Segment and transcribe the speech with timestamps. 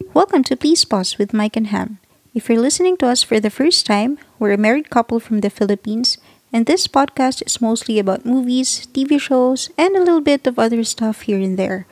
[0.00, 1.98] Welcome to Please Pause with Mike and Ham.
[2.34, 5.50] If you're listening to us for the first time, we're a married couple from the
[5.50, 6.18] Philippines,
[6.52, 10.82] and this podcast is mostly about movies, TV shows, and a little bit of other
[10.82, 11.86] stuff here and there.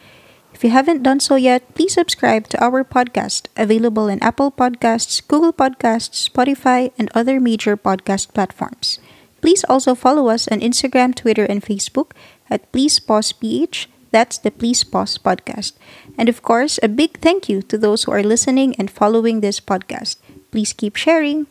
[0.52, 5.22] If you haven't done so yet, please subscribe to our podcast, available in Apple Podcasts,
[5.22, 8.98] Google Podcasts, Spotify, and other major podcast platforms.
[9.40, 12.10] Please also follow us on Instagram, Twitter, and Facebook
[12.50, 13.88] at Please Pause PH.
[14.12, 15.72] That's the Please Pause podcast.
[16.20, 19.58] And of course, a big thank you to those who are listening and following this
[19.58, 20.20] podcast.
[20.52, 21.48] Please keep sharing.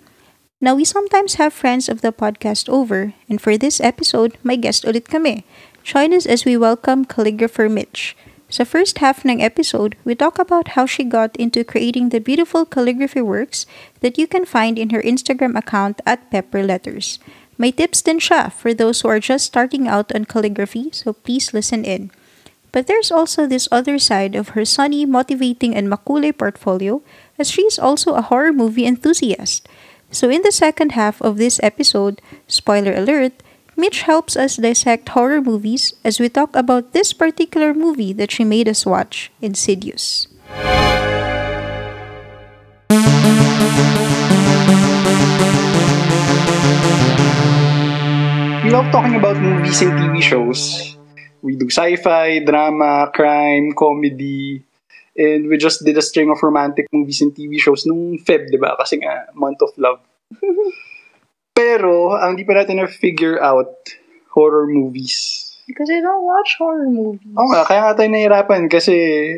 [0.62, 4.86] Now, we sometimes have friends of the podcast over, and for this episode, my guest
[4.86, 5.44] ulit kami.
[5.82, 8.16] Join us as we welcome calligrapher Mitch.
[8.46, 12.62] Sa first half ng episode, we talk about how she got into creating the beautiful
[12.62, 13.66] calligraphy works
[14.06, 17.18] that you can find in her Instagram account at Pepper Letters.
[17.58, 21.58] May tips din siya for those who are just starting out on calligraphy, so please
[21.58, 22.14] listen in.
[22.72, 27.02] But there's also this other side of her sunny, motivating, and makulay portfolio,
[27.38, 29.68] as she is also a horror movie enthusiast.
[30.12, 33.34] So, in the second half of this episode, spoiler alert,
[33.76, 38.44] Mitch helps us dissect horror movies as we talk about this particular movie that she
[38.44, 40.28] made us watch, Insidious.
[48.64, 51.01] We love talking about movies and TV shows.
[51.42, 54.64] We do sci-fi, drama, crime, comedy,
[55.18, 58.58] and we just did a string of romantic movies and TV shows nung Feb, di
[58.58, 58.78] ba?
[58.78, 60.00] Kasi nga, month of love.
[61.58, 63.74] Pero, ang di pa natin na-figure out,
[64.32, 65.50] horror movies.
[65.68, 67.36] Because I don't watch horror movies.
[67.36, 68.96] Oo nga, kaya nga tayo nahirapan kasi,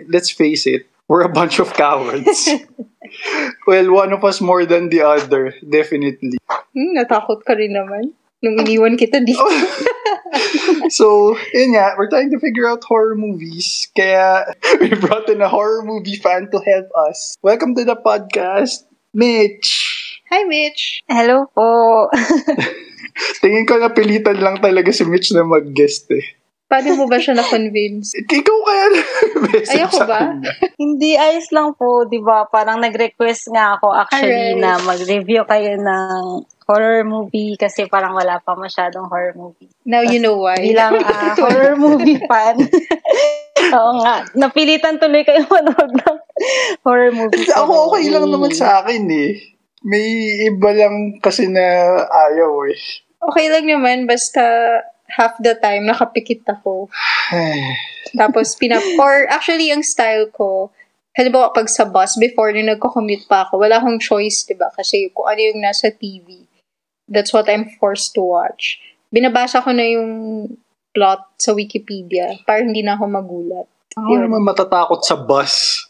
[0.07, 2.49] let's face it, we're a bunch of cowards.
[3.69, 6.37] well, one of us more than the other, definitely.
[6.47, 8.13] Hmm, natakot ka rin naman.
[8.43, 9.39] Nung iniwan kita dito.
[10.99, 13.87] so, yun nga, we're trying to figure out horror movies.
[13.95, 14.51] Kaya,
[14.83, 17.39] we brought in a horror movie fan to help us.
[17.39, 18.83] Welcome to the podcast,
[19.15, 20.19] Mitch!
[20.27, 21.07] Hi, Mitch!
[21.07, 22.11] Hello po!
[23.39, 26.35] Tingin ko napilitan lang talaga si Mitch na mag-guest eh.
[26.67, 28.11] Paano mo ba siya na-convince?
[28.17, 28.85] Ikaw kaya
[29.71, 30.35] Ayoko ba?
[30.75, 32.49] Hindi, ayos lang po, di ba?
[32.49, 34.59] Parang nag-request nga ako actually Alright.
[34.59, 39.71] na mag-review kayo ng horror movie kasi parang wala pa masyadong horror movie.
[39.83, 40.59] Now you know why.
[40.59, 42.59] Bilang ah, horror movie fan.
[43.77, 44.27] Oo nga.
[44.35, 46.17] Napilitan tuloy kayo manood ng
[46.83, 47.47] horror movie.
[47.51, 49.39] Ako okay lang naman sa akin eh.
[49.83, 50.07] May
[50.47, 51.63] iba lang kasi na
[52.07, 52.79] ayaw eh.
[53.23, 54.43] Okay lang naman, basta
[55.07, 56.91] half the time nakapikit ako.
[58.13, 58.83] Tapos, pinap...
[58.99, 60.71] Or actually, ang style ko,
[61.15, 64.69] halimbawa pag sa bus, before nung nagko-commute pa ako, wala akong choice, di ba?
[64.73, 66.45] Kasi kung ano yung nasa TV,
[67.07, 68.79] that's what I'm forced to watch.
[69.13, 70.11] Binabasa ko na yung
[70.93, 73.67] plot sa Wikipedia para hindi na ako magulat.
[73.93, 75.85] Ako naman matatakot sa bus.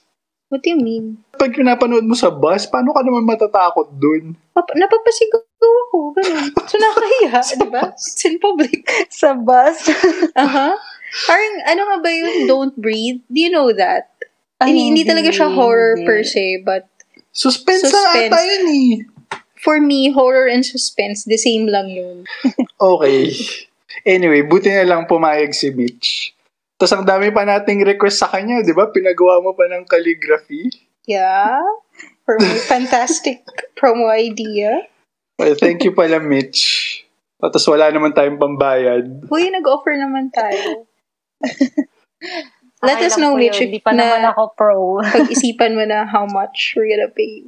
[0.51, 1.17] What do you mean?
[1.33, 4.37] Pag pinapanood mo sa bus, paano ka naman matatakot dun?
[4.53, 5.41] Pap- napapasigaw
[5.89, 6.53] ako, ganun.
[6.69, 7.89] So, nakahiya, di ba?
[7.89, 8.85] It's in public.
[9.09, 9.89] Sa bus.
[10.37, 10.77] Aha.
[11.29, 13.25] Parang, ano nga ba yung Don't Breathe?
[13.33, 14.13] Do you know that?
[14.61, 16.05] Ay, hindi, hindi talaga siya horror hindi.
[16.05, 16.85] per se, but
[17.33, 18.29] Suspense, Suspense.
[18.29, 18.91] na ata yun eh.
[19.63, 22.27] For me, horror and suspense, the same lang yun.
[22.83, 23.31] Okay.
[24.03, 26.35] Anyway, buti na lang pumayag si Mitch.
[26.75, 28.91] Tapos ang dami pa nating request sa kanya, di ba?
[28.91, 30.67] Pinagawa mo pa ng calligraphy.
[31.07, 31.63] Yeah?
[32.27, 33.47] For my fantastic
[33.79, 34.83] promo idea.
[35.39, 36.99] Well, thank you pala, Mitch.
[37.39, 39.31] Tapos wala naman tayong pambayad.
[39.31, 40.83] Huy, nag-offer naman tayo.
[42.83, 43.63] Let Okay us know, Mitch.
[43.63, 44.99] Hindi pa naman na ako pro.
[44.99, 47.47] pag-isipan mo na how much we're gonna pay.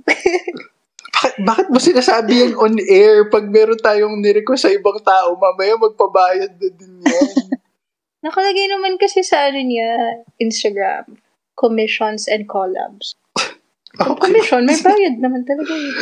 [1.15, 5.79] Bakit, bakit mo sinasabi yan on air pag meron tayong nirequest sa ibang tao, mamaya
[5.79, 7.55] magpabayad na din yan.
[8.25, 11.07] Nakalagay naman kasi sa ano niya, Instagram,
[11.55, 13.15] commissions and collabs.
[14.01, 15.95] Kung commission, may bayad naman talaga yun.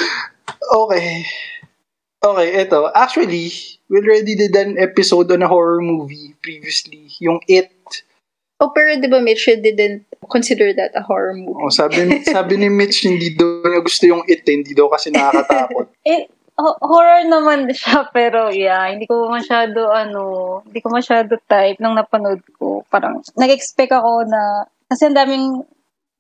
[0.74, 1.30] Okay.
[2.24, 2.90] Okay, eto.
[2.96, 3.52] Actually,
[3.92, 7.12] we already did an episode on a horror movie previously.
[7.22, 7.70] Yung It.
[8.58, 11.56] Oh, pero di ba, Mitch, you didn't consider that a horror movie?
[11.58, 14.44] Oh, sabi, ni- sabi ni Mitch, hindi daw niya gusto yung It.
[14.48, 14.54] eh.
[14.62, 15.88] Hindi daw kasi nakakatakot.
[16.04, 16.28] Eh,
[16.60, 21.96] ho- horror naman siya, pero yeah, hindi ko masyado, ano, hindi ko masyado type nung
[21.98, 22.84] napanood ko.
[22.92, 25.64] Parang, nag-expect ako na, kasi ang daming,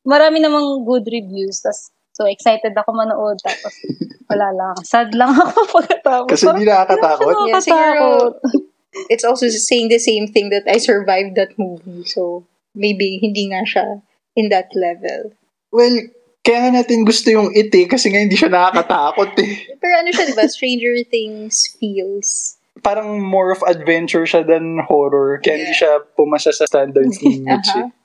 [0.07, 3.73] marami namang good reviews, tas, so excited ako manood, tapos,
[4.31, 4.75] wala lang.
[4.81, 6.29] Sad lang ako pagkatapos.
[6.31, 7.33] Kasi hindi nakakatakot.
[7.49, 8.05] Yeah, siguro,
[9.09, 12.05] it's also saying the same thing that I survived that movie.
[12.05, 14.01] So, maybe hindi nga siya
[14.35, 15.33] in that level.
[15.73, 15.93] Well,
[16.43, 19.53] kaya natin gusto yung It eh, kasi nga hindi siya nakakatakot eh.
[19.81, 20.45] Pero ano siya, di ba?
[20.45, 22.59] Stranger Things feels.
[22.83, 25.39] Parang more of adventure siya than horror.
[25.39, 27.87] Kaya hindi siya pumasa sa standards ni Mitch eh.
[27.87, 28.01] Aha.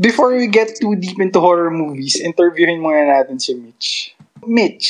[0.00, 4.16] Before we get too deep into horror movies, interviewin muna natin si Mitch.
[4.48, 4.88] Mitch,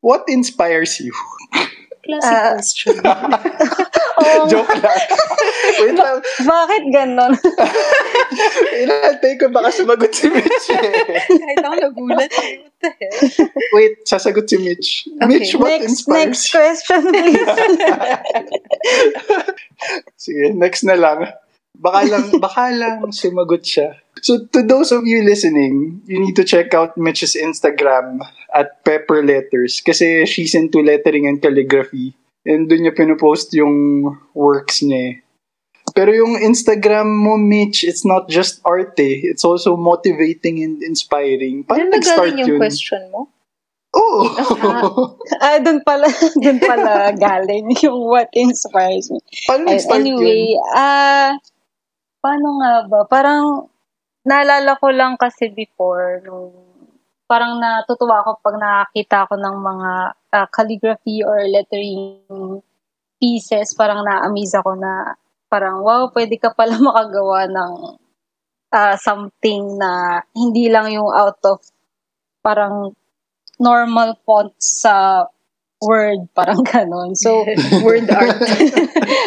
[0.00, 1.12] what inspires you?
[2.06, 2.54] Classic Ah.
[2.54, 2.94] question.
[4.16, 4.96] Oh, Joke lang.
[5.84, 6.24] Wait lang.
[6.40, 7.36] bakit ganon?
[8.80, 10.88] Inantay ko baka sumagot si Mitch eh.
[11.28, 12.32] Kahit ako nagulat.
[12.32, 12.64] eh.
[12.64, 13.12] What the hell?
[13.76, 15.04] Wait, sasagot si Mitch.
[15.20, 17.44] Mitch, what next, inspires next question, please.
[20.16, 21.28] Sige, next na lang.
[21.76, 24.00] Baka lang, baka lang sumagot siya.
[24.24, 28.24] So, to those of you listening, you need to check out Mitch's Instagram
[28.54, 32.16] at Pepper Letters kasi she's into lettering and calligraphy.
[32.46, 35.14] And doon niya pinupost yung works niya eh.
[35.94, 39.22] Pero yung Instagram mo, Mitch, it's not just art eh.
[39.22, 41.62] It's also motivating and inspiring.
[41.62, 42.60] Paano Ano nag-start yung yun?
[42.60, 43.30] question mo?
[43.96, 44.28] Oh!
[45.40, 46.04] ah, dun pala,
[46.44, 49.22] dun pala galing yung what inspires me.
[49.48, 50.60] Paano nag-start anyway, yun?
[50.76, 51.32] ah,
[52.26, 53.00] paano nga ba?
[53.06, 53.70] Parang,
[54.26, 56.50] naalala ko lang kasi before, nung,
[57.30, 59.90] parang natutuwa ako pag nakakita ko ng mga
[60.34, 62.18] ah, calligraphy or lettering
[63.22, 65.14] pieces, parang na-amaze ako na,
[65.46, 67.72] parang, wow, pwede ka pala makagawa ng
[68.74, 71.62] ah, something na hindi lang yung out of
[72.42, 72.90] parang
[73.62, 75.26] normal font sa
[75.82, 77.12] Word, parang ganon.
[77.12, 77.44] So,
[77.84, 78.40] Word art.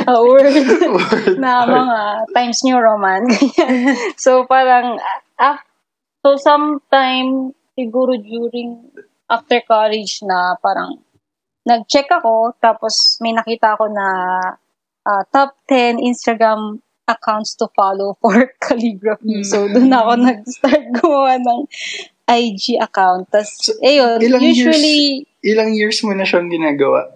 [0.10, 1.70] a word Word na art.
[1.70, 2.00] mga
[2.34, 3.30] Times New Roman.
[4.18, 4.98] so, parang,
[5.38, 5.62] ah,
[6.26, 8.82] so sometime, siguro during,
[9.30, 10.98] after college na parang,
[11.70, 14.08] nag-check ako, tapos may nakita ako na
[15.06, 19.46] ah, top 10 Instagram accounts to follow for calligraphy.
[19.46, 21.70] So, doon ako nag-start gumawa ng
[22.26, 23.30] IG account.
[23.30, 27.08] Tapos, So, ayun, usually, Ilang years mo na siyang ginagawa?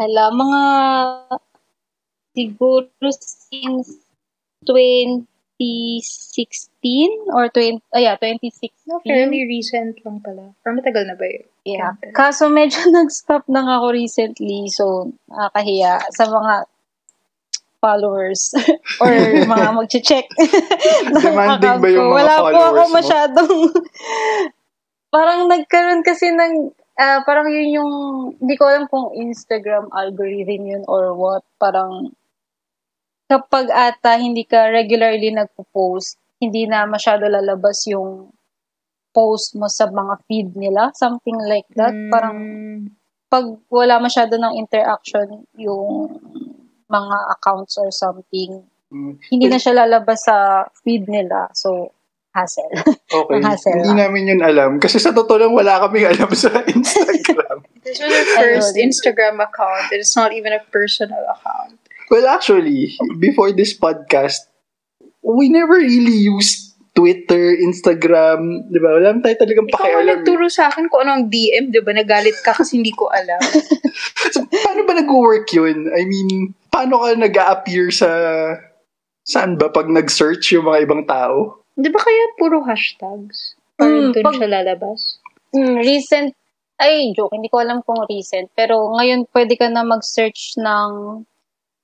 [0.00, 0.62] Hala, mga
[2.32, 3.98] siguro since
[4.64, 5.24] 2016
[7.34, 8.70] or 20, ah yeah, 2016.
[8.86, 10.54] No, fairly recent lang pala.
[10.64, 11.44] Or matagal na ba yun?
[11.66, 11.92] Yeah.
[12.14, 14.70] Kaso medyo nag-stop lang ako recently.
[14.70, 16.54] So, nakakahiya sa mga
[17.78, 18.54] followers
[19.02, 19.10] or
[19.46, 22.96] mga mag-check ng Demanding ba yung mga Wala po ako followers mo?
[22.98, 23.54] masyadong
[25.08, 27.92] parang nagkaroon kasi ng ah, parang yun yung
[28.42, 31.46] hindi ko alam kung Instagram algorithm yun or what.
[31.62, 32.12] Parang
[33.30, 38.34] kapag ata hindi ka regularly nagpo-post, hindi na masyado lalabas yung
[39.14, 40.90] post mo sa mga feed nila.
[40.94, 41.94] Something like that.
[41.94, 42.10] Mm.
[42.10, 42.38] Parang
[43.28, 46.18] pag wala masyado ng interaction yung
[46.88, 49.20] mga accounts or something, Mm.
[49.28, 51.52] hindi na siya lalabas sa feed nila.
[51.52, 51.92] So,
[52.32, 52.68] hassle.
[53.08, 53.34] Okay.
[53.34, 54.00] Ang hassle Hindi lang.
[54.04, 54.70] namin yun alam.
[54.76, 57.64] Kasi sa totoo lang, wala kaming alam sa Instagram.
[57.84, 58.84] This was our first Ayun.
[58.88, 59.88] Instagram account.
[59.90, 61.80] It's not even a personal account.
[62.08, 64.48] well, actually, before this podcast,
[65.20, 68.98] we never really used Twitter, Instagram, di ba?
[68.98, 70.02] Wala tayo talagang Ikaw ang pakialam.
[70.02, 70.10] eh.
[70.18, 71.94] nagturo sa akin kung anong DM, di ba?
[71.94, 73.38] Nagalit ka kasi hindi ko alam.
[74.28, 75.90] So, paano ba nag-work yun?
[75.90, 78.06] I mean, paano ka nag appear sa...
[79.22, 79.68] Saan ba?
[79.68, 81.62] Pag nag-search yung mga ibang tao?
[81.78, 83.54] Di ba kaya puro hashtags?
[83.78, 85.00] Parang Mm, dun pag- siya lalabas?
[85.54, 86.34] Hmm, recent,
[86.78, 88.50] ay, joke, hindi ko alam kung recent.
[88.54, 91.22] Pero ngayon, pwede ka na mag-search ng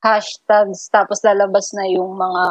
[0.05, 2.45] hashtags, tapos lalabas na yung mga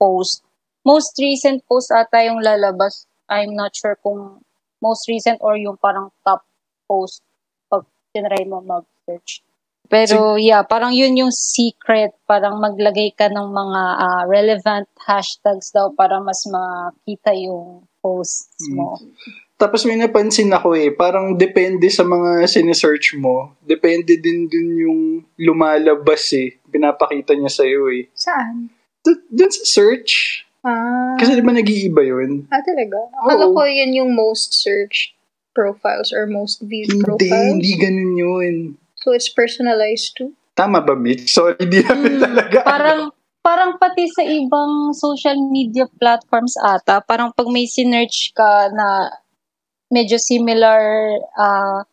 [0.00, 0.42] post.
[0.82, 3.04] Most recent post ata yung lalabas.
[3.28, 4.40] I'm not sure kung
[4.80, 6.46] most recent or yung parang top
[6.86, 7.20] post
[7.68, 7.82] pag
[8.14, 9.45] tinry mo mag-search.
[9.86, 12.12] Pero yeah, parang yun yung secret.
[12.26, 18.98] Parang maglagay ka ng mga ah, relevant hashtags daw para mas makita yung posts mo.
[19.56, 23.56] Tapos may napansin ako eh, parang depende sa mga sinesearch mo.
[23.64, 25.00] Depende din dun yung
[25.40, 26.60] lumalabas eh.
[26.68, 28.04] Pinapakita niya sa'yo eh.
[28.12, 28.68] Saan?
[29.00, 30.44] D- dun sa search.
[30.60, 32.44] Ah, Kasi di ba nag-iiba yun?
[32.52, 33.00] ah talaga?
[33.16, 35.16] Akala ko yun yung most searched
[35.56, 37.48] profiles or most viewed Hindi, profiles.
[37.48, 38.56] hindi ganun yun.
[39.06, 40.34] So it's personalized too?
[40.58, 41.30] Tama ba, Mitch?
[41.30, 42.58] Sorry, di namin Mm, talaga.
[42.66, 43.00] Parang
[43.38, 49.14] parang pati sa ibang social media platforms ata, parang pag may sinearch ka na
[49.94, 50.82] medyo similar
[51.38, 51.86] ah,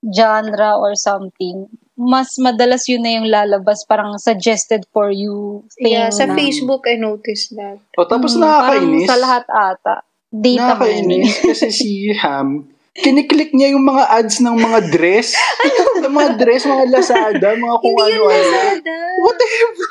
[0.00, 1.68] genre or something,
[2.00, 6.88] mas madalas yun na yung lalabas, parang suggested for you thing Yeah, sa na- Facebook
[6.88, 7.76] I noticed that.
[8.00, 9.04] O, tapos Mm, nakakainis.
[9.04, 9.96] Parang sa lahat ata.
[10.32, 11.28] Data mining.
[11.28, 11.90] Nakakainis kasi si
[12.24, 15.32] Ham, kiniklik niya yung mga ads ng mga dress.
[16.04, 18.44] ng mga dress, mga Lazada, mga kung Hindi yun ano-ano.
[18.52, 18.96] Lazada.
[19.24, 19.90] Whatever.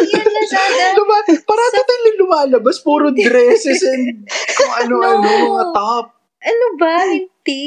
[0.00, 0.84] Hindi yun Lazada.
[0.96, 1.18] diba?
[1.44, 4.24] Parati tayo lumalabas, puro dresses and
[4.56, 5.44] kung ano-ano, No.
[5.52, 6.06] mga top.
[6.40, 6.94] Ano ba?
[7.04, 7.64] Hindi.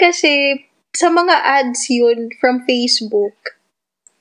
[0.00, 0.64] Kasi
[0.96, 3.36] sa mga ads yun from Facebook,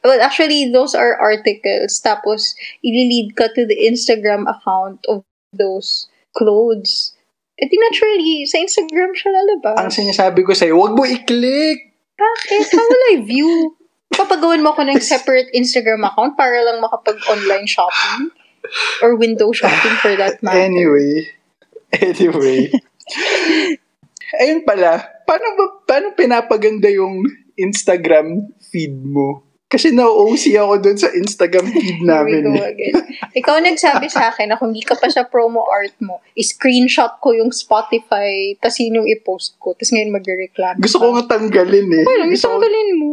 [0.03, 1.99] well, actually, those are articles.
[2.03, 2.51] Tapos,
[2.83, 5.23] ililid ka to the Instagram account of
[5.55, 7.15] those clothes.
[7.59, 9.75] Eh di naturally, sa Instagram siya lalabas.
[9.83, 11.91] Ang sinasabi ko sa'yo, wag mo i-click!
[12.15, 12.71] Bakit?
[12.71, 13.75] How will I view?
[14.15, 18.31] Papagawan mo ako ng separate Instagram account para lang makapag-online shopping?
[19.03, 20.67] Or window shopping for that matter.
[20.67, 21.27] Anyway,
[21.95, 22.71] anyway.
[24.39, 27.27] Ayun pala, paano ba, paano pinapaganda yung
[27.59, 29.48] Instagram feed mo?
[29.69, 32.41] Kasi na-OC ako dun sa Instagram feed Here we namin.
[32.43, 32.67] go eh.
[32.67, 32.93] again.
[33.31, 37.31] Ikaw nagsabi sa akin na kung hindi ka pa sa promo art mo, screenshot ko
[37.31, 40.81] yung Spotify, tas yun yung i-post ko, tas ngayon magre-reklamo.
[40.81, 42.03] Gusto ko nga tanggalin eh.
[42.03, 43.09] Ano, Gusto ko, itanggalin mo.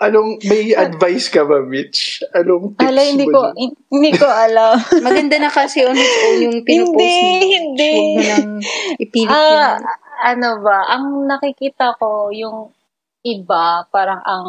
[0.00, 2.22] anong, may advice ka ba, Mitch?
[2.32, 3.54] Anong tips Ala, hindi mo ko, dun?
[3.90, 4.74] hindi ko alam.
[5.04, 7.50] Maganda na kasi on its own yung pinupost Hindi, mo.
[7.50, 7.92] hindi.
[7.92, 8.58] Huwag mo
[8.96, 9.82] ipilit Ah, yun.
[10.22, 12.70] ano ba, ang nakikita ko, yung
[13.20, 14.46] iba, parang ang,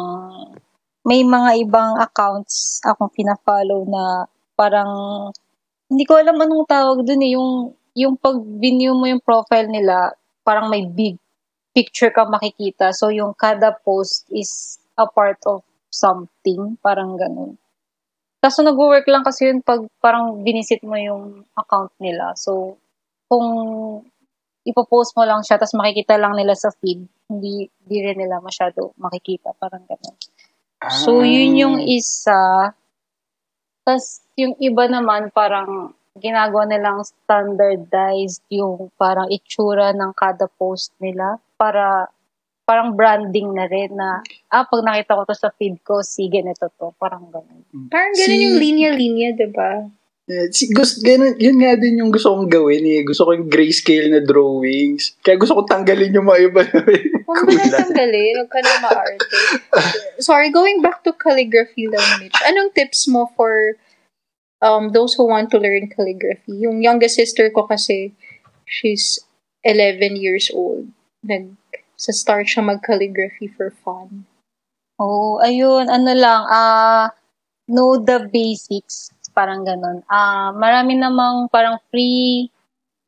[1.02, 4.90] may mga ibang accounts akong pina-follow na parang,
[5.90, 10.14] hindi ko alam anong tawag dun eh, yung, yung pag view mo yung profile nila,
[10.46, 11.18] parang may big
[11.74, 12.94] picture ka makikita.
[12.94, 17.58] So, yung kada post is a part of something, parang ganun.
[18.42, 22.34] Kaso nag-work lang kasi yun pag parang binisit mo yung account nila.
[22.34, 22.78] So,
[23.30, 23.46] kung
[24.66, 28.94] ipopost mo lang siya, tapos makikita lang nila sa feed, hindi, hindi rin nila masyado
[28.98, 30.16] makikita, parang ganun.
[30.90, 31.26] So, Ah.
[31.26, 32.74] yun yung isa.
[33.86, 41.40] Tapos, yung iba naman, parang ginagawa nilang standardized yung parang itsura ng kada post nila
[41.56, 42.10] para
[42.62, 46.70] parang branding na rin na, ah, pag nakita ko to sa feed ko, sige, nito
[46.78, 46.94] to.
[46.94, 47.62] Parang ganun.
[47.90, 49.70] Parang ganun Si- yung linya-linya, diba?
[49.76, 50.01] Yeah, si,
[50.74, 53.02] gusto, ganun, yun nga din yung gusto kong gawin eh.
[53.02, 55.18] Gusto ko yung grayscale na drawings.
[55.18, 56.78] Kaya gusto ko tanggalin yung mga iba na
[57.26, 58.34] Huwag mo na tanggalin.
[58.38, 59.26] Huwag ka na maarte.
[60.22, 62.38] Sorry, going back to calligraphy lang, Mitch.
[62.46, 63.74] Anong tips mo for
[64.62, 66.54] um those who want to learn calligraphy?
[66.62, 68.14] Yung youngest sister ko kasi,
[68.62, 69.18] she's
[69.66, 70.86] 11 years old.
[71.26, 71.54] Nag,
[71.98, 74.26] sa start siya mag-calligraphy for fun.
[74.98, 77.14] Oh, ayun, ano lang, ah,
[77.70, 80.04] know the basics, parang ganun.
[80.06, 82.52] Ah, marami namang parang free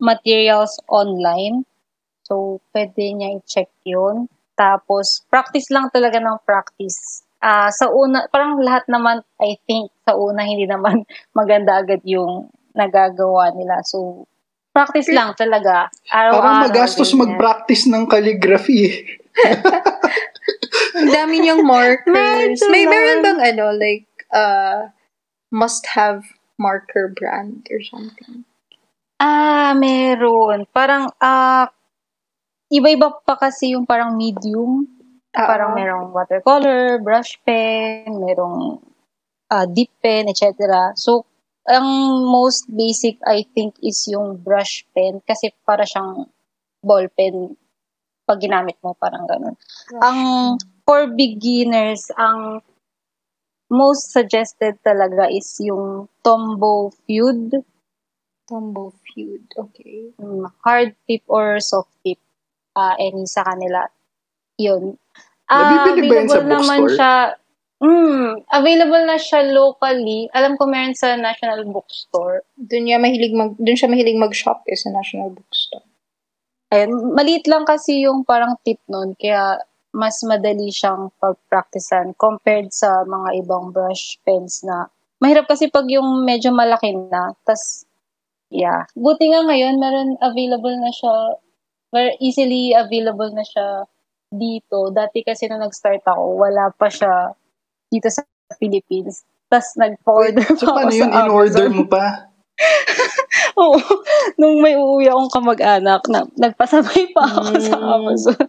[0.00, 1.64] materials online.
[2.24, 4.32] So, pwede niya i-check yun.
[4.56, 7.22] Tapos, practice lang talaga ng practice.
[7.44, 11.04] Ah, sa una, parang lahat naman, I think, sa una, hindi naman
[11.36, 13.84] maganda agad yung nagagawa nila.
[13.84, 14.24] So,
[14.74, 15.92] practice lang talaga.
[16.10, 16.40] Araw-araw.
[16.40, 17.36] Parang magastos ganyan.
[17.36, 18.96] mag-practice ng calligraphy eh.
[20.98, 22.62] Ang dami niyang markers.
[22.70, 24.90] May meron bang ano, like, uh,
[25.54, 26.26] must-have
[26.58, 28.42] marker brand or something?
[29.22, 30.66] Ah, meron.
[30.74, 31.70] Parang, ah,
[32.74, 34.90] iba-iba pa kasi yung parang medium.
[35.30, 38.82] Ah, parang merong watercolor, brush pen, merong
[39.54, 40.90] ah, dip pen, etc.
[40.98, 41.26] So,
[41.70, 41.86] ang
[42.26, 46.26] most basic, I think, is yung brush pen kasi para siyang
[46.84, 47.56] ball pen
[48.24, 49.56] pag ginamit mo, parang ganun.
[50.00, 50.18] Ang
[50.84, 52.64] for beginners, ang
[53.74, 57.66] most suggested talaga is yung Tombow Feud.
[58.44, 59.44] Tumble feud.
[59.56, 60.12] Okay.
[60.20, 62.20] Mm, hard tip or soft tip,
[62.76, 63.88] ah any sa kanila.
[64.60, 65.00] Yun.
[65.48, 66.96] Nabibili ba yun sa available naman bookstore?
[66.96, 67.14] siya,
[67.80, 70.28] mm, available na siya locally.
[70.36, 72.44] Alam ko meron sa National Bookstore.
[72.56, 75.88] Doon niya mahilig mag doon siya mahilig mag-shop eh, sa National Bookstore.
[76.72, 79.56] Ayun, maliit lang kasi yung parang tip nun, kaya
[79.94, 84.90] mas madali siyang pag-practicean compared sa mga ibang brush pens na
[85.22, 87.86] mahirap kasi pag yung medyo malaki na, tas
[88.50, 88.90] yeah.
[88.98, 91.38] Buti nga ngayon, meron available na siya,
[91.94, 93.86] very easily available na siya
[94.34, 94.90] dito.
[94.90, 97.32] Dati kasi nung nag-start ako, wala pa siya
[97.86, 98.26] dito sa
[98.58, 99.22] Philippines.
[99.46, 101.10] Tas nag-order So, pa paano ako sa yun?
[101.14, 102.33] In-order mo pa?
[103.60, 103.78] Oo.
[104.38, 107.90] Nung may uuwi akong kamag-anak, na, nagpasabay pa ako sa Mm.
[107.92, 108.40] Amazon.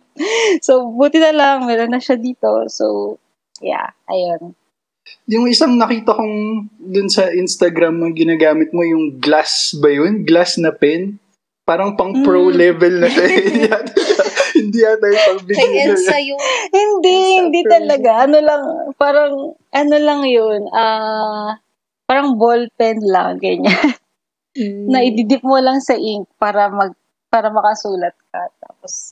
[0.62, 2.66] So, buti na lang, meron na siya dito.
[2.70, 3.18] So,
[3.60, 4.54] yeah, ayun.
[5.28, 6.36] Yung isang nakita kong
[6.78, 10.26] dun sa Instagram mo ginagamit mo, yung glass ba yun?
[10.26, 11.18] Glass na pen?
[11.66, 12.56] Parang pang pro Mm.
[12.56, 13.26] level na siya.
[14.56, 15.98] hindi yata, yung pang Kay beginner.
[15.98, 18.26] Elsa yung Hindi, hindi talaga.
[18.26, 18.62] Ano lang,
[18.96, 19.34] parang,
[19.74, 21.58] ano lang yun, ah,
[22.06, 23.98] parang ball pen lang, ganyan.
[24.92, 26.96] na ididip mo lang sa ink para mag,
[27.28, 28.48] para makasulat ka.
[28.64, 29.12] Tapos,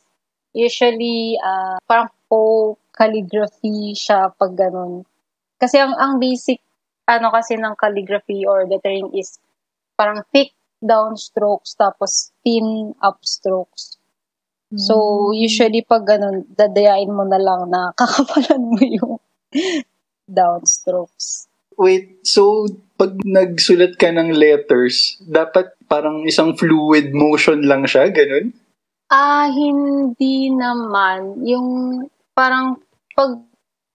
[0.55, 5.03] usually, ah, parang po calligraphy siya pag ganun.
[5.59, 6.63] Kasi ang, ang basic,
[7.09, 9.35] ano kasi ng calligraphy or lettering is
[9.99, 13.99] parang thick down strokes tapos thin up strokes.
[14.73, 19.13] So, usually pag ganun, dadayain mo na lang na kakapalan mo yung
[20.25, 21.45] down strokes.
[21.77, 28.53] Wait, so pag nagsulat ka ng letters, dapat parang isang fluid motion lang siya, ganun?
[29.09, 31.43] Ah, hindi naman.
[31.45, 31.69] Yung
[32.33, 32.81] parang
[33.13, 33.37] pag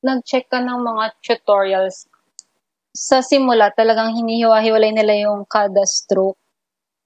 [0.02, 2.06] nag-check ka ng mga tutorials,
[2.94, 6.38] sa simula talagang hinihiwa-hiwalay nila yung kada stroke.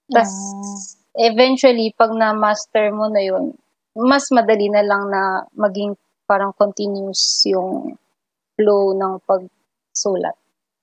[0.09, 3.57] Tapos, eventually, pag na-master mo na yun,
[3.93, 7.97] mas madali na lang na maging parang continuous yung
[8.57, 10.37] flow ng pagsulat.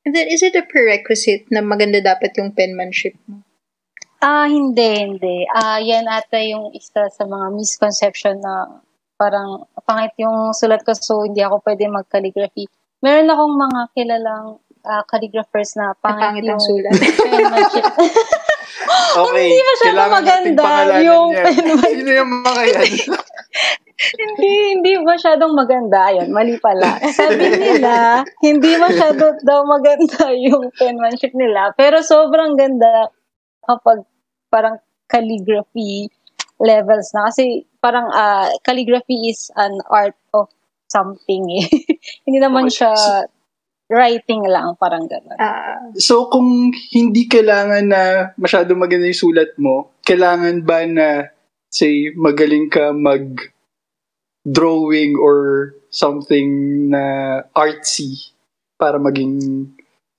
[0.05, 3.43] And then, is it a prerequisite na maganda dapat yung penmanship mo?
[4.19, 5.47] Ah, hindi, hindi.
[5.47, 8.83] Ah, yan ata yung isa sa mga misconception na
[9.15, 12.67] parang pangit yung sulat ko so hindi ako pwede mag-calligraphy.
[12.99, 14.45] Meron akong mga kilalang
[14.83, 16.93] ah, calligraphers na pangit, Pangit ang yung sulat.
[17.31, 17.85] penmanship.
[19.09, 21.43] Okay, Hindi masyado maganda pangalanan yung yan.
[21.43, 21.91] penmanship.
[21.95, 22.89] Sino yung mga yan?
[23.99, 26.09] hindi, hindi masyadong maganda.
[26.11, 26.99] Ayun, mali pala.
[27.19, 31.75] Sabi nila, hindi masyado daw maganda yung penmanship nila.
[31.75, 33.11] Pero sobrang ganda
[33.67, 34.07] kapag
[34.47, 34.79] parang
[35.11, 36.07] calligraphy
[36.63, 37.27] levels na.
[37.27, 40.47] Kasi parang ah, calligraphy is an art of
[40.87, 41.67] something eh.
[42.25, 42.95] hindi naman siya
[43.89, 45.37] writing lang, parang gano'n.
[45.41, 48.03] Ah, So, kung hindi kailangan na
[48.37, 51.33] masyado maganda yung sulat mo, kailangan ba na,
[51.73, 53.33] say, magaling ka mag
[54.45, 57.03] drawing or something na
[57.57, 58.31] artsy
[58.79, 59.67] para maging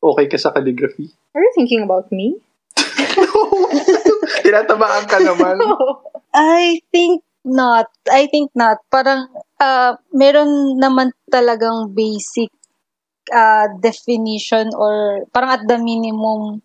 [0.03, 1.09] okay ka sa calligraphy?
[1.35, 2.37] are you thinking about me?
[4.45, 5.57] Tinatabaan ka naman.
[6.35, 7.91] I think not.
[8.11, 8.83] I think not.
[8.91, 12.51] Parang uh, meron naman talagang basic
[13.31, 16.63] uh, definition or parang at the minimum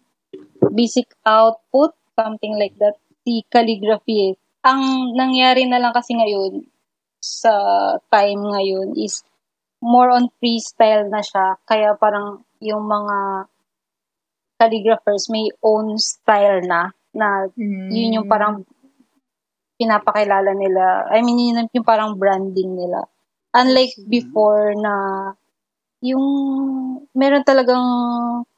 [0.73, 2.97] basic output, something like that.
[3.25, 4.33] Si calligraphy.
[4.33, 4.37] eh.
[4.65, 6.65] Ang nangyari na lang kasi ngayon
[7.25, 7.53] sa
[8.13, 9.25] time ngayon is
[9.81, 11.57] more on freestyle na siya.
[11.65, 13.49] Kaya parang yung mga
[14.61, 18.63] calligraphers may own style na na yun yung parang
[19.75, 21.07] pinapakilala nila.
[21.11, 23.07] I mean, yun yung parang branding nila.
[23.55, 24.93] Unlike before na
[26.03, 26.25] yung
[27.15, 27.83] meron talagang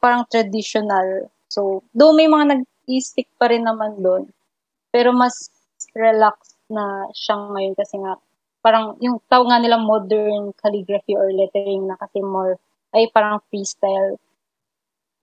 [0.01, 1.29] parang traditional.
[1.49, 4.29] So, though may mga nag-stick pa rin naman doon,
[4.89, 5.49] pero mas
[5.93, 8.17] relaxed na siya ngayon kasi nga
[8.67, 12.59] parang yung tawag nga nila modern calligraphy or lettering na kasi more
[12.91, 14.19] ay parang freestyle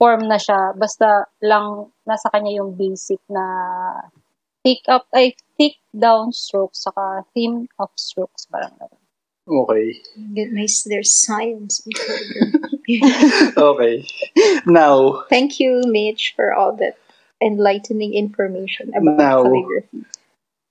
[0.01, 0.73] form na siya.
[0.73, 3.45] Basta lang nasa kanya yung basic na
[4.65, 8.49] thick up, ay thick down strokes saka thin up strokes.
[8.49, 8.97] Parang ganun.
[9.45, 10.01] Okay.
[10.33, 11.85] Goodness, there's science.
[13.57, 14.05] Okay.
[14.69, 16.97] Now, Thank you, Mitch, for all that
[17.41, 19.41] enlightening information about Now.
[19.41, 20.05] calligraphy.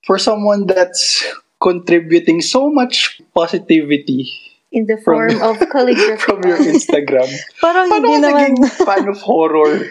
[0.07, 1.23] for someone that's
[1.65, 4.29] contributing so much positivity
[4.69, 6.19] In the From- form of calligraphy.
[6.21, 9.87] from your Instagram, Parang paano hindi naman naging fan of horror?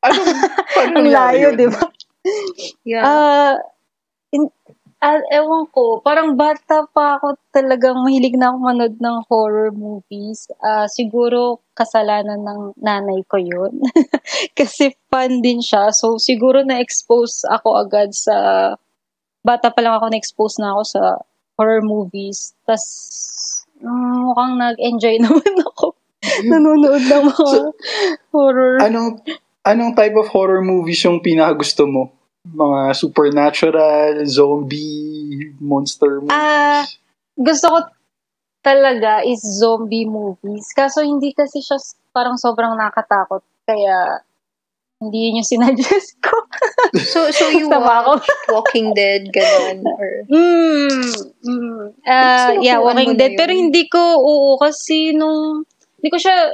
[0.00, 0.20] Ano,
[0.94, 1.82] ang layo, di ba?
[2.86, 3.02] yeah.
[3.02, 3.54] Ah,
[4.30, 4.54] in-
[5.02, 10.46] ah, ewan ko, parang bata pa ako talagang mahilig na ako manood ng horror movies.
[10.62, 13.82] Ah, siguro kasalanan ng nanay ko yun.
[14.58, 15.90] Kasi fan din siya.
[15.90, 18.78] So, siguro na-expose ako agad sa...
[19.42, 21.02] Bata pa lang ako na-expose na ako sa
[21.58, 22.54] horror movies.
[22.66, 22.86] Tapos,
[23.82, 25.94] mukhang nag-enjoy naman ako.
[26.46, 27.72] Nanonood ng mga So,
[28.34, 28.82] horror.
[28.82, 29.22] Anong,
[29.62, 32.14] anong type of horror movies yung pinakagusto mo?
[32.48, 36.34] Mga supernatural, zombie, monster movies?
[36.34, 36.86] Ah,
[37.38, 37.78] gusto ko
[38.62, 40.70] talaga is zombie movies.
[40.74, 41.78] Kaso hindi kasi siya
[42.10, 43.42] parang sobrang nakatakot.
[43.62, 44.22] Kaya
[44.98, 46.34] hindi yun yung sinuggest ko.
[46.98, 50.26] so, so you watched Walking Dead, ganun, or...
[50.26, 51.06] Mm,
[51.46, 51.82] mm.
[52.02, 53.38] Ah, Sinukuan yeah, Walking Dead.
[53.38, 55.62] Pero hindi ko, oo, kasi nung,
[56.02, 56.50] hindi ko siya,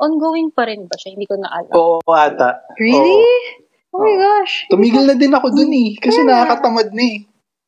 [0.00, 1.12] ongoing pa rin ba siya?
[1.12, 1.72] Hindi ko na alam.
[1.76, 2.64] Oo, ata.
[2.80, 3.20] Really?
[3.20, 3.62] Oo.
[3.94, 4.66] Oh my gosh.
[4.72, 5.94] Tumigil na din ako dun eh.
[6.02, 7.18] Kasi nakakatamad na eh.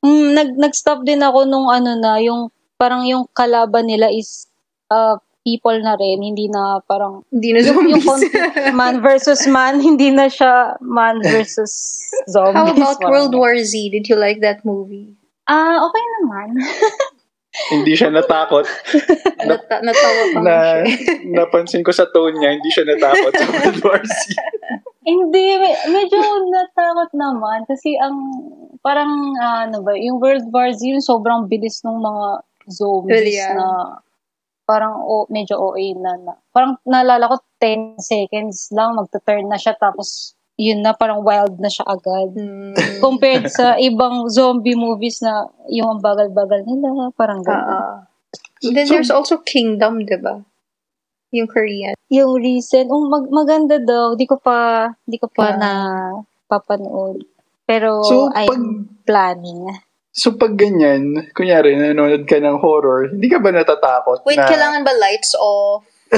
[0.02, 2.50] Mm, nag, nag-stop din ako nung ano na, yung,
[2.80, 4.48] parang yung kalaban nila is,
[4.90, 8.26] uh, people na rin, hindi na parang Hindi na yung, yung zombies.
[8.26, 12.02] conflict, man versus man, hindi na siya man versus
[12.34, 12.58] zombies.
[12.58, 13.34] How about Parang World.
[13.38, 13.70] War Z?
[13.94, 15.14] Did you like that movie?
[15.46, 16.58] Ah, okay naman.
[17.72, 18.68] Hindi siya natakot.
[19.40, 21.24] Nata- natawa pa na, siya.
[21.24, 24.20] napansin ko sa tone niya, hindi siya natakot sa World War Z.
[25.00, 26.20] hindi, me- medyo
[26.52, 28.12] natakot naman kasi ang
[28.84, 29.08] parang
[29.40, 32.26] ah, ano ba, yung World War Z yun sobrang bilis ng mga
[32.68, 33.54] zombies Well, yeah.
[33.56, 33.66] na
[34.66, 36.32] parang o, medyo OA na, na.
[36.50, 41.68] Parang naalala ko 10 seconds lang magta-turn na siya tapos yun na parang wild na
[41.68, 42.32] siya agad.
[42.32, 42.72] Hmm.
[42.98, 47.70] compared sa ibang zombie movies na yung ang bagal-bagal nila, parang gano'n.
[47.70, 47.98] Ah.
[48.60, 50.42] Then So- there's also Kingdom, diba?
[51.30, 51.92] Yung Korean.
[52.08, 54.16] Yung recent, oh, mag- maganda daw.
[54.16, 55.58] Di ko pa, di ko pa Yeah.
[55.58, 55.70] na
[56.46, 57.20] papanood.
[57.66, 59.66] Pero So, I'm pag- planning.
[60.16, 64.48] So pag ganyan, kunyari, nanonood ka ng horror, hindi ka ba natatakot Wait, na...
[64.48, 65.84] kailangan ba lights off?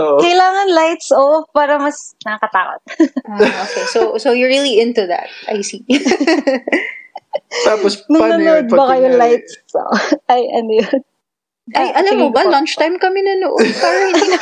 [0.00, 0.16] Oo.
[0.16, 2.80] Kailangan lights off para mas nakakatakot.
[3.28, 3.84] Ah, okay.
[3.92, 5.28] So, so you're really into that.
[5.44, 5.84] I see.
[7.68, 8.64] Tapos, Nung paano yun?
[8.72, 10.00] ba kayo kunyari- lights off?
[10.32, 11.00] Ay, ano yun?
[11.72, 14.36] Ay, Ah, alam mo ba, lunchtime kami nanood para hindi na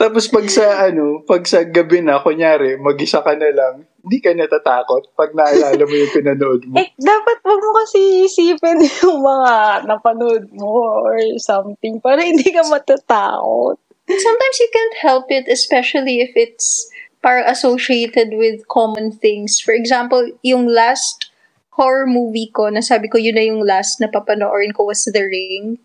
[0.00, 4.34] Tapos pag sa ano, pag sa gabi na, kunyari, mag-isa ka na lang, hindi ka
[4.34, 6.74] natatakot pag naalala mo yung pinanood mo.
[6.82, 12.66] Eh, dapat wag mo kasi isipin yung mga napanood mo or something para hindi ka
[12.66, 13.78] matatakot.
[14.10, 16.90] Sometimes you can't help it, especially if it's
[17.22, 19.62] parang associated with common things.
[19.62, 21.30] For example, yung last
[21.78, 25.78] horror movie ko, nasabi ko yun na yung last na papanoorin ko was The Ring.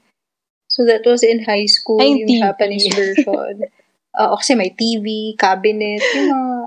[0.78, 2.40] So that was in high school, Ay, yung TV.
[2.40, 3.66] Japanese version.
[4.14, 6.58] Uh, kasi may TV, cabinet, yung mga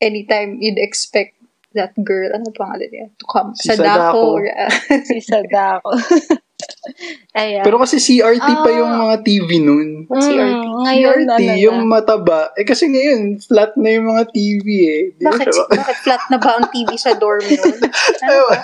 [0.00, 1.36] anytime you'd expect
[1.72, 3.52] that girl, ano pangalan niya, to come.
[3.52, 3.84] Si Sadako.
[3.84, 4.20] Sadako.
[4.32, 4.72] Or, uh,
[5.04, 5.90] Si Sadako.
[7.36, 7.60] Ayan.
[7.60, 9.00] Pero kasi CRT pa yung Ah.
[9.02, 10.08] mga TV nun.
[10.08, 10.64] what's Mm, CRT?
[10.88, 11.90] Ngayon, CRT, ano yung na.
[11.92, 12.40] mataba.
[12.54, 15.02] Eh kasi ngayon, flat na yung mga TV eh.
[15.12, 17.76] Di ba Bakit, siya- bakit flat na ba ang TV sa dorm nun?
[18.24, 18.56] Ano ba?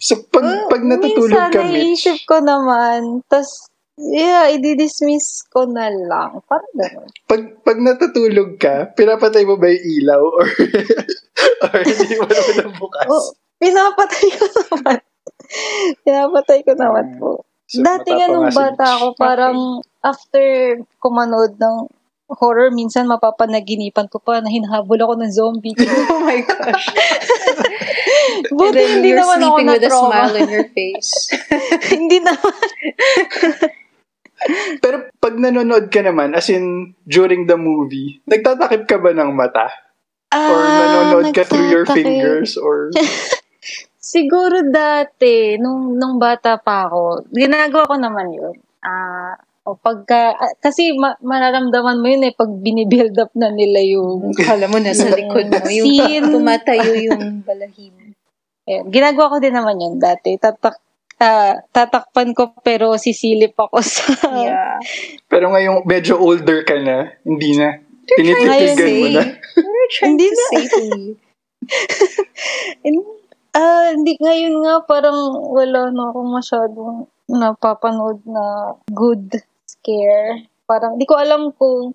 [0.00, 3.68] So, pag, pag natutulog Minsan, ka, Mitch, naiisip ko naman, tas,
[4.00, 6.40] yeah, i-dismiss ko na lang.
[6.48, 7.10] Parang gano'n.
[7.28, 10.22] pag, pag natutulog ka, pinapatay mo ba yung ilaw?
[10.24, 10.48] Or,
[11.68, 13.08] or hindi mo naman nabukas?
[13.12, 13.24] Oh,
[13.60, 14.98] pinapatay ko naman.
[16.08, 17.44] pinapatay ko naman po.
[17.68, 21.76] So, Dati nga nung si bata ako, parang after kumanood ng
[22.30, 25.74] horror, minsan mapapanaginipan ko pa na hinahabol ako ng zombie.
[26.10, 26.86] Oh my gosh.
[28.48, 31.10] Buti then hindi you're naman ako sleeping with a smile on your face.
[31.94, 32.56] hindi naman.
[34.80, 39.68] Pero pag nanonood ka naman, as in, during the movie, nagtatakip ka ba ng mata?
[40.32, 42.56] Or Ah, nanonood ka through your fingers?
[42.56, 42.88] Or,
[44.10, 48.56] Siguro dati, nung, nung bata pa ako, ginagawa ko naman yun.
[48.80, 53.84] Ah, o pagka, ah, kasi ma- mararamdaman mo yun eh, pag binibuild up na nila
[53.84, 55.68] yung, Kala mo nasa likod mo.
[55.68, 57.99] Yung tumatayo yung balahim.
[58.70, 60.38] Eh, ginagawa ko din naman yun dati.
[60.38, 60.78] Tatak,
[61.18, 64.78] ah, tatakpan ko pero sisilip ako sa, Yeah.
[65.26, 67.82] pero ngayong medyo older ka na, hindi na.
[68.06, 69.22] Tinititigan mo na.
[69.58, 70.44] you're trying Hindi to na.
[70.50, 71.02] say to me.
[73.58, 75.18] ah, hindi, ngayon nga parang
[75.50, 76.96] wala na akong masyadong
[77.30, 79.30] napapanood na good
[79.66, 80.46] scare.
[80.66, 81.94] Parang, di ko alam kung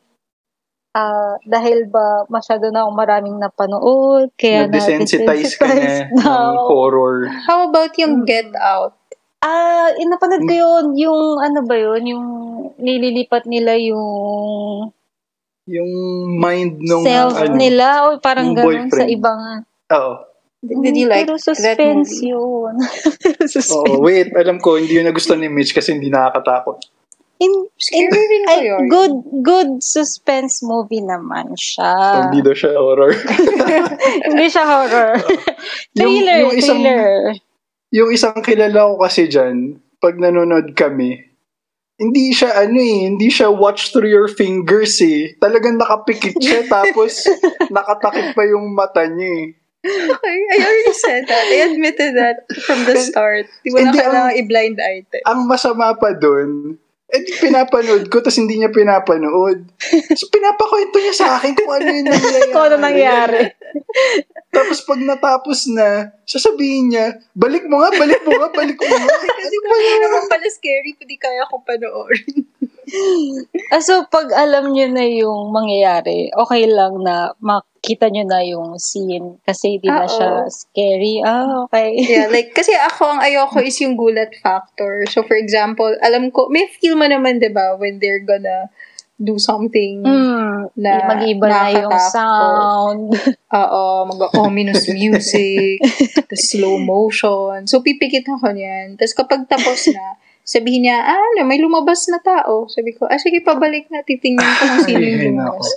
[0.95, 7.27] ah dahil ba masyado na akong maraming napanood, kaya Na-desensitize ka na ng horror.
[7.43, 8.95] How about yung Get Out?
[9.43, 12.25] Ah, eh, napanood ko yun, yung ano ba yun, yung
[12.79, 14.89] nililipat nila yung
[15.65, 15.89] Yung
[16.37, 17.01] mind nung...
[17.01, 19.65] self ano, nila, o parang ganun sa ibang...
[19.93, 20.13] Oo.
[20.65, 22.33] Did you like Pero that suspense movie?
[22.33, 22.73] yun.
[23.41, 24.01] Oo, suspense.
[24.01, 26.81] wait, alam ko, hindi yun nagustuhan ni Mitch kasi hindi nakakatakot.
[27.45, 29.13] In, Scary in- rin ay, good
[29.45, 32.25] good suspense movie naman siya.
[32.25, 33.13] hindi daw siya horror.
[34.27, 35.13] Hindi siya horror.
[35.95, 37.37] thriller, yung isang- thriller.
[37.93, 41.21] yung isang kilala ko kasi dyan, pag nanonood kami,
[41.95, 45.31] hindi siya ano eh, hindi siya watch through your fingers eh.
[45.37, 47.23] Talagang nakapikit siya tapos
[47.69, 49.47] nakatakip pa yung mata niya eh.
[49.85, 51.45] Okay, I already said that.
[51.45, 53.45] I admitted that from the start.
[53.61, 55.21] Di mo na Hindi, kailangan ang- i-blind item.
[55.23, 59.61] Ang masama pa dun, eh di pinapanood ko tapos hindi niya pinapanood.
[60.17, 62.49] So pinapakwento niya sa akin kung ano yung nangyayari.
[62.49, 63.41] Kung ano nangyari.
[64.49, 69.15] Tapos pag natapos na, sasabihin niya, balik mo nga, balik mo nga, balik mo nga.
[69.37, 72.35] Kasi kung hindi naman pala scary, hindi kaya kong panoorin.
[73.73, 78.77] Ah, so, pag alam nyo na yung mangyayari, okay lang na makita nyo na yung
[78.77, 80.49] scene kasi di Ah, na siya oo.
[80.53, 81.13] scary.
[81.25, 81.97] Ah, okay.
[82.05, 85.05] Yeah, like, kasi ako, ang ayoko is yung gulat factor.
[85.09, 88.69] So, for example, alam ko, may feel mo naman, di ba, when they're gonna
[89.15, 93.15] do something Mm, na mag-iba na yung sound.
[93.55, 95.79] Oo, mag-ominous music,
[96.31, 97.63] the slow motion.
[97.65, 98.99] So, pipikit ako niyan.
[98.99, 102.69] Tapos kapag tapos na, sabihin niya, ah, ano, may lumabas na tao.
[102.69, 105.67] Sabi ko, ah, sige, pabalik na, titingnan ko kung sino yung lumabas.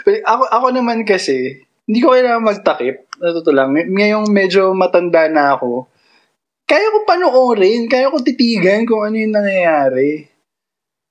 [0.00, 2.96] Pero ako, ako naman kasi, hindi ko kailangan magtakip.
[3.18, 3.74] Natuto lang.
[3.74, 5.90] Ngay- Ngayong medyo matanda na ako,
[6.64, 10.26] kaya ko panoorin, kaya ko titigan kung ano yung nangyayari.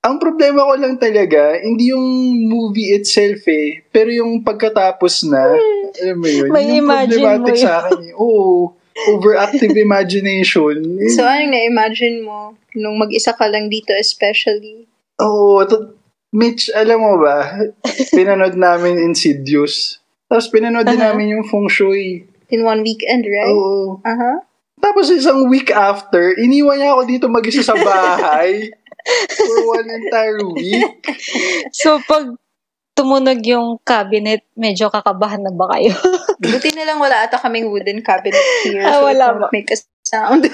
[0.02, 2.06] Ang problema ko lang talaga, hindi yung
[2.46, 5.50] movie itself eh, pero yung pagkatapos na,
[5.96, 7.58] alam mo yun, May yun yung problematic mo yun.
[7.58, 8.14] sa akin eh.
[8.14, 8.76] Oo.
[8.96, 11.04] Overactive imagination.
[11.12, 14.88] So, anong na-imagine mo nung mag-isa ka lang dito especially?
[15.20, 15.96] Oo, to,
[16.32, 17.48] Mitch, alam mo ba,
[18.16, 20.00] pinanood namin Insidious.
[20.28, 21.12] Tapos pinanood din Uh-huh.
[21.14, 22.28] namin yung Feng Shui.
[22.52, 23.52] In one weekend, right?
[23.52, 24.00] Oo.
[24.00, 24.38] Uh-huh.
[24.80, 28.68] Tapos isang week after, iniwan niya ako dito mag-isa sa bahay
[29.40, 31.00] for one entire week.
[31.72, 32.36] So, pag
[32.96, 35.92] tumunog yung cabinet, medyo kakabahan na ba kayo?
[36.42, 38.88] Buti na lang wala ata kaming wooden cabinet here.
[38.88, 39.48] Ah, so wala ba?
[39.52, 39.78] make a
[40.08, 40.48] sound.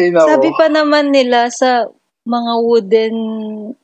[0.00, 1.84] Sabi pa naman nila sa
[2.28, 3.16] mga wooden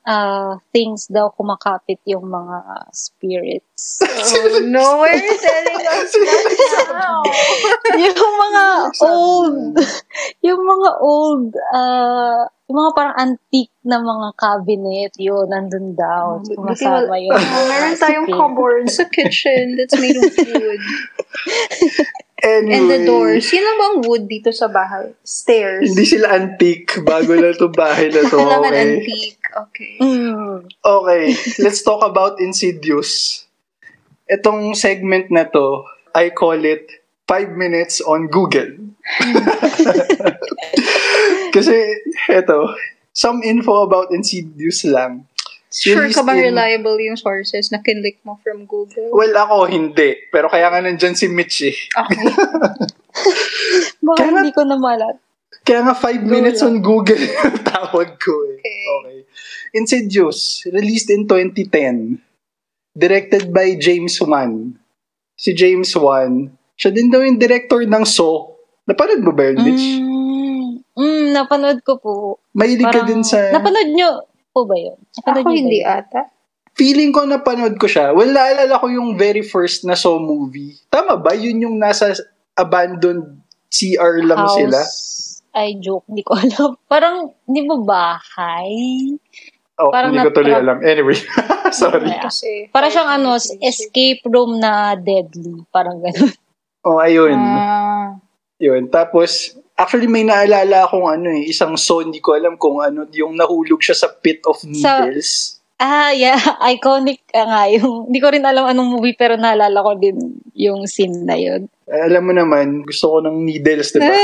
[0.04, 4.04] ah, things daw kumakapit yung mga spirits.
[4.04, 6.12] oh, no, you telling us
[6.92, 7.24] now?
[8.04, 8.64] yung mga
[9.00, 9.72] old,
[10.44, 16.44] yung mga old, ah, yung mga parang antique na mga cabinet, yun, nandun daw.
[16.44, 20.80] Kumasama Oh, meron tayong cupboard sa kitchen that's made of wood.
[22.42, 23.46] Anyway, And the doors.
[23.54, 25.14] Yun lang bang wood dito sa bahay?
[25.22, 25.86] Stairs.
[25.86, 26.98] Hindi sila antique.
[27.06, 28.36] Bago lang itong bahay na to.
[28.36, 28.82] Kailangan Okay.
[28.82, 29.44] antique.
[29.54, 29.94] Okay.
[30.02, 30.66] Mm.
[30.82, 31.24] Okay,
[31.62, 33.44] let's talk about Insidious.
[34.26, 36.90] Itong segment na to, I call it
[37.30, 38.72] 5 minutes on Google.
[41.54, 41.74] Kasi,
[42.28, 42.74] eto,
[43.14, 45.30] some info about Insidious lang.
[45.74, 49.10] Sure ka ba in- reliable yung sources na kinlik mo from Google?
[49.10, 50.30] Well, ako hindi.
[50.30, 51.74] Pero kaya nga nandyan si Mitch eh.
[51.74, 52.30] Okay.
[54.06, 55.18] Baka Kaya hindi ko na malat.
[55.66, 57.18] Kaya nga 5 Go minutes on Google
[57.74, 58.62] tawag ko eh.
[58.62, 58.82] Okay.
[58.86, 59.18] okay.
[59.74, 62.22] Insidious, released in 2010.
[62.94, 64.78] Directed by James Wan.
[65.34, 68.46] Si James Wan, siya din daw yung director ng Saw.
[68.86, 69.86] Napanood mo ba yun, Mitch?
[69.98, 72.38] Mm, mm, napanood ko po.
[72.54, 73.50] Mahilig ka din sa...
[73.50, 74.94] Napanood nyo po ba yun?
[75.18, 75.90] Napanood Ako hindi yun?
[75.90, 76.30] ata.
[76.74, 78.14] Feeling ko napanood ko siya.
[78.14, 80.78] Well, naalala ko yung very first na Saw movie.
[80.88, 81.34] Tama ba?
[81.34, 82.14] Yun yung nasa
[82.54, 84.58] abandoned CR lang House.
[84.58, 84.80] sila?
[85.54, 86.06] Ay, joke.
[86.06, 86.74] Hindi ko alam.
[86.86, 88.74] Parang, hindi ba bahay?
[89.78, 90.78] Oh, Parang hindi ko tuloy alam.
[90.82, 91.18] Anyway,
[91.74, 92.10] sorry.
[92.10, 92.26] Yeah.
[92.26, 95.62] Kasi Para siyang ano, escape room na deadly.
[95.70, 96.30] Parang ganun.
[96.82, 97.38] Oh, ayun.
[97.38, 98.18] Ah.
[98.58, 98.90] Yun.
[98.90, 103.34] Tapos, actually may naalala akong ano eh, isang saw, hindi ko alam kung ano, yung
[103.34, 105.58] nahulog siya sa pit of needles.
[105.82, 106.38] Ah, yeah.
[106.74, 108.08] Iconic ka nga yung...
[108.08, 111.66] Hindi ko rin alam anong movie pero naalala ko din yung scene na yun.
[111.90, 114.14] alam mo naman, gusto ko ng needles, di ba?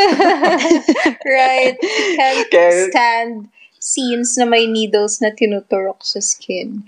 [1.42, 1.76] right.
[2.16, 3.34] Can't Kaya- stand
[3.80, 6.84] scenes na may needles na tinuturok sa skin.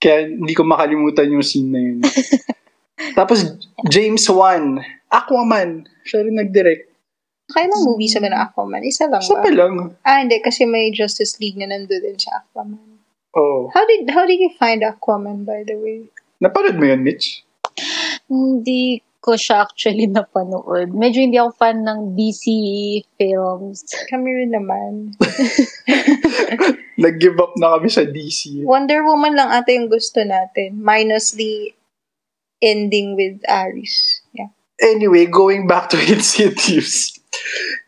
[0.00, 2.00] Kaya hindi ko makalimutan yung scene na yun.
[3.14, 3.44] Tapos,
[3.86, 6.87] James Wan, Aquaman, siya rin nag-direct.
[7.48, 8.84] Kailang movie sa na Aquaman?
[8.84, 9.44] Isa lang Isa ba?
[9.44, 9.96] pa lang.
[10.04, 10.36] Ah, hindi.
[10.44, 13.00] Kasi may Justice League na nandun din sa Aquaman.
[13.36, 13.72] Oo.
[13.72, 16.08] How did how did you find Aquaman, by the way?
[16.44, 17.42] Napanood mo yun, Mitch?
[18.28, 20.94] Hindi ko siya actually napanood.
[20.94, 22.44] Medyo hindi ako fan ng DC
[23.18, 23.84] films.
[24.08, 25.18] Kami rin naman.
[27.02, 28.62] Nag-give up na kami sa DC.
[28.62, 30.78] Wonder Woman lang ata yung gusto natin.
[30.78, 31.74] Minus the
[32.62, 34.22] ending with Ares.
[34.34, 34.54] Yeah.
[34.78, 37.17] Anyway, going back to Insidious.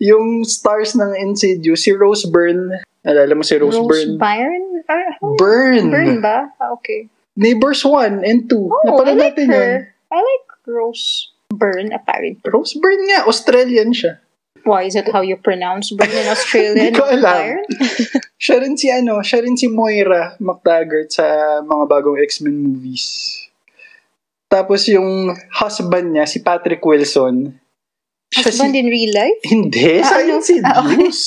[0.01, 2.81] Yung stars ng Insidious, si Rose Byrne.
[3.01, 4.17] Alala mo si Rose, Rose Byrne?
[4.21, 4.69] Byrne?
[4.89, 5.89] Ah, how- Byrne.
[5.91, 6.53] Byrne ba?
[6.61, 7.09] Ah, okay.
[7.37, 8.57] Neighbors 1 and 2.
[8.57, 9.55] Oh, I Napanood like natin yun.
[9.55, 9.73] her.
[10.13, 12.45] I like Rose Byrne, apparently.
[12.51, 14.19] Rose Byrne nga, Australian siya.
[14.61, 16.93] Why is it how you pronounce Byrne in Australia?
[16.93, 17.65] Hindi ko alam.
[18.41, 21.25] Siya rin si ano, siya rin si Moira McTaggart sa
[21.61, 23.37] mga bagong X-Men movies.
[24.49, 27.60] Tapos yung husband niya, si Patrick Wilson.
[28.31, 29.41] Siya Husband si, in real life?
[29.45, 30.31] hindi, sa Ah, ano?
[30.39, 31.19] Insidious.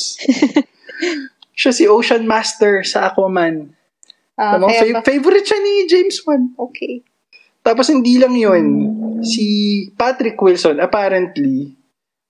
[1.59, 3.69] siya si Ocean Master sa Aquaman.
[4.33, 6.55] Ah, Tamang fa- ba- favorite siya ni James Wan.
[6.55, 7.03] okay.
[7.59, 8.65] Tapos hindi lang yun.
[9.21, 9.45] Si
[9.93, 11.71] Patrick Wilson, apparently,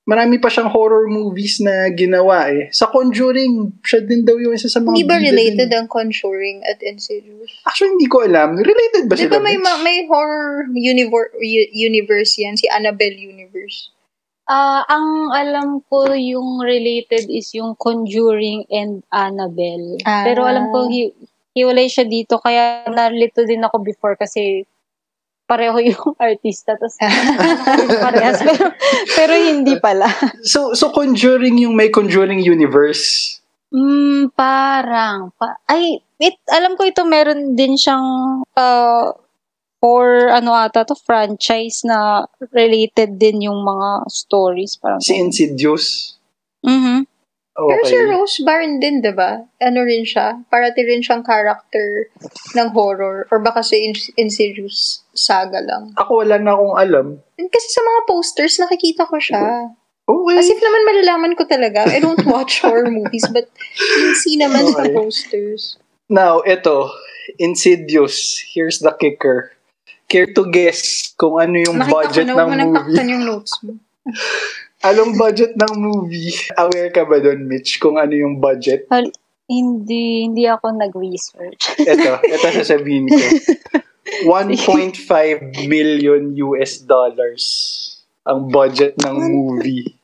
[0.03, 2.69] marami pa siyang horror movies na ginawa eh.
[2.69, 5.73] Sa Conjuring, siya din daw yung isa sa mga Hindi ba related din.
[5.75, 7.49] ang Conjuring at Insidious?
[7.63, 8.53] Actually, hindi ko alam.
[8.55, 9.31] Related ba Di sila?
[9.31, 11.33] ba may, ma- may horror universe,
[11.71, 12.53] universe yan?
[12.53, 13.89] Si Annabelle Universe.
[14.43, 20.03] Ah, ang alam ko yung related is yung Conjuring and Annabelle.
[20.03, 20.27] Ah.
[20.27, 21.15] Pero alam ko hi-
[21.55, 24.67] hiwalay siya dito kaya nalito din ako before kasi
[25.47, 26.97] pareho yung artista tapos
[28.03, 28.65] parehas pero,
[29.15, 30.11] pero hindi pala.
[30.43, 33.39] So, so Conjuring yung may Conjuring universe.
[33.73, 38.05] Mm, parang pa, ay it, alam ko ito meron din siyang
[38.53, 39.07] uh,
[39.83, 42.23] or ano ata to franchise na
[42.55, 46.15] related din yung mga stories parang Si Insidious.
[46.63, 47.03] Mhm.
[47.53, 48.09] Pero si Okay.
[48.09, 49.37] Rose Byrne din, di ba?
[49.61, 50.41] Ano rin siya?
[50.49, 52.09] Parati rin siyang character
[52.57, 53.29] ng horror.
[53.29, 55.93] Or baka si In- Insidious saga lang.
[55.93, 57.07] Ako wala na akong alam.
[57.37, 59.69] Kasi sa mga posters, nakikita ko siya.
[60.09, 60.33] Okay.
[60.33, 61.85] As if naman malalaman ko talaga.
[61.85, 63.45] I don't watch horror movies, but
[64.01, 64.97] yung see naman sa Okay.
[64.97, 65.77] posters.
[66.09, 66.89] Now, ito,
[67.37, 68.41] Insidious.
[68.49, 69.53] Here's the kicker.
[70.13, 72.77] Care to guess kung ano yung Nakita budget ko na, ng huwag mo movie?
[72.77, 73.71] takpan yung notes mo.
[74.93, 76.31] Anong budget ng movie?
[76.53, 78.85] Aware ka ba doon, Mitch, kung ano yung budget?
[78.93, 79.15] Hal-
[79.49, 81.81] hindi, hindi ako nag-research.
[81.81, 83.17] Ito, ito sasabihin ko.
[84.29, 86.21] 1.5 million
[86.53, 87.43] US dollars
[88.23, 89.97] ang budget ng movie.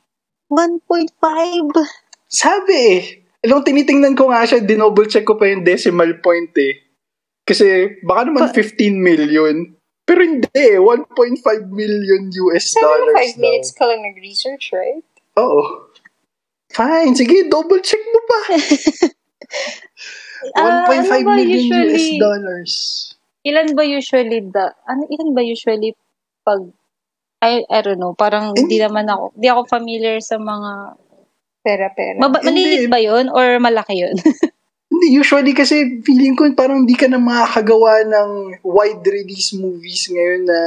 [0.52, 1.14] 1.5?
[2.28, 3.02] Sabi eh.
[3.46, 6.84] Alam, tinitingnan ko nga siya, dinouble check ko pa yung decimal point eh.
[7.48, 9.79] Kasi baka naman 15 million.
[10.10, 11.06] Pero hindi eh, 1.5
[11.70, 13.44] million US dollars five daw.
[13.46, 15.06] minutes ka lang nag-research, right?
[15.38, 15.86] Oo.
[16.70, 18.40] Fine, sige, double check mo pa.
[18.50, 18.58] 1.5
[20.58, 22.74] Ah, ano million US usually- dollars.
[23.40, 25.94] Ilan ba usually the, ano, ilan ba usually
[26.44, 26.60] pag,
[27.40, 28.82] I, I don't know, parang Hindi.
[28.82, 30.98] naman ako, hindi ako familiar sa mga,
[31.60, 32.18] Pera-pera.
[32.18, 32.40] Hindi.
[32.42, 34.16] maliit ba yun or malaki yun?
[35.00, 38.30] Hindi, usually kasi feeling ko parang hindi ka na makakagawa ng
[38.62, 40.60] wide release movies ngayon na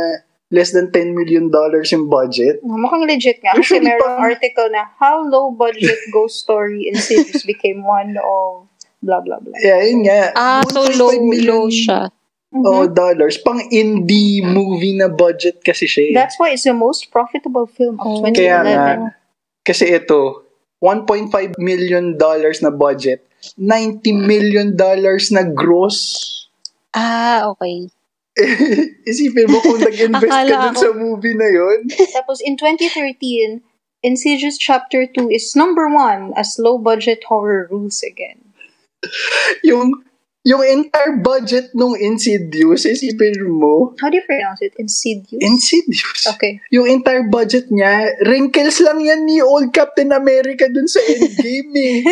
[0.49, 2.65] less than 10 million dollars yung budget.
[2.65, 3.53] Oh, mukhang legit nga.
[3.53, 8.69] Kasi Usually, merong pang- article na how low budget ghost story Insidious became one of
[9.01, 9.53] blah blah blah.
[9.61, 10.33] Yeah, yun nga.
[10.33, 12.09] ah, so 1.5 low, million, low siya.
[12.53, 13.37] Oh, dollars.
[13.37, 16.13] Pang indie movie na budget kasi siya.
[16.13, 16.15] eh.
[16.15, 18.21] That's why it's the most profitable film of Oh.
[18.21, 18.37] 2011.
[18.37, 19.17] Kaya nga,
[19.65, 20.45] kasi ito,
[20.79, 23.25] 1.5 million dollars na budget,
[23.59, 26.29] 90 million dollars na gross.
[26.95, 27.89] Ah, okay.
[29.09, 31.89] Isipin mo kung nag-invest ka dun ko- sa movie na yun.
[32.17, 33.61] Tapos in 2013,
[34.03, 38.41] Insidious Chapter 2 is number one as low budget horror rules again.
[39.63, 40.03] Yung,
[40.43, 44.75] yung entire budget nung Insidious, isipin mo, How do you pronounce it?
[44.75, 45.39] Insidious?
[45.39, 46.27] Insidious.
[46.27, 46.59] okay.
[46.75, 51.99] Yung entire budget niya, wrinkles lang yan ni Old Captain America dun sa Endgame eh.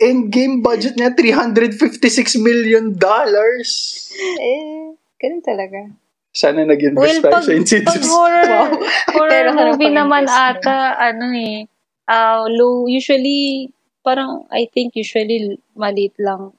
[0.00, 4.08] Endgame budget niya, 356 million dollars.
[4.40, 5.92] Eh, ganun talaga.
[6.32, 8.06] Sana nag-invest Well, tayo pag, sa pag Insidious.
[8.08, 8.70] horror, Wow.
[9.12, 11.68] horror movie naman ata, ano eh,
[12.08, 13.68] ah, low, usually,
[14.00, 16.52] parang, I think usually maliit lang.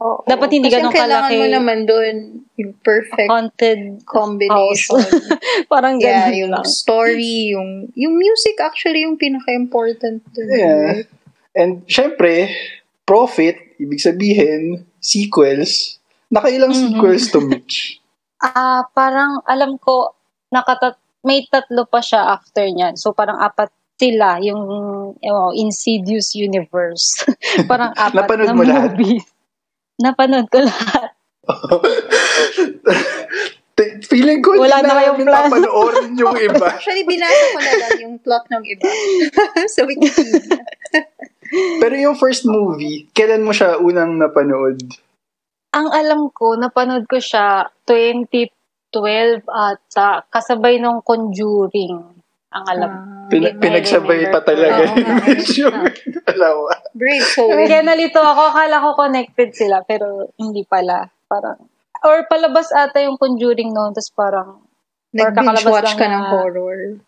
[0.00, 0.24] Oo.
[0.24, 1.36] Dapat hindi Kasi ganun ang kailangan kalaki.
[1.36, 2.16] mo naman doon
[2.56, 4.96] yung perfect Haunted combination.
[5.72, 6.64] parang yeah, ganun yung lang.
[6.64, 10.48] story, yung yung music actually yung pinaka-important dun.
[10.48, 11.04] Yeah.
[11.04, 11.08] right?
[11.52, 12.48] And syempre,
[13.04, 16.00] profit, ibig sabihin, sequels.
[16.32, 16.80] Nakailang Mhm.
[16.88, 17.76] sequels to Mitch?
[18.40, 20.16] Ah, parang alam ko
[20.48, 22.96] nakatat may tatlo pa siya after niyan.
[22.96, 23.68] So parang apat
[24.00, 24.62] sila yung
[25.12, 27.20] oh, Insidious Universe.
[27.70, 28.96] parang apat Napanood na mo lahat?
[28.96, 29.24] movies.
[30.00, 31.12] Napanood ko lahat.
[33.80, 35.40] Feeling ko Wala hindi na kayong namin plan.
[35.48, 36.66] papanoorin yung iba.
[36.68, 38.88] Actually, binasa ko na lang yung plot ng iba.
[39.72, 40.60] sa Wikipedia.
[41.80, 44.84] Pero yung first movie, kailan mo siya unang napanood?
[45.72, 52.19] Ang alam ko, napanood ko siya 2012 ata, kasabay nung Conjuring.
[52.50, 52.90] Ang alam.
[52.90, 54.82] Ah, Pin- Hindi ko pinagsabay pa talaga
[55.22, 55.86] Mitch yung
[56.26, 56.74] dalawa.
[56.90, 57.54] brave soul.
[57.62, 61.06] Kaya nalito ako, akala ko connected sila, pero hindi pala.
[61.24, 61.62] Parang,
[62.02, 64.48] or palabas ata yung Conjuring noon, tapos parang,
[65.10, 66.98] Nag-binge watch ka ng horror.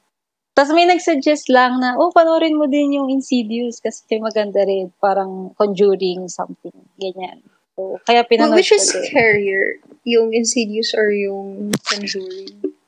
[0.54, 4.94] tapos may nagsuggest lang na, oh, panoorin mo din yung Insidious kasi maganda rin.
[4.98, 7.42] Parang Conjuring something, ganyan.
[7.74, 9.82] So, kaya Well, pinanood which ko is scarier?
[10.04, 12.78] Yung Insidious or yung Conjuring?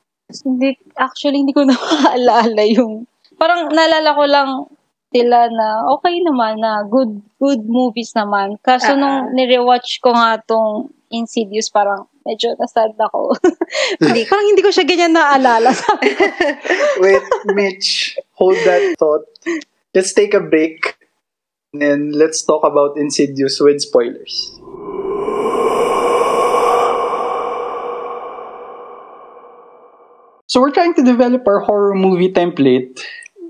[0.43, 3.07] Hindi, actually, hindi ko na maalala yung,
[3.39, 4.49] parang naalala ko lang
[5.15, 8.59] sila na okay naman na good good movies naman.
[8.59, 8.99] Kaso Ah.
[8.99, 13.31] nung nirewatch ko nga tong Insidious, parang medyo nasad ako.
[14.03, 15.71] Hindi parang hindi ko siya ganyan naalala.
[17.03, 17.23] Wait,
[17.55, 19.23] Mitch, hold that thought.
[19.93, 20.97] Let's take a break.
[21.71, 24.51] And then let's talk about Insidious with spoilers.
[30.47, 33.01] So we're trying to develop our horror movie template.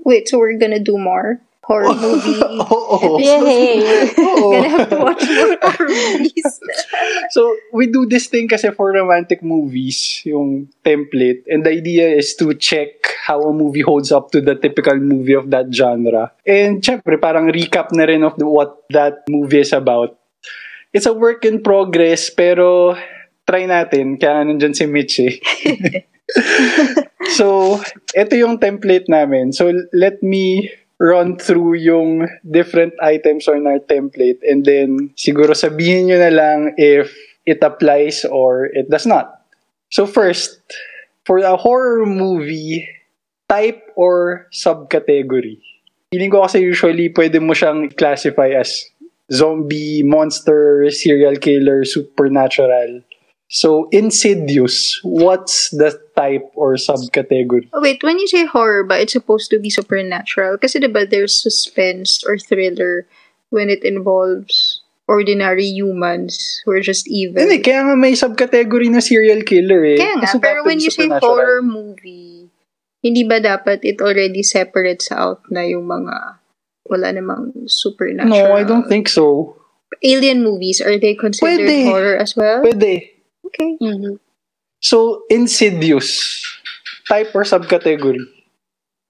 [0.04, 2.38] Wait, so we're gonna do more horror movie?
[2.40, 3.18] Oo.
[3.18, 3.82] Yay!
[4.16, 4.54] Oo.
[4.54, 6.46] gonna have to watch more horror movies.
[7.34, 11.42] So, we do this thing kasi for romantic movies, yung template.
[11.50, 15.34] And the idea is to check how a movie holds up to the typical movie
[15.34, 16.30] of that genre.
[16.46, 20.14] And syempre, parang recap na rin of the, what that movie is about.
[20.94, 22.94] It's a work in progress, pero
[23.42, 24.22] try natin.
[24.22, 25.34] Kaya nandyan si Mitch eh.
[27.38, 27.78] so,
[28.14, 29.52] ito yung template namin.
[29.52, 36.08] So, let me run through yung different items on our template and then siguro sabihin
[36.08, 37.12] nyo na lang if
[37.44, 39.44] it applies or it does not.
[39.92, 40.56] So first,
[41.26, 42.86] For a horror movie,
[43.50, 45.58] type or subcategory?
[46.14, 48.86] Feeling ko kasi usually pwede mo siyang classify as
[49.26, 53.02] zombie, monster, serial killer, supernatural.
[53.48, 57.70] So, Insidious, what's the type or subcategory?
[57.72, 60.58] Oh, wait, when you say horror ba, it's supposed to be supernatural?
[60.58, 63.06] Kasi diba there's suspense or thriller
[63.50, 67.38] when it involves ordinary humans who are just evil.
[67.38, 69.98] Hindi, kaya nga may subcategory na serial killer eh.
[69.98, 72.50] Kaya nga, pero when you say horror movie,
[73.06, 76.42] hindi ba dapat it already separates out na yung mga
[76.90, 78.34] wala namang supernatural?
[78.34, 79.54] No, I don't think so.
[80.02, 81.86] Alien movies, are they considered Pwede.
[81.86, 82.66] horror as well?
[82.66, 83.15] Pwede.
[83.56, 83.80] Okay.
[83.80, 84.20] Mhm.
[84.78, 86.44] So, Insidious,
[87.08, 88.20] type or subcategory?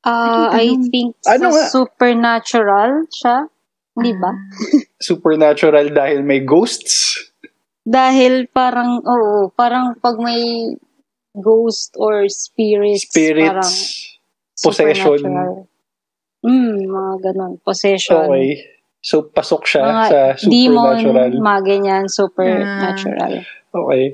[0.06, 1.66] Ah, I think Ano nga?
[1.66, 3.50] sa supernatural siya.
[3.96, 4.30] Di ba?
[5.02, 7.18] Supernatural dahil may ghosts?
[7.82, 10.70] Dahil parang, oo, parang pag may
[11.34, 13.72] ghost or spirits, parang Spirits?
[14.54, 15.18] Possession?
[15.18, 15.66] supernatural.
[16.46, 17.52] Hmm, mga ganun.
[17.66, 18.22] Possession.
[18.22, 18.62] Okay.
[19.02, 21.30] So, pasok siya Mga sa demon, supernatural.
[21.42, 23.32] mga ganyan, supernatural.
[23.74, 24.04] Okay.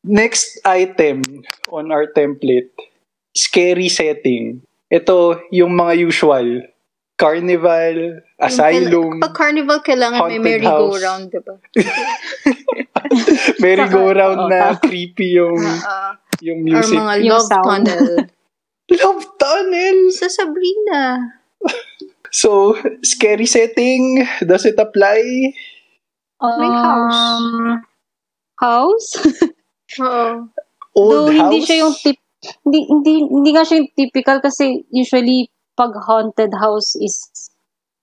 [0.00, 1.20] Next item
[1.68, 2.72] on our template,
[3.36, 4.64] scary setting.
[4.88, 6.64] Ito, yung mga usual.
[7.20, 11.60] Carnival, asylum, Pag carnival, kailangan may merry-go-round, diba?
[13.60, 16.96] merry-go-round Saka- na creepy yung, Ah, yung or music.
[16.96, 17.66] mga Yung love sound.
[17.86, 18.04] tunnel.
[18.90, 20.10] Love Tunnel!
[20.10, 21.22] Sa Sabrina.
[22.34, 22.74] So,
[23.06, 25.22] scary setting, does it apply?
[26.42, 27.14] May house.
[27.38, 27.86] Um,
[28.58, 29.08] house?
[30.00, 30.48] Oo.
[30.96, 31.38] Old Though house?
[31.38, 32.18] hindi siya yung tip
[32.64, 37.20] hindi hindi hindi nga siya yung typical kasi usually pag haunted house is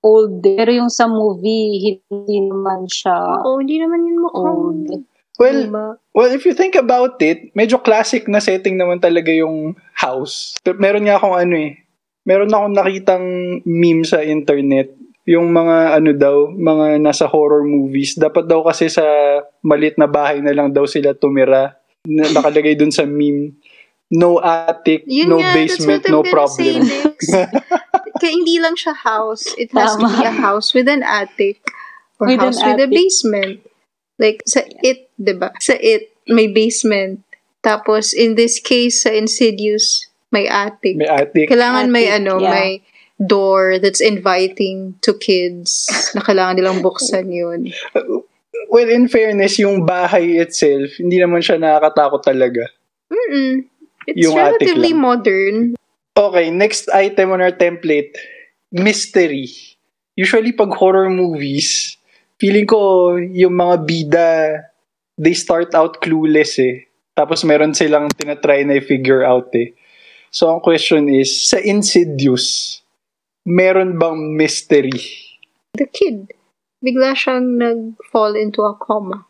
[0.05, 0.39] old.
[0.45, 4.55] Pero yung sa movie hindi naman siya Oo, hindi naman yun mukhang...
[4.55, 4.87] old.
[5.37, 5.87] Well, diba?
[6.17, 10.57] Well, if you think about it, medyo classic na setting naman talaga yung house.
[10.65, 11.77] Pero Meron nga akong ano eh,
[12.25, 13.25] meron akong nakitang
[13.61, 14.97] meme sa internet.
[15.29, 18.17] Yung mga ano daw, mga nasa horror movies.
[18.17, 19.05] Dapat daw kasi sa
[19.61, 21.77] malit na bahay na lang daw sila tumira.
[22.07, 23.59] Na, nakalagay dun sa meme.
[24.07, 26.87] No attic, Yun no nga, basement, no problem.
[28.23, 29.51] Kaya hindi lang siya house.
[29.59, 30.39] It has to be a Tama.
[30.39, 31.59] house with an attic
[32.15, 32.95] or With an house with a attic.
[32.95, 33.55] basement.
[34.15, 35.51] Like, sa it, di ba?
[35.59, 37.27] Sa it, may basement.
[37.59, 40.95] Tapos, in this case, sa Insidious, may attic.
[40.95, 41.51] May attic.
[41.51, 42.51] Kailangan may Attic, ano, yeah.
[42.55, 42.69] may
[43.19, 47.73] door that's inviting to kids na kailangan nilang buksan yun.
[48.67, 52.63] Well, in fairness, yung bahay itself, hindi naman siya nakakatakot talaga.
[53.07, 53.63] Mm-mm.
[54.07, 55.75] It's Yung relatively modern.
[56.17, 58.15] Okay, next item on our template,
[58.71, 59.51] mystery.
[60.17, 61.95] Usually pag horror movies,
[62.41, 64.31] feeling ko yung mga bida,
[65.17, 66.89] they start out clueless eh.
[67.17, 69.73] Tapos meron silang tinatry na i-figure out eh.
[70.29, 72.79] So ang question is, sa Insidious,
[73.45, 75.01] meron bang mystery?
[75.73, 76.33] The kid,
[76.87, 79.27] bigla siyang nag-fall into a coma.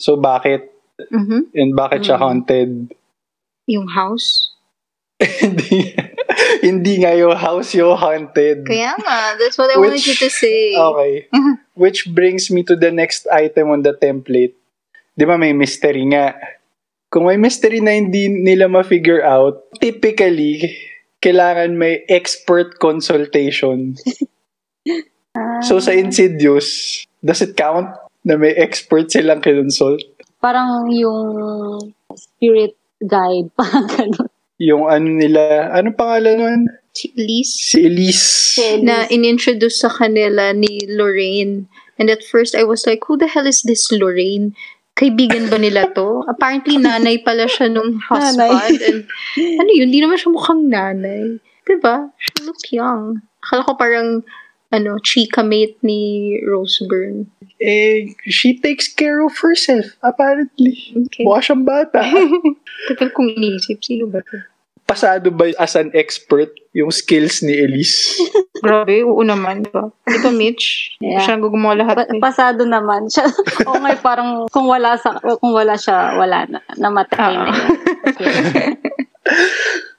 [0.00, 0.72] So bakit?
[1.12, 1.52] Mhm.
[1.52, 2.22] And bakit siya Mm.
[2.24, 2.70] haunted?
[3.68, 4.56] Yung house.
[5.44, 5.94] hindi,
[6.64, 8.64] hindi nga yung house yung haunted.
[8.64, 10.72] Kaya nga, that's what I wanted Which- you to say.
[10.74, 11.28] Okay.
[11.76, 14.54] Which brings me to the next item on the template.
[15.14, 16.34] Di ba may mystery nga?
[17.10, 20.74] Kung may mystery na hindi nila ma-figure out, typically,
[21.22, 23.94] kailangan may expert consultation.
[25.62, 27.90] So sa Insidious, does it count
[28.22, 30.02] na may expert silang kinonsult?
[30.38, 31.24] Parang yung
[32.14, 34.30] spirit guide, parang ganun.
[34.62, 36.60] Yung ano nila, ano pangalan nun?
[36.94, 38.78] Si Elise, Si Elise.
[38.86, 41.66] na in-introduce sa kanila ni Lorraine.
[41.98, 44.54] And at first, I was like, who the hell is this Lorraine?
[44.94, 46.22] Kaibigan ba nila to?
[46.30, 48.78] Apparently, nanay pala siya nung husband.
[48.78, 49.10] And
[49.58, 51.42] ano yun, hindi naman siya mukhang nanay.
[51.66, 52.14] Diba?
[52.22, 53.26] She looked young.
[53.42, 54.22] Akala ko parang,
[54.74, 57.30] ano, chika mate ni Rose Byrne.
[57.62, 60.74] Eh, she takes care of herself, apparently.
[61.06, 61.22] Okay.
[61.22, 62.02] Mukha siyang bata.
[62.90, 64.42] Tagal kong inisip, sino ba to?
[64.84, 68.20] pasado ba as an expert yung skills ni Elise?
[68.64, 69.92] Grabe, oo naman, diba?
[70.04, 70.96] Di ba, Mitch?
[71.00, 71.20] Yeah.
[71.20, 71.96] Siya ang gumawa lahat.
[72.04, 72.20] Pa- eh.
[72.20, 73.28] pasado naman siya.
[73.68, 76.60] o ngay parang kung wala sa kung wala siya, wala na.
[76.76, 77.44] Namatay na.
[77.44, 77.52] Ah.
[77.52, 78.76] yun.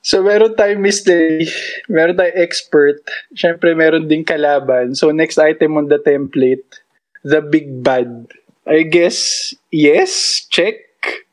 [0.05, 1.49] So, meron tayong mystery,
[1.89, 3.01] meron tayong expert,
[3.33, 4.93] syempre meron ding kalaban.
[4.93, 6.85] So, next item on the template,
[7.25, 8.29] the big bad.
[8.69, 10.77] I guess, yes, check.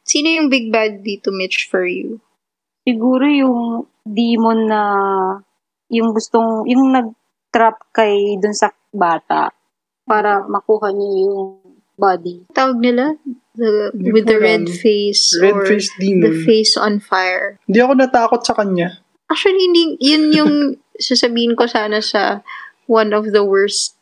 [0.09, 2.17] Sino yung big bad dito, Mitch, for you?
[2.89, 4.83] Siguro yung demon na
[5.93, 9.53] yung gustong yung nag-trap kay dun sa bata
[10.09, 11.61] para makuha niya yung
[12.01, 12.49] body.
[12.57, 13.21] Tawag nila?
[13.53, 14.81] The, Hindi with the red alam.
[14.81, 16.45] face Red or face the demon.
[16.45, 17.61] face on fire.
[17.69, 18.97] Hindi ako natakot sa kanya.
[19.29, 20.53] Actually, hindi, yun yung
[20.99, 22.41] sasabihin ko sana sa
[22.89, 23.93] one of the worst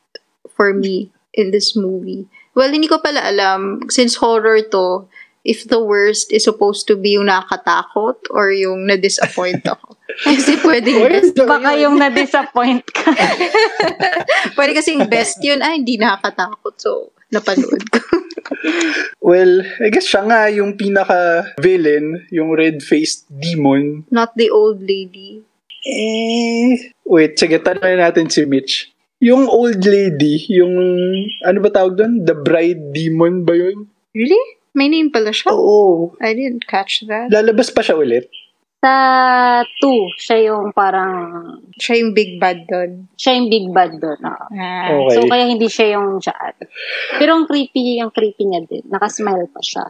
[0.54, 2.30] for me in this movie.
[2.54, 5.06] Well, hindi ko pala alam, since horror to,
[5.42, 9.94] if the worst is supposed to be yung nakakatakot or yung na-disappoint ako.
[10.26, 11.34] Kasi pwedeng best.
[11.34, 13.10] the- Baka yung na-disappoint ka.
[14.58, 16.74] Pwede kasing best yun, ay, hindi nakakatakot.
[16.76, 18.02] So, napanood ko.
[19.20, 24.04] Well, I guess siya nga yung pinaka-villain, yung red-faced demon.
[24.10, 25.44] Not the old lady.
[25.84, 28.92] Eh, wait, sige, tanongin natin si Mitch.
[29.20, 30.72] Yung old lady, yung,
[31.44, 32.24] ano ba tawag doon?
[32.24, 33.88] The Bride Demon ba yun?
[34.16, 34.40] Really?
[34.72, 35.52] May name pala siya?
[35.52, 36.16] Oo.
[36.22, 37.28] I didn't catch that.
[37.28, 38.30] Lalabas pa siya ulit.
[38.80, 38.94] Sa
[39.60, 41.12] 2, siya yung parang,
[41.76, 43.12] Siya yung big bad doon.
[43.12, 44.16] siya yung big bad doon.
[44.24, 44.46] oo.
[44.56, 44.88] Ah.
[44.88, 45.20] Okay.
[45.20, 46.54] So, kaya hindi siya yung dyan.
[47.20, 48.80] Pero ang creepy, ang creepy niya din.
[48.88, 49.84] Nakasmile pa siya.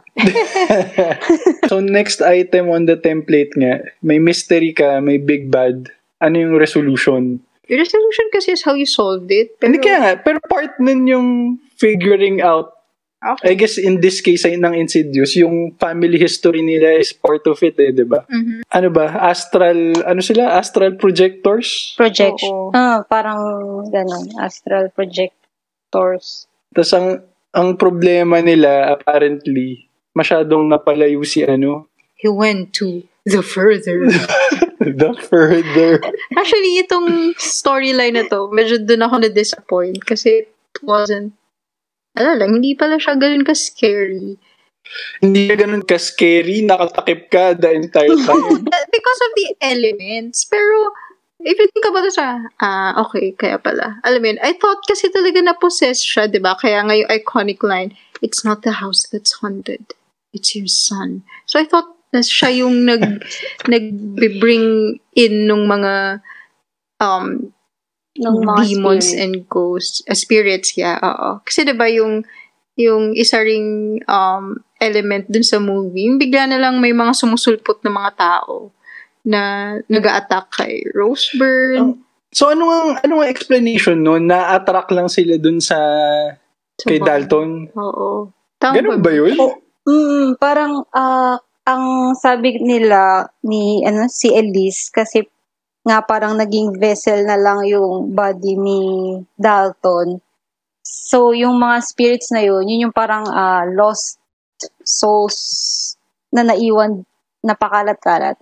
[1.71, 5.87] so, next item on the template nga, may mystery ka, may big bad.
[6.19, 7.39] Ano yung resolution?
[7.71, 9.55] Yung resolution kasi is how you solved it.
[9.55, 11.27] Pero, Hindi kaya nga, pero part nun yung
[11.79, 12.75] figuring out
[13.21, 13.53] I Okay.
[13.53, 17.77] guess in this case ay ng Insidious, yung family history nila is part of it
[17.77, 18.25] eh, di ba?
[18.25, 18.65] Mhm.
[18.65, 19.13] Ano ba?
[19.29, 20.57] Astral, ano sila?
[20.57, 21.93] Astral projectors?
[21.93, 22.49] Projection.
[22.49, 22.73] Oo.
[22.73, 23.37] Ah, parang
[23.93, 24.25] ganun.
[24.41, 26.49] Astral projectors.
[26.73, 27.07] Tapos ang,
[27.53, 29.85] ang problema nila, apparently,
[30.17, 34.05] masyadong napalayo si ano, He went to the further.
[34.81, 35.97] the further.
[36.33, 41.33] Actually, itong storyline na to, medyo dun ako na-disappoint kasi it wasn't,
[42.17, 44.35] ano lang, hindi pala siya ganun ka-scary.
[45.23, 48.65] Hindi ka ganun ka-scary, nakatakip ka the entire time.
[48.67, 50.43] Because of the elements.
[50.49, 50.91] Pero,
[51.39, 54.01] if you think about it, sa, ah, okay, kaya pala.
[54.03, 56.59] Alam mo yun, I thought kasi talaga na-possess siya, di ba?
[56.59, 59.95] Kaya nga yung iconic line, it's not the house that's haunted.
[60.35, 61.23] It's your son.
[61.47, 63.23] So I thought na siya yung nag,
[63.71, 66.19] nag-bring in nung mga
[66.99, 67.55] um,
[68.21, 69.21] Ng mga demons spirit.
[69.21, 71.41] and ghosts, uh, spirits, yeah, oo.
[71.41, 72.21] Kasi 'di ba yung
[72.77, 77.83] yung isa ring um, element dun sa movie, yung bigla na lang may mga sumusulpot
[77.83, 78.73] na mga tao
[79.21, 81.93] na nag-a-attack kay Rosebird.
[82.33, 84.17] so ano ang, ano ang explanation no?
[84.17, 85.77] Na-attract lang sila dun sa
[86.81, 86.97] sa kay.
[86.97, 87.69] Dalton?
[87.77, 88.33] Oo.
[88.57, 89.37] Tama Ganun ba yun?
[89.85, 95.25] Mm, parang ah, ang sabi nila ni ano si Elise kasi
[95.81, 98.81] nga parang naging vessel na lang yung body ni
[99.33, 100.21] Dalton.
[100.81, 104.21] So yung mga spirits na yun, yun yung parang ah, lost
[104.85, 105.37] souls
[106.29, 107.01] na naiwan
[107.41, 108.37] na pakalat-kalat.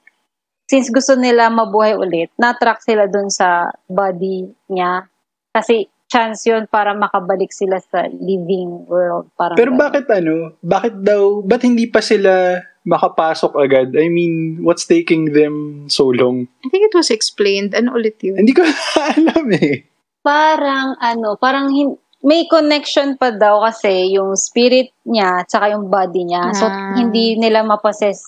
[0.69, 5.09] Since gusto nila mabuhay ulit, na-track sila dun sa body niya.
[5.49, 9.29] Kasi chance yun para makabalik sila sa living world.
[9.33, 9.81] Parang Pero ganun.
[9.81, 10.35] bakit ano?
[10.61, 13.93] Bakit daw, ba't hindi pa sila makapasok agad?
[13.93, 16.49] I mean, what's taking them so long?
[16.59, 17.71] I think it was explained.
[17.71, 18.41] Ano ulit yun?
[18.41, 18.65] Hindi ko
[19.13, 19.85] alam eh.
[20.19, 26.27] parang ano, parang hin- may connection pa daw kasi yung spirit niya tsaka yung body
[26.27, 26.51] niya.
[26.51, 26.91] So, Ah.
[26.93, 28.27] hindi nila mapossess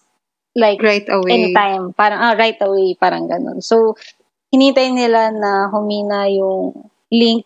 [0.56, 1.52] like Right away.
[1.52, 1.92] anytime.
[1.92, 3.60] Parang, ah, right away, parang ganun.
[3.60, 4.00] So,
[4.48, 6.72] hinintay nila na humina yung
[7.10, 7.44] link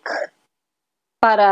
[1.18, 1.50] para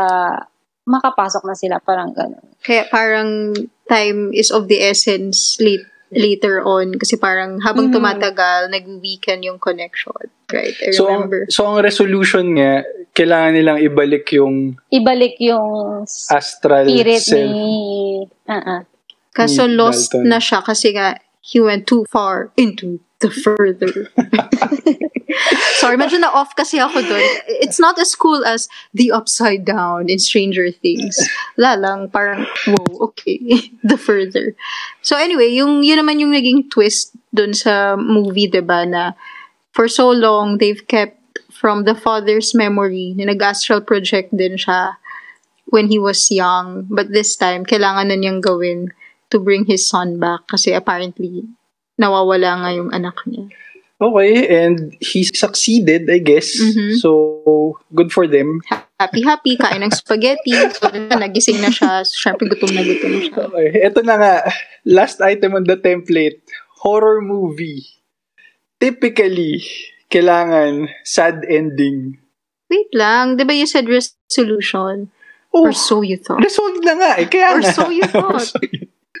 [0.85, 1.75] makapasok na sila.
[1.79, 2.43] Parang ganun.
[2.65, 3.53] Kaya parang
[3.85, 6.97] time is of the essence late, later on.
[6.97, 7.93] Kasi parang habang Mhm.
[7.93, 10.33] tumatagal, nag-weaken yung connection.
[10.49, 10.73] Right?
[10.77, 11.45] I So, ang, remember.
[11.49, 12.81] so ang resolution nga,
[13.13, 17.45] kailangan nilang ibalik yung Ibalik yung astral spirit self.
[17.45, 17.69] ni...
[18.43, 18.81] Uh-uh.
[19.31, 20.25] Kaso ni lost Dalton.
[20.25, 24.11] na siya kasi nga he went too far into the further.
[25.79, 27.23] Sorry, medyo na-off kasi ako dun.
[27.59, 31.19] It's not as cool as The Upside Down in Stranger Things.
[31.57, 33.39] Wala lang, parang, whoa, okay.
[33.83, 34.55] the further.
[35.01, 39.11] So anyway, yung, yun naman yung naging twist dun sa movie, 'di ba na
[39.75, 41.19] for so long, they've kept
[41.51, 44.95] from the father's memory na nag-astral project din siya
[45.67, 46.87] when he was young.
[46.87, 48.95] But this time, kailangan na niyang gawin
[49.35, 51.43] to bring his son back kasi apparently
[51.95, 53.47] nawawala nga yung anak niya.
[53.95, 56.51] Okay, and he succeeded, I guess.
[56.59, 56.99] Mhm.
[56.99, 58.59] So, good for them.
[58.99, 60.51] Happy-happy, kain ng spaghetti.
[60.51, 62.03] So, nagising na siya.
[62.03, 63.39] So, syempre, gutom na gutom na siya.
[63.47, 64.33] Okay, eto na nga.
[64.83, 66.43] Last item on the template.
[66.83, 67.87] Horror movie.
[68.79, 69.63] Typically,
[70.11, 72.19] kailangan sad ending.
[72.67, 73.39] Wait lang.
[73.39, 75.07] Di ba you said resolution?
[75.55, 76.43] Oh, Or so you thought?
[76.43, 77.31] resolved na nga eh.
[77.31, 77.71] Kaya Or nga.
[77.71, 78.51] so you thought.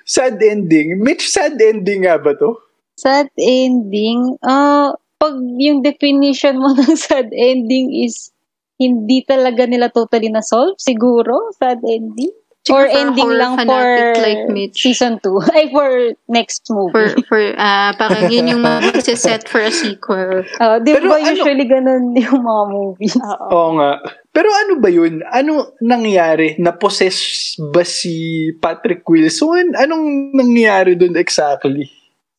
[0.05, 1.01] Sad ending.
[1.01, 2.55] Mitch, sad ending nga ba to?
[2.95, 8.31] Sad ending, ah, pag yung definition mo ng sad ending is
[8.79, 12.31] hindi talaga nila totally na-solve, siguro, sad ending.
[12.65, 14.81] Or ending lang for like Mitch.
[14.81, 15.37] season 2.
[15.53, 16.93] Ay, for next movie.
[16.93, 18.65] For, for, ah, parang yun yung
[19.01, 20.41] set for a sequel.
[20.57, 23.13] Uh, di Pero ba ano- usually ganun yung mga movies?
[23.53, 24.01] Oo nga.
[24.33, 25.21] Pero ano ba yun?
[25.29, 26.57] Ano nangyari?
[26.57, 29.77] Na-possess ba si Patrick Wilson?
[29.77, 31.87] Anong nangyari dun exactly?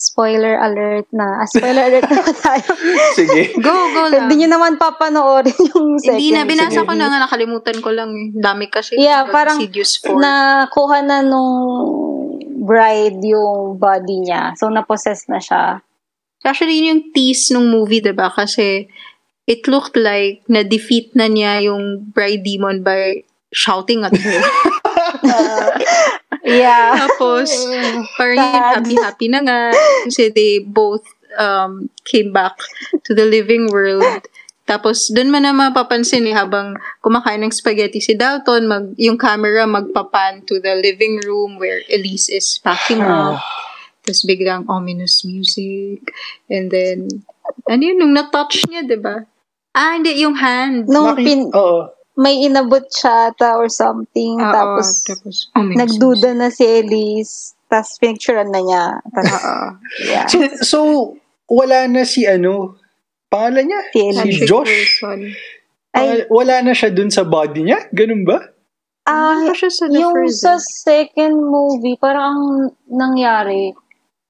[0.06, 1.42] Spoiler alert na.
[1.42, 2.70] Ah, spoiler alert na tayo.
[3.18, 3.58] Sige.
[3.58, 4.30] Go, go lang.
[4.30, 6.86] Hindi nyo naman papanoorin yung second Hindi na, binasa series.
[6.86, 8.28] ko na nga, nakalimutan ko lang eh.
[8.30, 8.94] Dami kasi.
[8.94, 10.14] Yeah, parang Insidious 4.
[10.14, 11.58] Nakuha na nung
[12.62, 14.54] bride yung body niya.
[14.54, 15.82] So, napossess na siya.
[16.46, 18.30] Actually, yun yung tease nung movie, diba?
[18.30, 18.86] Kasi
[19.50, 24.38] it looked like na-defeat na niya yung bride demon by shouting at her.
[26.46, 26.94] Yeah.
[26.94, 27.50] Tapos,
[28.18, 29.60] parang yun, happy-happy na nga.
[30.06, 31.02] Kasi they both
[31.34, 32.54] um, came back
[33.02, 34.22] to the living world.
[34.66, 39.62] Tapos, doon man na mapapansin eh, habang kumakain ng spaghetti si Dalton, mag, yung camera
[39.62, 43.38] magpapan to the living room where Elise is packing up.
[44.02, 46.02] Tapos biglang ominous music.
[46.50, 47.10] And then,
[47.70, 49.22] ano yun, nung na-touch niya, di ba?
[49.70, 50.90] Ah, hindi, yung hand.
[50.90, 51.90] Nung Maki- pin, Oo.
[52.16, 54.40] May inabot siya ata or something.
[54.40, 57.52] Oo, tapos, tapos ominous nagduda na si Elise.
[57.68, 58.84] Tapos, pinicturean na niya.
[59.12, 59.66] Tapos, Oo.
[60.06, 60.26] yeah.
[60.26, 60.78] So, so,
[61.46, 62.80] wala na si ano,
[63.28, 63.82] pangalan niya?
[63.92, 64.46] Si Si Elise.
[64.48, 64.72] Josh?
[64.72, 65.20] Wilson.
[65.92, 67.88] Pangal- wala na siya dun sa body niya?
[67.92, 68.38] Ganun ba?
[69.06, 70.62] Ah, siya sa the yung first sa eh?
[70.62, 72.42] second movie, parang ang
[72.90, 73.70] nangyari,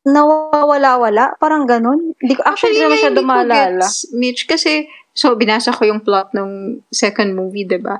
[0.05, 1.35] nawawala-wala.
[1.41, 2.13] Parang ganun.
[2.21, 3.87] Hindi ko, actually, Actually, hindi naman siya dumalala.
[3.89, 7.97] gets, Mitch, kasi, so, binasa ko yung plot ng second movie, di ba?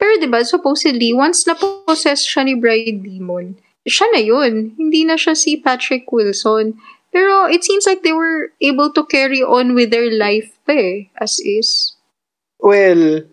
[0.00, 4.72] Pero, di ba, supposedly, once na-possess siya ni Bride Demon, siya na yun.
[4.74, 6.74] Hindi na siya si Patrick Wilson.
[7.12, 11.08] Pero, it seems like they were able to carry on with their life pa eh,
[11.16, 11.94] as is.
[12.58, 13.28] Well,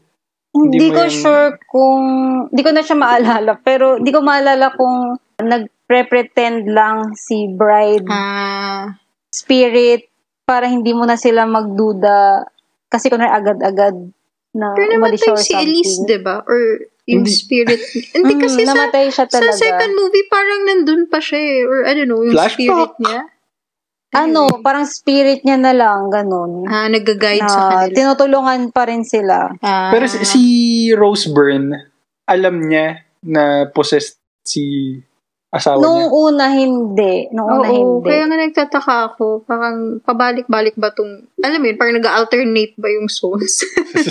[0.53, 2.03] Hindi ko yan- sure kung,
[2.53, 8.93] hindi ko na siya maalala, pero hindi ko maalala kung nagpre-pretend lang si bride Ah,
[9.34, 10.05] spirit
[10.45, 12.45] para hindi mo na sila magduda
[12.94, 13.96] kasi kung agad-agad
[14.54, 15.66] na pero umalis siya namatay or si something.
[15.66, 16.36] Elise, di ba?
[16.46, 16.60] Or
[17.04, 17.34] yung Hindi.
[17.34, 17.82] spirit.
[18.14, 19.58] Hindi Mm, kasi sa, namatay siya sa talaga.
[19.58, 21.60] second movie, parang nandun pa siya eh.
[21.64, 22.62] Or I don't know, yung Flashback.
[22.62, 23.20] spirit niya.
[24.14, 26.64] ano, parang spirit niya na lang, ganun.
[26.64, 27.98] Ah, nag-guide sa na kanila.
[27.98, 29.50] tinutulungan pa rin sila.
[29.58, 29.89] Ah.
[29.89, 30.41] pero si, si
[30.94, 31.89] Rose Byrne,
[32.24, 34.96] alam niya na possessed si
[35.54, 36.10] asawa Nung niya.
[36.10, 37.14] una, hindi.
[37.30, 38.10] Nung una, Oo, hindi.
[38.10, 43.06] kaya nga nagtataka ako, parang pabalik-balik ba tong, alam mo yun, parang nag-alternate ba yung
[43.06, 43.62] souls?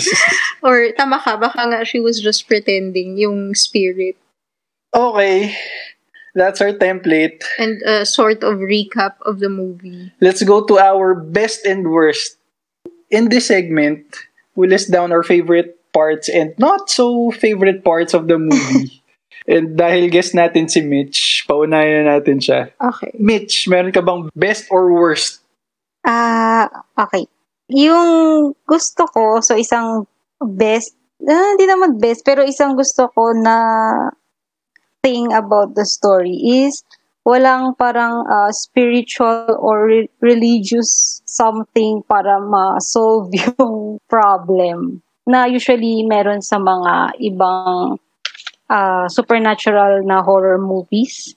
[0.65, 4.15] Or tama ka, baka nga she was just pretending yung spirit.
[4.95, 5.51] Okay.
[6.33, 7.43] That's our template.
[7.59, 10.09] And a sort of recap of the movie.
[10.17, 12.39] Let's go to our best and worst.
[13.11, 14.01] In this segment,
[14.55, 18.97] we list down our favorite parts and not so favorite parts of the movie.
[19.47, 22.71] and dahil guest natin si Mitch, paunayan na natin siya.
[22.79, 23.11] Okay.
[23.19, 25.43] Mitch, meron ka bang best or worst?
[26.03, 26.67] Ah,
[26.99, 27.27] okay.
[27.71, 30.07] Yung gusto ko, so isang
[30.39, 33.57] best, ah, hindi naman best, pero isang gusto ko na
[35.03, 36.83] thing about the story is
[37.23, 46.43] walang parang ah, spiritual or re- religious something para ma-solve yung problem na usually meron
[46.43, 47.95] sa mga ibang
[48.67, 51.35] ah, supernatural na horror movies.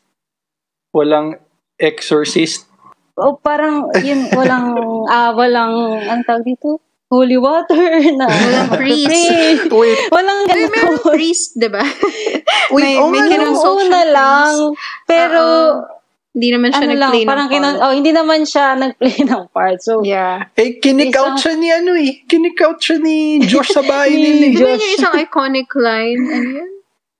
[0.90, 1.36] Walang
[1.76, 2.64] exorcist?
[3.14, 5.72] O parang yun walang ah walang
[6.02, 9.06] ang tawag dito holy water na Walang priest.
[9.06, 9.70] Priest.
[9.78, 11.06] Wait, walang May meron ganun.
[11.06, 11.80] priest, di ba?
[12.74, 14.10] Wait, may, oh may kinonsultation priest.
[14.12, 14.52] lang,
[15.06, 15.42] pero
[16.36, 17.80] Hindi naman siya ano lang, nag-play parang ng kinon, part.
[17.80, 19.78] oh, hindi naman siya nag-play ng part.
[19.80, 20.52] So, Yeah.
[20.52, 22.20] eh, kinik-out siya ni ano eh.
[22.26, 24.52] Kinik-out siya ni Josh sa bahay Ni nila eh.
[24.52, 24.76] Josh.
[24.76, 26.20] yung isang iconic line?
[26.20, 26.70] Ano yun?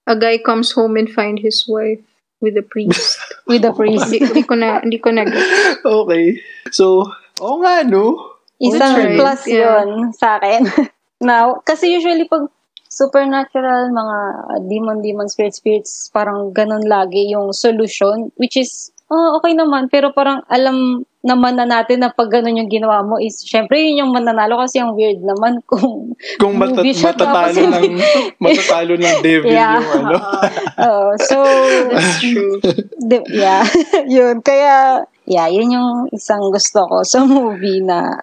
[0.06, 1.98] A guy comes home and find his wife
[2.40, 3.18] with a priest.
[3.46, 4.12] with the priest.
[4.12, 5.26] hindi, ko na, hindi ko na
[5.84, 6.40] Okay.
[6.70, 7.10] So,
[7.42, 8.36] oo nga no.
[8.62, 9.18] Isang right.
[9.18, 9.84] plus Yeah.
[9.84, 10.64] yun sa akin.
[11.20, 12.52] Now, kasi usually pag
[12.92, 14.18] supernatural, mga
[14.68, 20.10] demon, demon, spirit, spirits, parang ganun lagi yung solution, which is, oh, okay naman, pero
[20.10, 24.12] parang alam naman na natin na pag ganun yung ginawa mo is, syempre yun yung
[24.14, 27.94] mananalo kasi ang weird naman kung Kung mata- movie siya, matatalo ng
[28.38, 29.82] matatalo ng devil Yeah.
[29.82, 30.16] yung ano.
[30.78, 31.36] Oh, so,
[31.90, 32.62] That's true.
[33.26, 33.66] yeah,
[34.06, 34.38] yun.
[34.40, 38.22] Kaya, yeah, yun yung isang gusto ko sa movie na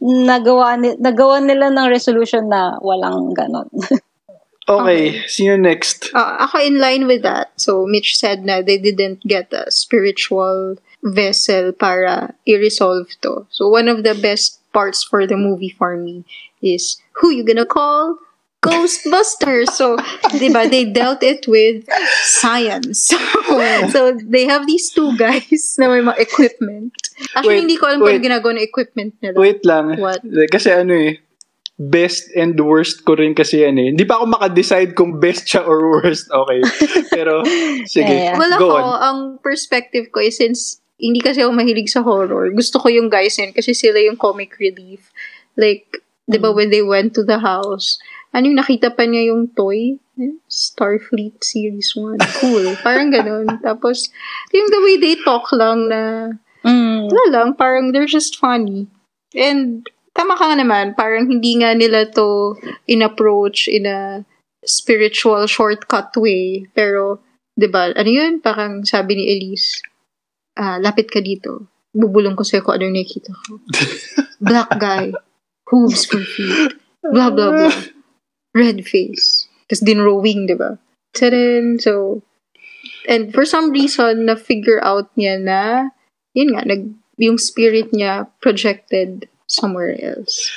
[0.00, 3.68] nagawa, ni- nagawa nila ng resolution na walang ganon.
[4.80, 6.08] Okay, sino next?
[6.14, 7.52] Uh, ako in line with that.
[7.60, 13.46] So, Mitch said na they didn't get a spiritual vessel para i-resolve to.
[13.50, 16.24] So, one of the best parts for the movie for me
[16.62, 18.18] is who you gonna call?
[18.62, 19.74] Ghostbusters.
[19.74, 19.98] So,
[20.38, 21.82] di ba, they dealt it with
[22.22, 23.10] science.
[23.90, 26.94] so, they have these two guys na may mga equipment.
[27.34, 28.22] Actually, Wait, hindi ko alam wait.
[28.22, 29.34] kung ginagawa ng equipment nila.
[29.34, 29.98] Wait lang.
[29.98, 30.22] What?
[30.54, 31.18] Kasi ano eh,
[31.90, 33.90] best and worst ko rin kasi yan eh.
[33.90, 36.30] Hindi pa ako makadecide kung best siya or worst.
[36.30, 36.60] Okay.
[37.16, 37.42] Pero,
[37.88, 38.12] sige.
[38.30, 38.38] Yeah.
[38.38, 38.98] Well, Go ako, on.
[39.02, 43.34] ang perspective ko is since hindi kasi ako mahilig sa horror, gusto ko yung guys
[43.34, 45.10] yun kasi sila yung comic relief.
[45.58, 45.98] Like,
[46.30, 47.98] di ba, when they went to the house,
[48.30, 49.98] ano yung nakita pa niya yung toy?
[50.46, 52.22] Starfleet Series 1.
[52.38, 52.76] Cool.
[52.86, 53.48] Parang ganun.
[53.64, 54.12] Tapos,
[54.54, 56.02] yung the way they talk lang na,
[56.62, 57.10] Mm.
[57.10, 58.86] wala lang, parang they're just funny.
[59.34, 59.82] And,
[60.12, 62.56] tama ka nga naman, parang hindi nga nila to
[62.86, 64.24] in-approach in a
[64.62, 66.68] spiritual shortcut way.
[66.76, 67.20] Pero,
[67.56, 68.38] di ba, ano yun?
[68.40, 69.82] Parang sabi ni Elise,
[70.56, 71.68] ah, lapit ka dito.
[71.92, 73.60] Bubulong ko sa'yo kung ano yung nakikita ko.
[74.48, 75.12] Black guy.
[75.68, 76.76] Hooves for feet.
[77.04, 77.76] Blah, blah, blah.
[78.56, 79.48] Red face.
[79.68, 80.76] Tapos dinrowing, di ba?
[81.12, 81.80] Tadam!
[81.80, 82.24] So,
[83.08, 85.92] and for some reason, na-figure out niya na,
[86.32, 90.48] yun nga, nag, yung spirit niya projected somewhere else.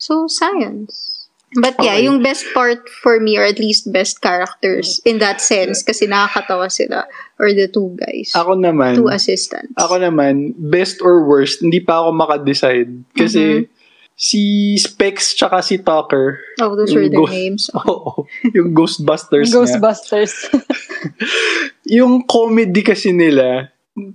[0.00, 1.12] So, science.
[1.52, 2.08] But yeah, Okay.
[2.08, 6.72] yung best part for me, or at least best characters in that sense, kasi nakakatawa
[6.72, 7.04] sila,
[7.36, 8.32] or the two guys.
[8.32, 9.76] Ako naman, two assistants.
[9.76, 13.04] ako naman, best or worst, hindi pa ako makadecide.
[13.12, 13.68] Kasi,
[14.16, 14.40] si
[14.80, 17.68] Specs tsaka si Tucker, oh, those were their go- names.
[17.76, 18.24] oo,
[18.56, 19.52] yung Ghostbusters.
[19.52, 20.32] Ghostbusters.
[22.00, 23.68] yung comedy kasi nila,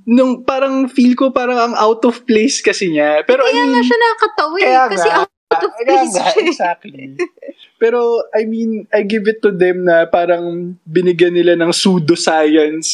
[0.05, 3.21] nung parang feel ko parang ang out of place kasi niya.
[3.23, 4.75] Pero I Kaya mean, nga siya nakakatawa eh.
[4.89, 5.17] Kasi nga.
[5.21, 6.43] out of Kaya place nga, eh.
[6.43, 7.03] exactly.
[7.77, 7.99] Pero,
[8.33, 12.89] I mean, I give it to them na parang binigyan nila ng pseudoscience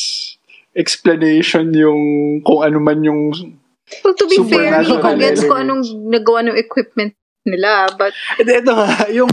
[0.75, 2.01] explanation yung
[2.43, 3.31] kung ano man yung
[4.03, 5.61] Well, to be fair, hindi ko gets elements.
[5.61, 7.13] anong nagawa ng equipment
[7.45, 7.87] nila.
[7.93, 8.89] But, Ito, ito nga,
[9.21, 9.31] yung,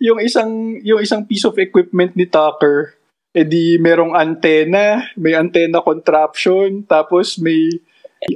[0.00, 2.97] yung isang, yung isang piece of equipment ni Tucker,
[3.38, 7.70] edi merong antena, may antena contraption, tapos may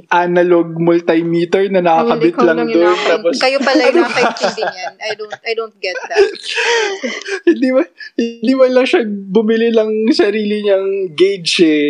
[0.07, 2.85] analog multimeter na nakakabit lang yung doon.
[2.87, 4.93] nakaka- Tapos, kayo pala yung nakakaintindi niyan.
[4.95, 6.23] I don't, I don't get that.
[7.51, 7.83] hindi ba,
[8.15, 11.89] hindi ba lang siya bumili lang sarili niyang gauge eh.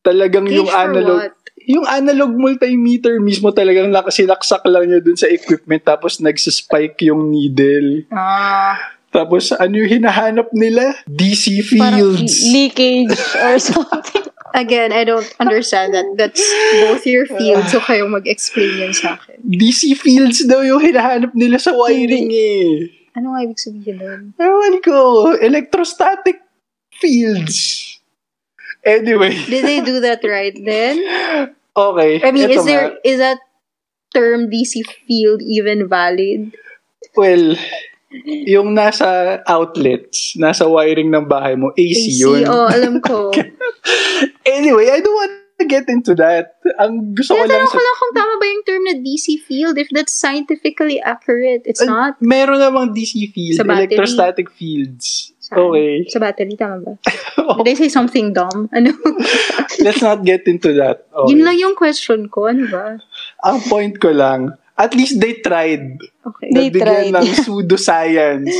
[0.00, 1.34] Talagang yung Gauge for analog, what?
[1.64, 8.08] yung analog multimeter mismo talagang nakasinaksak lang niya dun sa equipment tapos nagsispike yung needle.
[8.12, 8.96] Ah.
[9.14, 10.98] Tapos ano yung hinahanap nila?
[11.06, 12.42] DC Parang fields.
[12.50, 14.26] leakage or something.
[14.54, 16.06] Again, I don't understand that.
[16.18, 16.42] That's
[16.82, 19.38] both your fields, so kayo mag-explain yan sa akin.
[19.46, 22.90] DC fields daw yung hinahanap nila sa wiring eh.
[23.14, 24.22] Ano nga ibig sabihin nun?
[24.38, 26.42] Ewan ko, electrostatic
[26.98, 27.82] fields.
[28.86, 30.98] Anyway, Did they do that right then?
[31.90, 32.22] okay.
[32.22, 33.06] I mean, is there nga.
[33.06, 33.38] is that
[34.14, 36.54] term DC field even valid?
[37.18, 37.54] Well,
[38.46, 42.46] yung nasa outlets, nasa wiring ng bahay mo, AC, yun.
[42.46, 43.30] oh, alam ko.
[44.46, 46.60] Anyway, I don't want to get into that.
[46.78, 47.74] Ang gusto ko lang sa...
[47.74, 51.62] ko lang kung tama ba yung term na DC field, if that's scientifically accurate.
[51.64, 52.12] It's Uh, not.
[52.20, 53.90] Meron namang DC field, Sa battery.
[53.90, 55.32] electrostatic fields.
[55.40, 55.60] Saan?
[55.60, 56.08] Okay.
[56.08, 56.92] Sa battery, tama ba?
[57.60, 58.68] Did I say something dumb?
[58.72, 58.92] Ano?
[59.84, 61.04] Let's not get into that.
[61.12, 61.34] Okay.
[61.34, 62.48] Yun lang yung question ko.
[62.48, 62.96] Ano ba?
[63.44, 65.98] Ang point ko lang, at least they tried.
[66.26, 66.48] Okay.
[66.50, 67.14] They Nabigyan tried.
[67.14, 68.54] ng pseudoscience.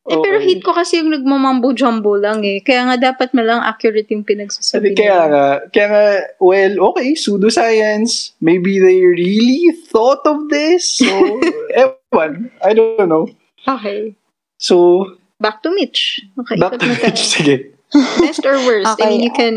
[0.00, 0.46] Eh, pero Okay.
[0.56, 2.58] hate ko kasi yung nagmamambo-jumbo lang eh.
[2.64, 5.26] Kaya nga dapat malang accurate yung pinagsasabi kaya nila.
[5.28, 6.04] nga, kaya nga,
[6.40, 8.32] well, okay, pseudoscience.
[8.40, 10.98] Maybe they really thought of this.
[10.98, 11.06] So,
[12.10, 12.50] ewan.
[12.64, 13.28] I don't know.
[13.68, 14.16] Okay.
[14.58, 15.04] So,
[15.40, 16.20] Back to Mitch.
[16.36, 17.16] Okay, back to tayo.
[17.16, 17.72] Sige.
[18.20, 18.88] Best or worst?
[18.88, 19.06] I Okay.
[19.08, 19.56] mean, you can...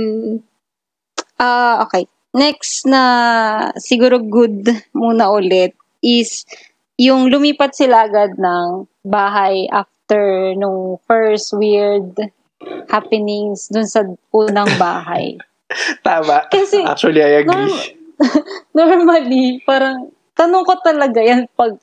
[1.39, 2.07] Ah, okay.
[2.34, 3.03] Next na
[3.77, 6.49] siguro good muna ulit is
[6.97, 12.17] yung lumipat sila agad ng bahay after nung first weird
[12.89, 14.01] happenings dun sa
[14.34, 15.38] unang bahay.
[16.05, 16.49] Tama.
[16.49, 17.53] Kasi- Actually, I agree.
[17.53, 17.93] Norm-
[18.77, 21.77] normally, parang tanong ko talaga yan pag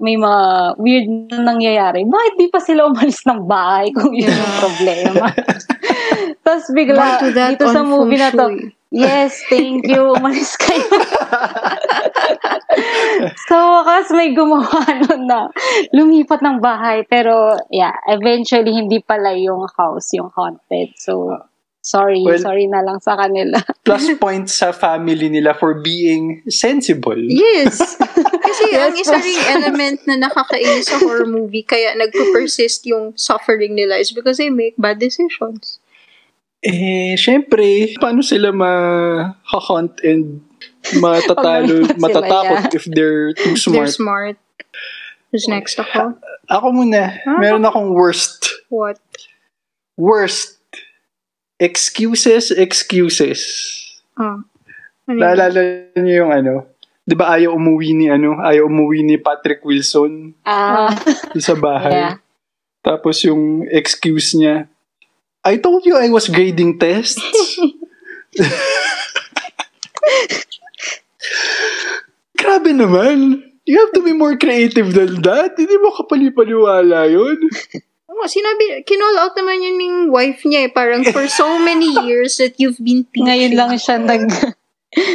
[0.00, 0.42] may mga
[0.76, 2.04] weird na nangyayari.
[2.04, 5.32] Bakit di pa sila umalis ng bahay kung yun yung problema?
[6.44, 8.79] Tapos bigla, dito sa movie na to, shui.
[8.90, 10.86] Yes, thank you, umalis kayo.
[13.48, 15.48] so, wakas may gumawa nun na
[15.90, 17.02] lumipat ng bahay.
[17.06, 20.94] Pero, yeah, eventually, hindi pala yung house yung haunted.
[20.98, 21.34] So,
[21.80, 23.58] sorry, Well- sorry na lang sa kanila.
[23.82, 27.18] Plus points sa family nila for being sensible.
[27.18, 27.80] Yes.
[28.46, 29.24] Kasi ang Yes, isa boss.
[29.24, 34.50] ring element na nakakainis sa horror movie kaya nagpo-persist yung suffering nila is because they
[34.52, 35.79] make bad decisions.
[36.60, 40.44] Eh, syempre, paano sila ma-hunt and
[41.00, 42.76] matatalo, matatakot yeah.
[42.76, 44.36] if they're too They're smart?
[44.36, 44.36] smart.
[45.32, 46.20] Who's next ako?
[46.50, 47.16] Ako muna.
[47.24, 47.38] Ah.
[47.40, 48.50] Meron akong worst.
[48.68, 49.00] What?
[49.96, 50.60] Worst.
[51.56, 53.40] Excuses, excuses.
[54.20, 54.44] Ah.
[55.08, 55.16] Ano?
[55.18, 56.54] Naalala niyo yung ano?
[57.02, 58.38] Di ba ayaw umuwi ni ano?
[58.38, 60.94] Ayaw umuwi ni Patrick Wilson Ah,
[61.40, 61.90] sa bahay.
[61.90, 62.14] yeah.
[62.80, 64.69] Tapos yung excuse niya,
[65.44, 67.16] I told you I was grading tests.
[72.40, 73.42] Grabe naman.
[73.64, 75.56] You have to be more creative than that.
[75.56, 77.38] Hindi mo kapalipaliwala yun.
[78.10, 80.70] Oo, sinabi, kinall out naman yun ng wife niya eh.
[80.72, 83.28] Parang for so many years that you've been teaching.
[83.28, 84.28] Ngayon lang siya nag...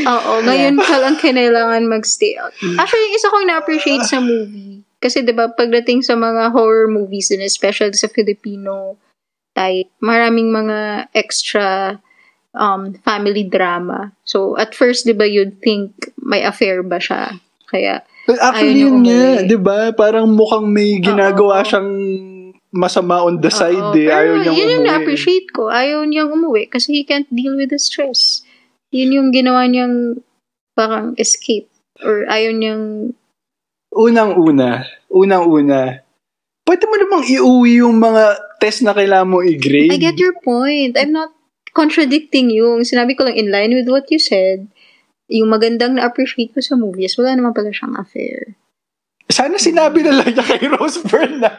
[0.08, 2.56] Oo, ngayon ka lang kailangan mag-stay out.
[2.80, 4.82] Actually, yung isa kong na-appreciate sa movie.
[5.04, 8.98] Kasi 'di ba pagdating sa mga horror movies and especially sa Filipino
[9.56, 11.97] type, maraming mga extra
[12.53, 14.12] um, family drama.
[14.28, 17.39] So, at first, 'di ba, you'd think may affair ba siya?
[17.66, 19.78] Kaya, But actually, Ayaw yun niya nga, di ba?
[19.93, 21.68] Parang mukhang may ginagawa Oo.
[21.70, 21.91] siyang
[22.74, 23.93] masama on the side oo.
[23.93, 24.10] eh.
[24.10, 24.89] Ayaw Pero niyang yun yung umuwi.
[24.89, 25.70] na-appreciate ko.
[25.70, 28.41] Ayaw niyang umuwi kasi he can't deal with the stress.
[28.89, 30.18] Yun yung ginawa niyang
[30.74, 31.70] parang escape.
[32.01, 33.14] Or ayaw niyang
[33.93, 36.03] Unang-una, unang-una,
[36.68, 38.36] pwede mo namang iuwi yung mga
[38.66, 39.93] test na kailangan mo i-grade.
[39.93, 40.97] I get your point.
[40.97, 41.30] I'm not
[41.78, 42.82] contradicting you.
[42.82, 44.66] Sinabi ko lang in line with what you said.
[45.30, 48.57] Yung magandang na-appreciate ko sa movies, wala naman pala siyang affair.
[49.30, 51.53] Sana sinabi na lang niya kay Rose Byrne na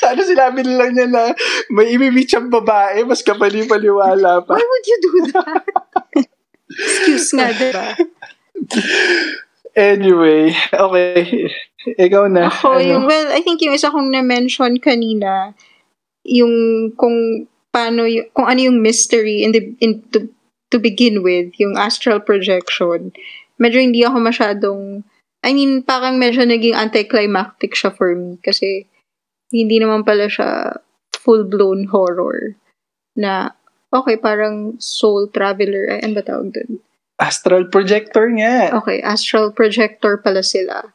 [0.00, 1.22] sana sinabi na lang niya na
[1.68, 4.52] may imimit siyang babae, mas kapali-paliwala pa.
[4.56, 5.64] Why would you do that?
[6.86, 7.86] Excuse nga, diba?
[9.76, 11.52] Anyway, okay.
[12.00, 12.48] Ikaw na.
[12.48, 12.82] Ako, Ano?
[12.82, 15.52] yung, well, I think yung isa kong na-mention kanina,
[16.26, 20.26] yung kung paano, yung, kung ano yung mystery in the, in, to,
[20.74, 23.14] to begin with, yung astral projection.
[23.62, 25.06] Medyo hindi ako masyadong,
[25.46, 28.90] I mean, parang medyo naging anticlimactic siya for me kasi
[29.54, 30.82] hindi naman pala siya
[31.22, 32.58] full-blown horror
[33.14, 33.54] na,
[33.94, 36.82] okay, parang soul traveler, ay, ano ba tawag dun?
[37.16, 38.76] Astral projector nga.
[38.82, 40.92] Okay, astral projector pala sila.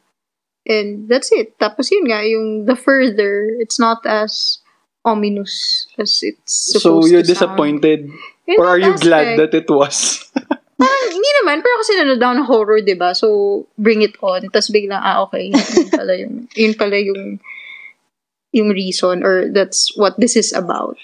[0.70, 1.58] And that's it.
[1.58, 4.61] Tapos yun nga, yung the further, it's not as
[5.06, 7.38] ominous as it's So, supposed you're to sound.
[7.58, 8.00] disappointed?
[8.48, 10.26] In Or are you that glad aspect, that it was?
[10.82, 13.14] Parang, hindi naman, pero kasi nanood ng horror, di ba?
[13.14, 14.50] So, bring it on.
[14.50, 17.38] Tapos biglang, ah, okay, yun pala yung, yun pala yung,
[18.52, 20.98] yung reason or that's what this is about.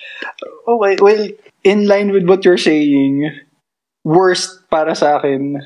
[0.68, 1.30] Okay, well,
[1.64, 3.30] in line with what you're saying,
[4.04, 5.62] worst para sa akin,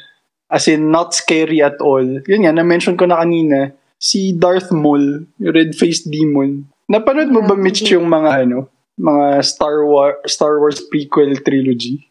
[0.51, 5.23] as in not scary at all, yun nga, na-mention ko na kanina, si Darth Maul,
[5.39, 6.67] yung red-faced demon.
[6.89, 12.05] Napanood mo ba, Mitch, yung mga ano, mga Star Wars Star Wars prequel trilogy?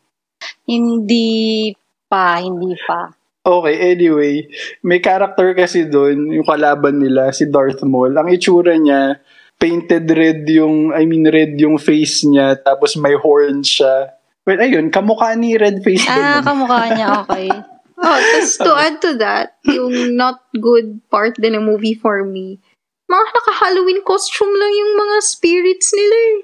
[0.66, 1.70] Hindi
[2.10, 3.14] pa, hindi pa.
[3.40, 4.44] Okay, anyway,
[4.84, 8.12] may character kasi doon, yung kalaban nila, si Darth Maul.
[8.12, 9.16] Ang itsura niya,
[9.56, 14.12] painted red yung, I mean red yung face niya, tapos may horns siya.
[14.44, 17.48] Well, ayun, kamukha ni Red Face Ah, kamukha niya, okay.
[18.00, 22.56] Oh, tapos to add to that, yung not good part din ng movie for me,
[23.10, 26.36] mga naka-Halloween costume lang yung mga spirits nila eh.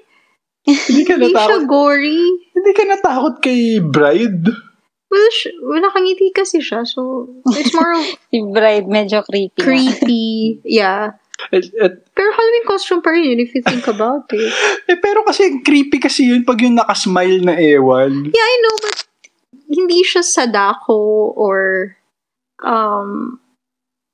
[0.67, 2.19] Hindi ka Hindi siya natakot, gory.
[2.51, 4.51] hindi ka natakot kay Bride?
[5.07, 6.83] Well, sh- well, nakangiti kasi siya.
[6.83, 8.03] So, it's more of
[8.35, 9.55] Si Bride, medyo creepy.
[9.55, 10.27] creepy.
[10.67, 11.15] Yeah.
[11.55, 14.51] At, at, Pero Halloween costume pa rin yun if you think about it.
[14.91, 18.27] eh, pero kasi creepy kasi yun pag yung nakasmile na ewan.
[18.35, 18.97] Yeah, I know, but
[19.71, 21.93] hindi siya sadako or
[22.65, 23.39] um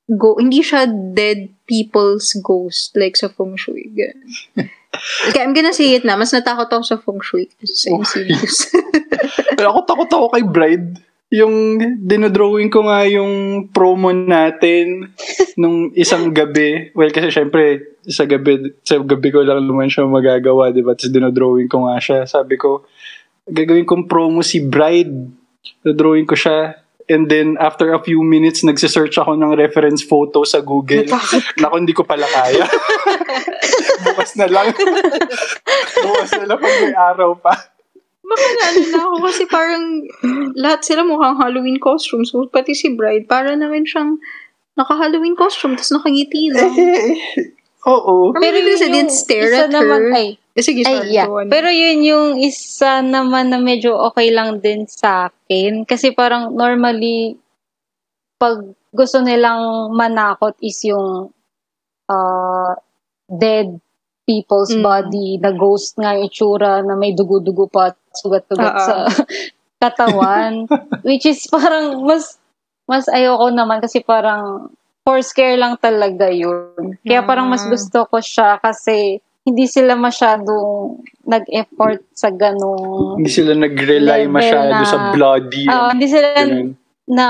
[0.08, 3.88] go hindi siya dead people's ghost like sa feng shui.
[5.26, 6.14] Okay, I'm gonna say it na.
[6.14, 8.70] Mas natakot ako sa feng shui kasi sa MCUs.
[9.58, 10.88] Pero ako takot ako kay Bride.
[11.34, 15.10] Yung dinodrawing ko nga yung promo natin
[15.60, 16.94] nung isang gabi.
[16.94, 20.94] Well, kasi syempre, sa gabi, sa gabi ko lang naman siya magagawa, di ba?
[20.94, 22.22] Tapos dinodrawing ko nga siya.
[22.30, 22.86] Sabi ko,
[23.50, 25.42] gagawin kong promo si Bride.
[25.82, 26.83] Dodrawing ko siya.
[27.04, 31.04] And then, after a few minutes, nagsisearch ako ng reference photo sa Google.
[31.60, 32.64] Naku, hindi ko pala kaya.
[34.08, 34.72] Bukas na lang.
[36.00, 37.52] Bukas na lang pag may araw pa.
[38.24, 39.84] Baka na na ako kasi parang
[40.56, 42.24] lahat sila mukhang Halloween costume.
[42.24, 44.16] So, pati si Bride, para naman siyang
[44.80, 46.72] naka-Halloween costume tapos nakangiti lang.
[47.92, 48.32] Oo.
[48.40, 50.16] Maybe because I yung didn't stare isa at naman, her.
[50.16, 51.10] ay, Eh, sige, ay, sorry.
[51.10, 51.26] yeah.
[51.26, 51.50] go on.
[51.50, 55.82] Pero yun yung isa naman na medyo okay lang din sa akin.
[55.82, 57.34] Kasi parang normally,
[58.38, 58.62] pag
[58.94, 61.34] gusto nilang manakot is yung
[62.06, 62.72] uh,
[63.26, 63.82] dead
[64.24, 64.82] people's Mm.
[64.82, 68.84] body, na ghost nga yung itsura, na may dugo-dugo pa at sugat-sugat Oo.
[68.86, 68.94] sa
[69.82, 70.70] katawan.
[71.06, 72.38] which is parang mas
[72.86, 74.70] mas ayoko naman kasi parang
[75.02, 76.94] for scare lang talaga yun.
[77.02, 77.74] Kaya parang mas Ah.
[77.74, 84.88] gusto ko siya kasi hindi sila masyadong nag-effort sa ganong Hindi sila nag-rely masyado na-
[84.88, 85.68] sa bloody.
[85.68, 86.80] And hindi sila ganun.
[87.04, 87.26] na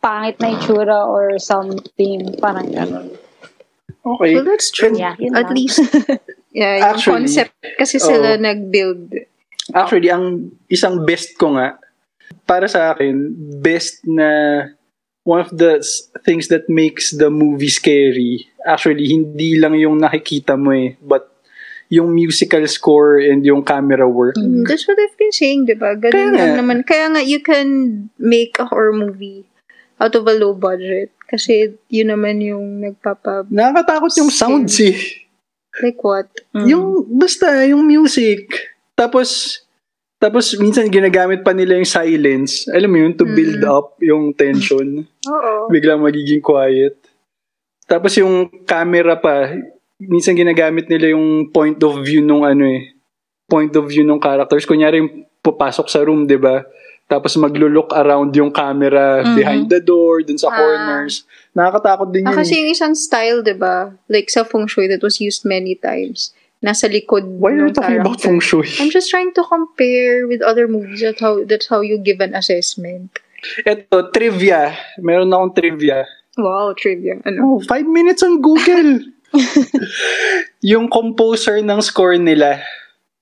[0.00, 2.40] pangit na itsura or something.
[2.40, 3.08] Parang gano'n.
[4.02, 4.34] Okay.
[4.34, 4.96] Well, that's true.
[4.96, 5.54] Yeah, At lang.
[5.54, 5.78] least,
[6.56, 8.42] yeah, yung Actually, concept kasi sila oo.
[8.42, 9.14] nag-build.
[9.76, 11.78] Actually, ang isang best ko nga,
[12.48, 13.30] para sa akin,
[13.62, 14.64] best na
[15.22, 15.78] one of the
[16.26, 21.31] things that makes the movie scary, actually, hindi lang yung nakikita mo eh, but
[21.92, 24.40] yung musical score and yung camera work.
[24.40, 25.92] Mm, That's what I've been saying, di ba?
[25.92, 26.40] Kaya Ganun nga.
[26.40, 26.78] lang naman.
[26.88, 27.68] Kaya nga, you can
[28.16, 29.44] make a horror movie
[30.00, 31.12] out of a low budget.
[31.28, 33.44] Kasi yun naman yung nagpapa...
[33.52, 34.96] Nakakatakot yung sounds eh.
[35.84, 36.32] Like what?
[36.56, 36.64] Mm.
[36.72, 38.48] Yung, basta, yung music.
[38.96, 39.60] Tapos,
[40.16, 42.72] tapos minsan ginagamit pa nila yung silence.
[42.72, 43.68] Alam mo yun, to build Mm.
[43.68, 45.04] up yung tension.
[45.28, 45.68] Oo.
[45.68, 46.96] Biglang magiging quiet.
[47.84, 49.52] Tapos yung camera pa,
[50.04, 52.94] minsan ginagamit nila yung point of view nung ano eh.
[53.46, 54.64] Point of view nung characters.
[54.64, 56.62] Kunyari yung papasok sa room, di ba?
[57.04, 59.34] Tapos maglo-look around yung camera Mhm.
[59.36, 60.56] behind the door, dun sa Ah.
[60.56, 61.26] corners.
[61.52, 62.38] Nakakatakot din Ah, yun.
[62.40, 62.58] kasi eh.
[62.64, 63.92] yung isang style, di ba?
[64.08, 66.32] Like sa feng shui that was used many times.
[66.62, 68.32] Nasa likod Why are you ng talking about character.
[68.32, 68.64] feng shui?
[68.80, 71.02] I'm just trying to compare with other movies.
[71.02, 73.12] That's how, that's how you give an assessment.
[73.66, 74.70] Eto, trivia.
[75.02, 76.06] Meron akong trivia.
[76.38, 77.18] Wow, trivia.
[77.26, 77.38] Ano?
[77.44, 79.02] Oh, five minutes on Google.
[80.72, 82.62] yung composer ng score nila,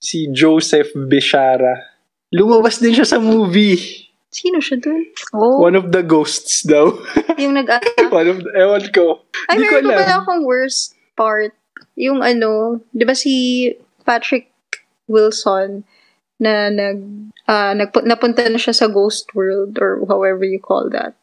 [0.01, 1.91] si Joseph Bishara,
[2.33, 4.09] lumabas din siya sa movie.
[4.31, 5.03] Sino siya dun?
[5.35, 6.95] Oh, One of the ghosts daw.
[7.43, 8.15] Yung nag-attack?
[8.15, 9.27] One of the, ewan ko.
[9.51, 9.99] Ay, ko meron alam.
[9.99, 11.51] pala akong worst part.
[11.99, 13.67] Yung ano, di ba si
[14.07, 14.47] Patrick
[15.11, 15.83] Wilson
[16.39, 17.03] na nag,
[17.51, 21.19] ah, nagpu- napunta na siya sa ghost world or however you call that.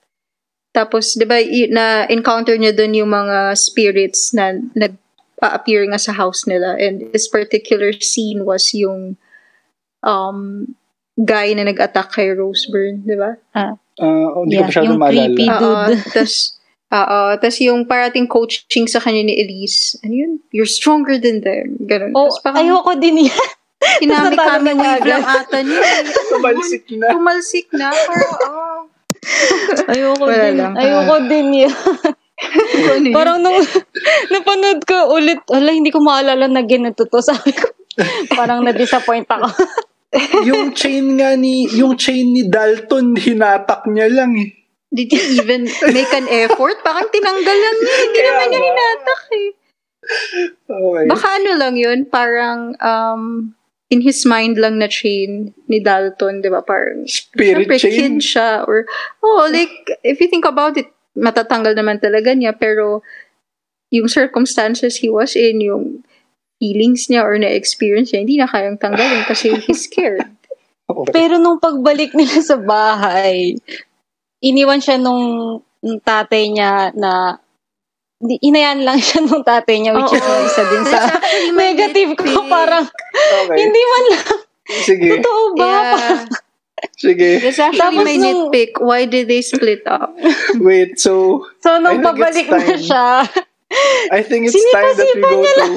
[0.77, 6.45] Tapos, di ba, y- na-encounter niya doon yung mga spirits na nag-appear nga sa house
[6.45, 6.77] nila.
[6.77, 9.17] And this particular scene was yung
[10.01, 10.69] um,
[11.17, 13.33] guy na nag-attack kay Roseburn, di ba?
[13.51, 15.17] Ah, oh, hindi Yeah, ko masyado yung maalala.
[15.25, 15.45] creepy.
[15.49, 15.97] dude.
[16.13, 16.33] Tapos,
[16.87, 17.19] Oo.
[17.35, 20.31] Tapos yung parating coaching sa kanya ni Elise, ano yun?
[20.55, 21.75] You're stronger than them.
[21.83, 22.15] Ganun.
[22.15, 23.47] oh Tapos parang ayoko din yan.
[23.99, 25.83] kinami kami wave lang ata niya.
[26.31, 27.07] Tumalsik na.
[27.11, 27.91] Tumalsik na.
[27.91, 28.79] Parang, oh.
[29.91, 30.55] Ayoko Wala din.
[30.57, 30.73] lang.
[30.75, 31.75] Ayoko din yan.
[32.37, 33.15] Ano yun?
[33.15, 33.57] Parang nung
[34.33, 37.19] napanood ko ulit, wala, hindi ko maalala na ganito to.
[37.29, 37.65] Sabi ko,
[38.33, 39.49] parang na-disappoint ako.
[40.47, 44.53] yung chain nga ni, yung chain ni Dalton, hinatak niya lang eh.
[44.87, 46.79] Did he even make an effort?
[46.79, 47.95] Parang tinanggal lang niya.
[48.07, 49.49] Hindi Kaya naman niya hinatak eh.
[50.63, 51.05] Okay.
[51.11, 53.51] Baka ano lang yun, parang um,
[53.87, 56.59] in his mind lang na chain ni Dalton, di ba?
[56.59, 57.95] Parang, Spirit syempre, chain.
[57.95, 58.67] kid siya.
[58.67, 58.83] Or,
[59.23, 59.71] oh, like,
[60.03, 62.51] if you think about it, matatanggal naman talaga niya.
[62.51, 63.01] Pero,
[63.91, 66.03] yung circumstances he was in, yung
[66.59, 70.27] feelings niya or na-experience niya, hindi na kayang tanggalin kasi he's scared.
[71.15, 73.55] Pero nung pagbalik nila sa bahay,
[74.43, 77.39] iniwan siya nung, nung tatay niya na
[78.17, 80.41] di, inayan lang siya nung tatay niya which is Oo.
[80.43, 80.99] isa din sa
[81.53, 82.85] negative ko parang
[83.45, 83.57] Okay.
[83.61, 84.27] hindi man lang
[84.81, 85.07] Sige.
[85.17, 86.19] totoo ba Yeah.
[86.93, 87.41] Sige.
[87.41, 88.77] That's actually Tapos my nung- nitpick.
[88.77, 90.13] Why did they split up?
[90.61, 93.25] Wait, so, so nung pabalik na siya
[94.13, 95.53] I think it's time that we go to...
[95.57, 95.73] lang.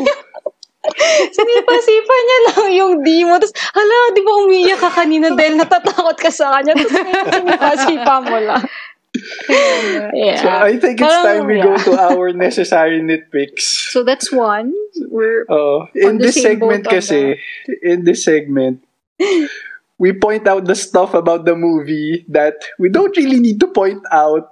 [1.31, 6.29] sinipa-sipa niya lang yung demo tapos hala di ba umiyak ka kanina dahil natatakot ka
[6.29, 6.93] sa kanya tapos
[7.31, 8.63] sinipa-sipa mo lang
[10.15, 13.93] yeah So, I think it's time we go to our necessary nitpicks.
[13.93, 14.73] So that's one.
[15.09, 17.37] We're Oh, in this segment kasi,
[17.83, 18.85] in this segment,
[19.99, 24.03] we point out the stuff about the movie that we don't really need to point
[24.13, 24.49] out.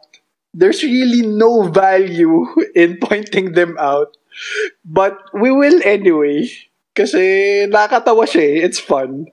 [0.53, 4.16] There's really no value in pointing them out.
[4.85, 6.51] But we will anyway.
[6.95, 8.66] Kasi nakakatawa siya eh.
[8.66, 9.31] It's fun.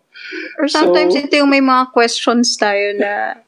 [0.61, 3.41] Or sometimes So- ito yung may mga questions tayo na,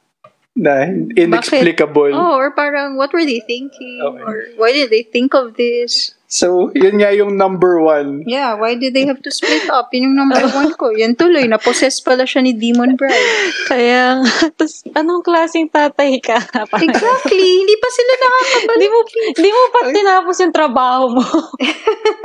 [0.58, 2.10] Na inexplicable.
[2.10, 4.02] oh, or parang, what were they thinking?
[4.02, 4.22] Okay.
[4.22, 6.12] Or why did they think of this?
[6.28, 8.20] So, yun nga yung number one.
[8.28, 9.88] Yeah, why did they have to split up?
[9.94, 10.92] Yun yung number one ko.
[10.92, 13.54] Yan tuloy, na-possess pala siya ni Demon Bride.
[13.64, 14.20] kaya
[14.58, 18.76] tapos anong klaseng tatay ka Parang- Exactly, hindi pa sila nakakabalik.
[18.76, 18.98] di mo
[19.38, 21.24] di mo pa tinapos yung trabaho mo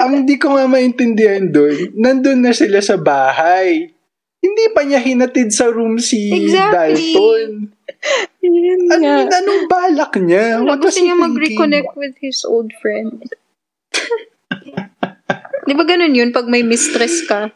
[0.01, 3.88] Ang hindi ko nga maintindihan doon, nandun na sila sa bahay.
[4.44, 7.16] Hindi pa niya hinatid sa room si Exactly.
[7.16, 7.72] Dalton.
[8.44, 10.60] yun Ano, nga anong balak niya?
[10.60, 13.24] What was niya mag-reconnect with his old friend.
[15.64, 16.36] Di ba ganun yun?
[16.36, 17.48] Pag may mistress ka,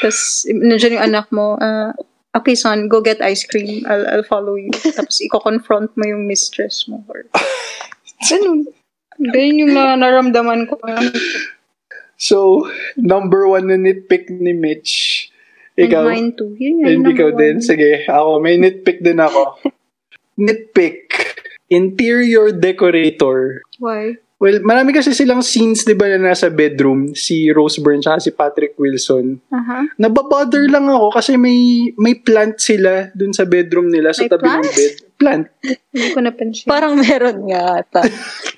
[0.00, 1.92] tapos nandiyan yung anak mo, ah,
[2.32, 3.84] okay son, go get ice cream.
[3.84, 4.72] I'll, I'll follow you.
[4.72, 7.04] Tapos i-confront mo yung mistress mo.
[7.12, 7.28] Or,
[8.32, 8.72] ganun.
[9.20, 10.80] Ganyan yung na naramdaman ko.
[12.16, 12.66] So,
[12.96, 15.28] number one na nitpick ni Mitch.
[15.74, 16.02] Ikaw.
[16.02, 16.52] And mine too.
[16.56, 17.56] Yun And ikaw number din.
[17.58, 17.64] one.
[17.64, 18.30] Sige, ako.
[18.38, 19.56] May nitpick din ako.
[20.44, 21.08] nitpick.
[21.68, 23.64] Interior decorator.
[23.80, 24.20] Why?
[24.36, 27.14] Well, marami kasi silang scenes, di ba, na nasa bedroom.
[27.14, 29.38] Si Rose Byrne tsaka si Patrick Wilson.
[29.54, 29.86] Aha.
[29.96, 34.42] Nababother lang ako kasi may may plant sila dun sa bedroom nila sa May tabi
[34.42, 34.74] ng plants?
[34.74, 34.94] bed.
[35.14, 35.46] Plant.
[35.94, 36.66] Hindi ko napansin.
[36.66, 38.02] Parang meron nga ata.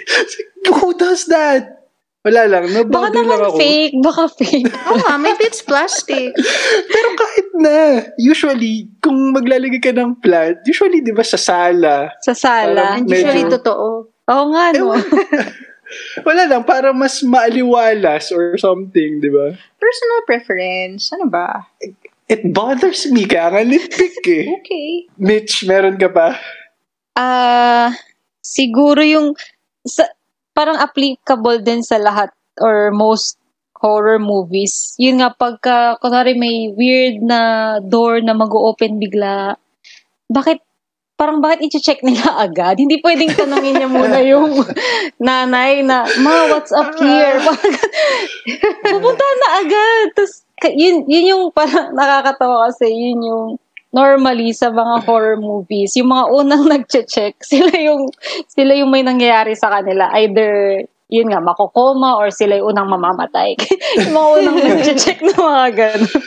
[0.81, 1.84] Who does that?
[2.25, 2.65] Wala lang.
[2.65, 3.57] Baka Nabother lang naman ako.
[3.61, 3.97] fake.
[4.01, 4.73] Baka fake.
[4.89, 6.33] Oo nga, maybe it's plastic.
[6.97, 7.77] Pero kahit na,
[8.17, 12.17] usually, kung maglalagay ka ng plant, usually, di ba, sa sala.
[12.25, 12.97] Sa sala.
[12.97, 13.87] And usually Medyo- totoo.
[14.09, 14.97] Oo nga, no?
[16.27, 19.53] Wala lang, para mas maaliwalas or something, di ba?
[19.77, 21.13] Personal preference.
[21.13, 21.69] Ano ba?
[22.25, 24.49] It bothers me, kaya nga nitpick eh.
[24.65, 25.13] Okay.
[25.21, 26.41] Mitch, meron ka pa?
[27.13, 27.93] Ah,
[28.41, 29.37] siguro yung
[29.85, 30.09] sa,
[30.55, 32.31] parang applicable din sa lahat
[32.63, 33.37] or most
[33.85, 34.97] horror movies.
[34.97, 39.61] Yun nga pagka kunwari may weird na door na mag-open bigla.
[40.33, 40.65] Bakit
[41.15, 42.81] parang bakit i-check nila agad?
[42.81, 44.65] Hindi pwedeng tanongin niya muna yung
[45.21, 47.37] nanay na, Ma, what's up here?
[47.45, 47.77] Parang,
[48.89, 50.07] pupunta na agad.
[50.17, 50.35] Tapos,
[50.73, 53.47] yun, yun yung parang nakakatawa kasi, yun yung
[53.95, 58.11] normally sa mga horror movies, yung mga unang nagche-check, sila yung
[58.51, 60.11] sila yung may nangyayari sa kanila.
[60.19, 63.55] Either yun nga, makokoma or sila yung unang mamamatay.
[64.03, 66.23] yung mga unang nagche-check na mga ganun.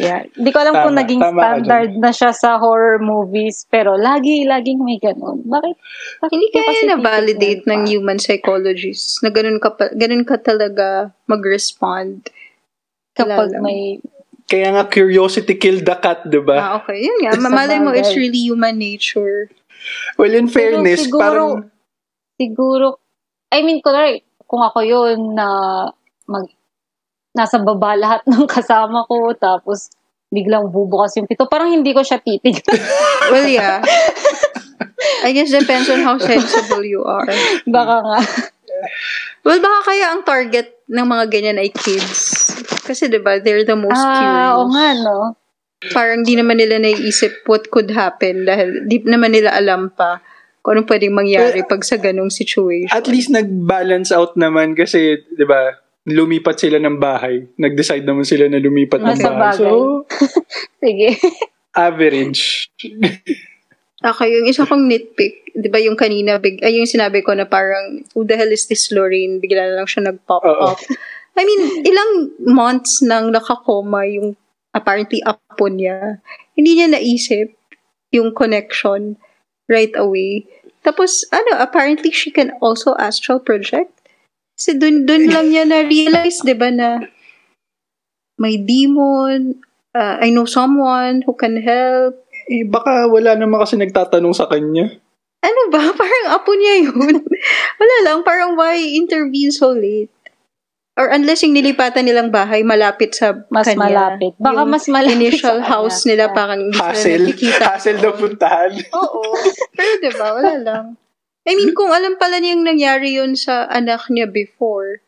[0.00, 0.24] Yeah.
[0.32, 4.00] Hindi ko alam kung Tama, naging tama ka standard na siya sa horror movies, pero
[4.00, 5.44] lagi, laging may ganun.
[5.44, 5.76] Bakit?
[6.24, 7.88] bakit Hindi kaya na-validate ng pa?
[7.88, 12.32] human psychologists na ganun ka, pa, ganun ka talaga mag-respond.
[13.12, 13.62] kapag lang.
[13.66, 14.00] may
[14.48, 16.56] Kaya nga curiosity killed the cat, di ba?
[16.56, 17.04] Ah, okay.
[17.04, 17.36] Yun nga.
[17.36, 19.52] Mamalay mo, it's really human nature.
[20.16, 21.50] Well, in Pero fairness, siguro- parang...
[22.40, 22.86] siguro,
[23.52, 25.48] I mean, kunwari, kung ako yun na
[26.24, 26.48] mag,
[27.36, 29.92] nasa baba lahat ng kasama ko, tapos
[30.32, 32.64] biglang bubukas yung pito, parang hindi ko siya titig.
[33.28, 33.84] Well, yeah.
[35.20, 37.28] I guess depends on how sensible you are.
[37.68, 38.20] Baka nga.
[39.44, 42.47] Well, baka kaya ang target ng mga ganyan ay kids.
[42.84, 44.52] Kasi 'di ba, they're the most ah, curious.
[44.54, 45.18] oo nga, no?
[45.94, 50.18] Parang di naman nila naiisip what could happen dahil di naman nila alam pa
[50.58, 52.92] kung anong pwedeng mangyari pag sa ganong situation.
[52.92, 55.70] At least nag-balance out naman kasi, di ba,
[56.04, 57.46] lumipat sila ng bahay.
[57.56, 59.54] Nag-decide naman sila na lumipat ng Nasa bahay.
[59.54, 59.56] bagay.
[59.56, 60.04] So,
[60.82, 61.08] Sige.
[61.72, 62.68] average.
[63.98, 67.46] Okay, yung isa kong nitpick, di ba yung kanina, big, ay yung sinabi ko na
[67.46, 69.38] parang, who the hell is this Lorraine?
[69.38, 70.74] Bigla na lang siya nag-pop Oo.
[70.74, 70.78] up.
[71.38, 72.10] I mean, ilang
[72.42, 74.34] months nang nakakoma yung
[74.74, 76.18] apparently apo niya.
[76.58, 77.54] Hindi niya naisip
[78.10, 79.14] yung connection
[79.70, 80.50] right away.
[80.82, 83.94] Tapos, ano, apparently she can also astral project.
[84.58, 87.06] Kasi dun, dun lang niya na-realize, di ba, na
[88.34, 89.62] may demon,
[89.94, 92.18] uh, I know someone who can help,
[92.48, 94.88] Eh, baka wala naman kasi nagtatanong sa kanya.
[95.44, 95.84] ano ba?
[96.00, 97.14] Parang apo niya yun.
[97.80, 100.10] Wala lang, parang why intervene so late?
[100.98, 103.86] Or unless yung nilipatan nilang bahay malapit sa Mas kanya.
[103.86, 104.34] malapit.
[104.34, 105.70] Baka Yung mas malapit initial sa kanya.
[105.70, 107.22] house nila parang hindi sila Hassle.
[107.22, 107.64] nakikita.
[107.70, 108.72] Hassle daw puntahan.
[108.92, 109.22] Oo.
[109.72, 110.84] Pero diba, wala lang.
[111.46, 114.98] I mean, kung alam pala niyang nangyari yun sa anak niya before,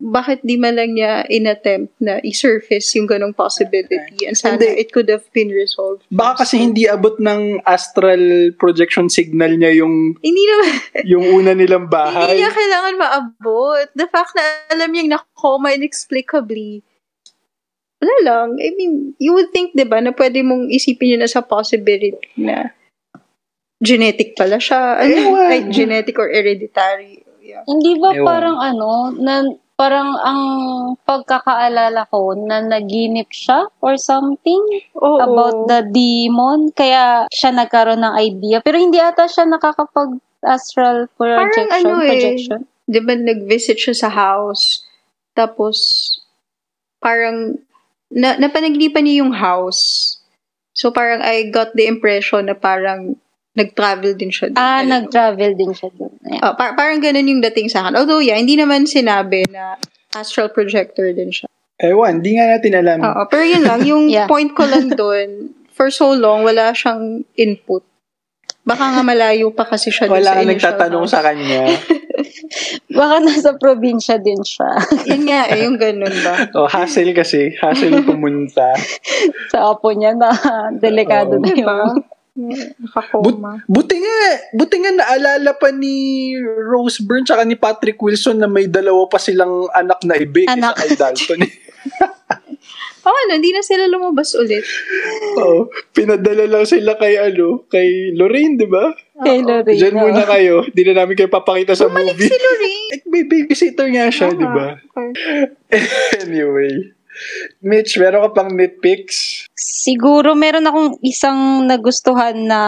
[0.00, 4.80] bakit di man lang niya inattempt na i-surface yung ganong possibility and sana Hindi.
[4.80, 6.08] it could have been resolved.
[6.08, 10.68] Baka kasi hindi abot ng astral projection signal niya yung Hindi naman,
[11.04, 12.40] yung una nilang Hindi bahay.
[12.40, 13.86] niya kailangan maabot.
[13.92, 16.80] The fact na alam niyang nakoma inexplicably.
[18.00, 18.48] Wala lang.
[18.56, 22.16] I mean, you would think, di ba, na pwede mong isipin yun as a possibility
[22.40, 22.72] na
[23.76, 24.96] genetic pala siya.
[25.04, 25.48] Ano, Ewan.
[25.52, 27.20] like, genetic or hereditary.
[27.44, 27.60] Yeah.
[27.68, 28.24] Hindi ba Ewan.
[28.24, 29.44] parang ano, na,
[29.80, 30.42] parang ang
[31.08, 34.60] pagkakaalala ko na naginip siya or something
[35.00, 35.16] Oo.
[35.24, 36.68] about the demon.
[36.76, 38.60] Kaya siya nagkaroon ng idea.
[38.60, 41.72] Pero hindi ata siya nakakapag astral projection.
[41.72, 42.12] ano eh.
[42.12, 42.60] projection.
[42.84, 44.84] Di ba, nag-visit siya sa house.
[45.32, 45.80] Tapos,
[47.00, 47.56] parang,
[48.12, 50.20] na, napanaginipan niya yung house.
[50.76, 53.16] So, parang I got the impression na parang
[53.60, 54.48] nag-travel din siya.
[54.48, 54.56] doon.
[54.56, 56.12] Ah, Alam nag-travel din siya dun.
[56.22, 56.40] Ayan.
[56.40, 57.94] Ah, par- parang ganun yung dating sa akin.
[57.94, 59.76] Although, yeah, hindi naman sinabi na
[60.12, 61.46] astral projector din siya.
[61.76, 62.98] Ewan, di nga natin alam.
[63.00, 64.24] Oo, pero yun lang, yung Yeah.
[64.26, 67.84] point ko lang doon, for so long, wala siyang input.
[68.60, 71.12] Baka nga malayo pa kasi siya Wala sa initial nagtatanong house.
[71.12, 71.64] sa kanya.
[72.92, 74.68] Baka nasa probinsya din siya.
[75.08, 76.34] Yun nga eh, yung ganun ba?
[76.52, 77.56] O, hassle kasi.
[77.56, 78.76] Hassle pumunta.
[79.48, 80.28] sa apo niya na
[80.74, 81.40] delikado Oo.
[81.40, 81.72] na Diba?
[81.88, 82.04] yung
[82.36, 83.64] Nakakoma.
[83.66, 84.18] Buti nga,
[84.54, 89.18] buti nga naalala pa ni Rose Byrne tsaka ni Patrick Wilson na may dalawa pa
[89.18, 90.78] silang anak na ibig Anak.
[90.78, 91.40] isa kay Dalton.
[93.00, 94.60] Oh, ano, hindi na sila lumabas ulit.
[95.40, 95.72] Oo.
[95.96, 98.92] Pinadala lang sila kay ano, kay Lorraine, di ba?
[99.24, 99.80] Kay Lorraine.
[99.80, 100.68] Diyan muna kayo.
[100.68, 102.28] Di na namin kayo papakita sa movie.
[102.28, 102.88] Si Lorraine.
[102.92, 104.76] Eh, may babysitter nga siya, di ba?
[106.20, 106.92] anyway.
[107.60, 109.46] Mitch, meron ka pang nitpicks?
[109.54, 112.62] Siguro meron akong isang nagustuhan na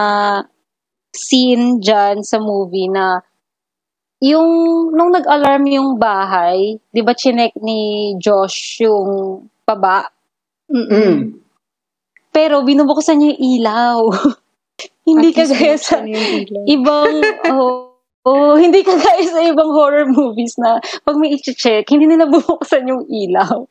[1.13, 3.21] scene dyan sa movie na
[4.23, 4.49] yung
[4.95, 10.07] nung nag-alarm yung bahay, 'di ba chinek ni Josh yung baba?
[10.71, 11.43] Mm.
[12.33, 13.97] Pero binubuksan niya yung ilaw.
[15.07, 16.01] hindi At kagaya sa
[16.65, 17.19] ibang
[17.51, 17.93] oh,
[18.23, 23.03] oh, hindi kagaya sa ibang horror movies na pag may i-check, hindi nila bubuksan yung
[23.11, 23.67] ilaw.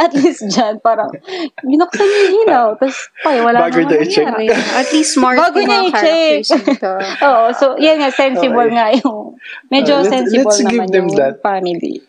[0.00, 1.12] At least dyan, parang
[1.60, 2.66] binuksan niya yung ilaw.
[2.74, 4.24] Tapos, pa, wala Bago naman niya i-check.
[4.24, 4.48] nangyari.
[4.72, 6.00] At least smart Bago yung niya mga i-check.
[6.40, 6.92] characters nito.
[7.28, 8.74] Oo, so yan nga, sensible Okay.
[8.74, 9.18] nga yung,
[9.68, 11.34] medyo Uh, let's- sensible let's give naman them yung that.
[11.40, 12.00] family.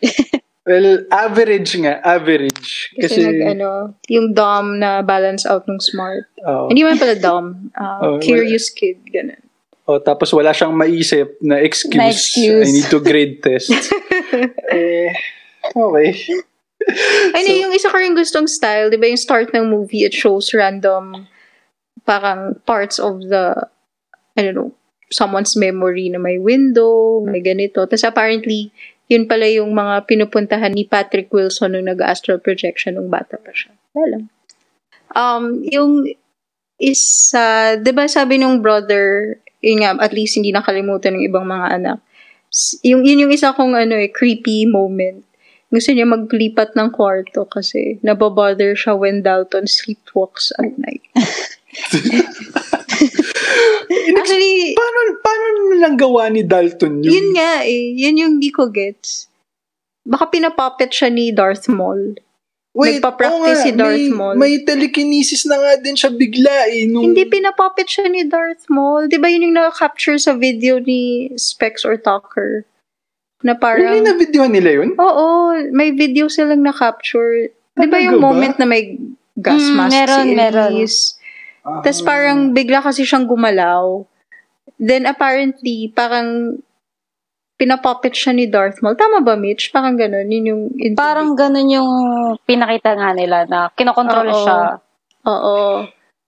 [0.62, 1.98] Well, average nga.
[1.98, 2.94] Average.
[2.94, 6.30] Kasi, Kasi, nag, ano, yung dumb na balance out ng smart.
[6.40, 7.74] oh, Hindi man pala dumb.
[7.74, 9.42] Uh, Oh, curious kid, ganun.
[9.82, 11.98] oh, tapos wala siyang maisip na excuse.
[11.98, 12.62] Na excuse.
[12.62, 13.74] I need to grade test.
[14.70, 15.10] eh,
[15.68, 16.14] okay.
[17.36, 20.14] Ay, na, yung isa ko rin gustong style, di ba yung start ng movie, it
[20.14, 21.28] shows random
[22.04, 23.54] parang parts of the,
[24.36, 24.72] I don't know,
[25.12, 27.84] someone's memory na may window, may ganito.
[27.86, 28.72] Tapos apparently,
[29.06, 33.72] yun pala yung mga pinupuntahan ni Patrick Wilson nung nag-astral projection nung bata pa siya.
[33.92, 34.24] Wala.
[35.12, 36.08] Um, yung
[36.80, 41.66] isa, di ba sabi nung brother, yun nga, at least hindi nakalimutan ng ibang mga
[41.76, 41.98] anak.
[42.82, 45.24] Yung, yun yung isa kong ano eh, creepy moment
[45.72, 51.00] gusto niya maglipat ng kwarto kasi nababother siya when Dalton sleepwalks at night.
[54.12, 57.12] Actually, Paano, paano nilang gawa ni Dalton yun?
[57.12, 57.96] yun nga eh.
[57.96, 59.26] Yun yung di ko gets.
[60.04, 62.18] Baka pinapuppet siya ni Darth Maul.
[62.72, 64.34] nagpa-practice oo si Darth may, Maul.
[64.36, 66.88] May telekinesis na nga din siya bigla eh.
[66.88, 69.08] Nung, Hindi pinapuppet siya ni Darth Maul.
[69.12, 72.64] Di ba yun yung na-capture sa video ni Specs or Tucker?
[73.42, 73.82] Na parang...
[73.82, 74.94] Really na videohan nila yun?
[74.96, 77.50] Oo, may video silang na-capture.
[77.74, 78.30] Di ba yung ba?
[78.30, 78.98] moment na may
[79.34, 80.70] gas Mm, mask meron, si meron.
[80.72, 81.00] Elise?
[81.62, 81.82] Ah.
[81.82, 84.06] Tapos parang bigla kasi siyang gumalaw.
[84.78, 86.58] Then apparently, parang
[87.58, 88.98] pinapuppet siya ni Darth Maul.
[88.98, 89.70] Tama ba, Mitch?
[89.70, 90.26] Parang ganun.
[90.26, 90.62] Yun yung...
[90.98, 91.90] Parang ganun yung
[92.42, 94.38] pinakita nga nila na kinokontrol Oo.
[94.42, 94.58] siya.
[95.30, 95.58] Oo.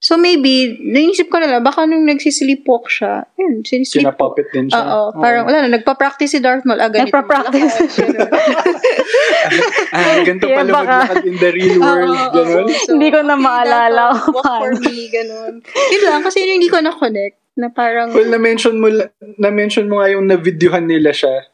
[0.05, 4.05] So maybe, naisip ko na lang, baka nung nagsisleepwalk siya, yun, sinisleep.
[4.05, 4.85] Pinapuppet din siya.
[4.85, 6.77] Oo, parang wala na, nagpa-practice si Darth Maul.
[6.77, 7.75] Ganito Nagpa-practice.
[9.97, 12.13] ah, ganito Yeah, pala baka- maglakad in the real world.
[12.13, 12.67] Oo, Ganun.
[12.69, 15.53] So, Hindi ko na okay, maalala Walk for me, ganun.
[15.65, 17.37] Yun lang, kasi yun yung hindi ko na-connect.
[17.55, 18.93] Na parang, Well, na-mention mo,
[19.39, 21.49] na-mention mo nga yung na-videohan nila siya.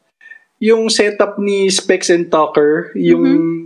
[0.58, 3.58] Yung setup ni Specs and Tucker, yung, Mm-hmm.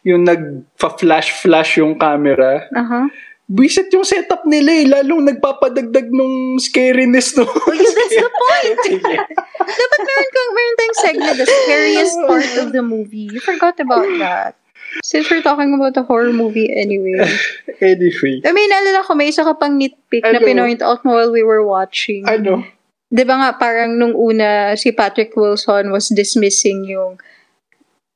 [0.00, 2.64] yung nag-flash-flash yung camera.
[2.72, 3.04] aha.
[3.50, 4.86] Buisit yung setup nila eh.
[4.86, 7.42] Lalong nagpapadagdag nung scariness no.
[7.42, 8.78] Yeah, that's the point.
[9.82, 13.26] Dapat meron kang, meron tayong segment, the scariest part of the movie.
[13.26, 14.54] You forgot about that.
[15.02, 17.18] Since we're talking about a horror movie anyway.
[17.82, 18.38] anyway.
[18.46, 20.46] I mean, naalala ko, may isa ka pang nitpick na Ano?
[20.46, 22.26] pinoint out mo while we were watching.
[22.30, 22.62] Ano?
[23.10, 27.18] Di ba nga, parang nung una, si Patrick Wilson was dismissing yung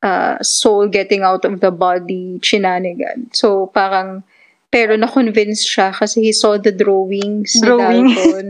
[0.02, 3.30] uh, soul getting out of the body shenanigan.
[3.34, 4.22] So, parang,
[4.74, 8.10] pero na-convince siya kasi he saw the drawings Drawing.
[8.10, 8.48] ni Dalton.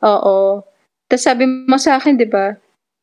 [0.00, 0.64] Oo.
[1.04, 2.56] Tapos sabi mo sa akin, di ba,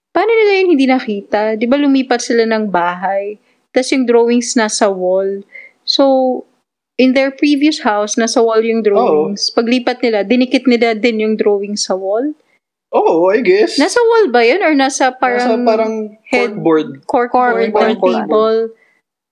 [0.09, 1.53] paano nila yun hindi nakita?
[1.53, 3.37] Di ba lumipat sila ng bahay?
[3.69, 5.45] Tapos yung drawings nasa wall.
[5.85, 6.41] So,
[6.97, 9.53] in their previous house, nasa wall yung drawings.
[9.53, 12.33] Paglipat nila, dinikit nila din yung drawings sa wall.
[12.95, 13.75] Oo, I guess.
[13.77, 14.63] Nasa wall ba yun?
[14.63, 15.93] Or nasa parang, Nasa parang
[16.25, 16.89] head- corkboard.
[17.05, 17.91] corkboard Corkboard.
[17.91, 18.59] ng table?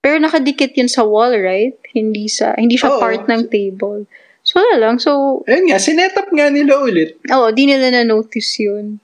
[0.04, 1.80] Pero nakadikit yun sa wall, right?
[1.94, 3.00] Hindi sa hindi siya Oo.
[3.00, 4.10] part ng table.
[4.42, 4.96] So, wala lang.
[4.98, 7.16] So, Ayun nga, sinetap nga nila ulit.
[7.24, 9.00] oo, di nila na-notice yun.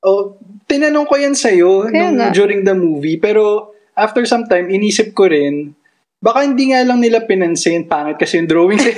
[0.00, 2.30] Oh, tinanong ko yan sa'yo Kaya nung, nga.
[2.30, 3.18] during the movie.
[3.18, 5.74] Pero after some time, inisip ko rin,
[6.16, 7.84] baka hindi nga lang nila pinansin.
[7.84, 8.96] Pangit kasi yung drawings eh.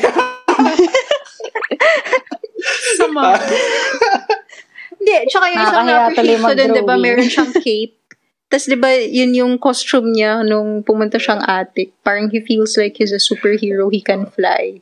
[2.95, 3.35] Sama.
[4.99, 7.03] Hindi, tsaka yung isang Nakakahiya na-appreciate tuloy ko din, di ba, mag-drawing.
[7.07, 7.95] meron siyang cape.
[8.49, 11.93] Tapos, di ba, yun yung costume niya nung pumunta siyang attic.
[12.01, 14.81] Parang he feels like he's a superhero, he can fly.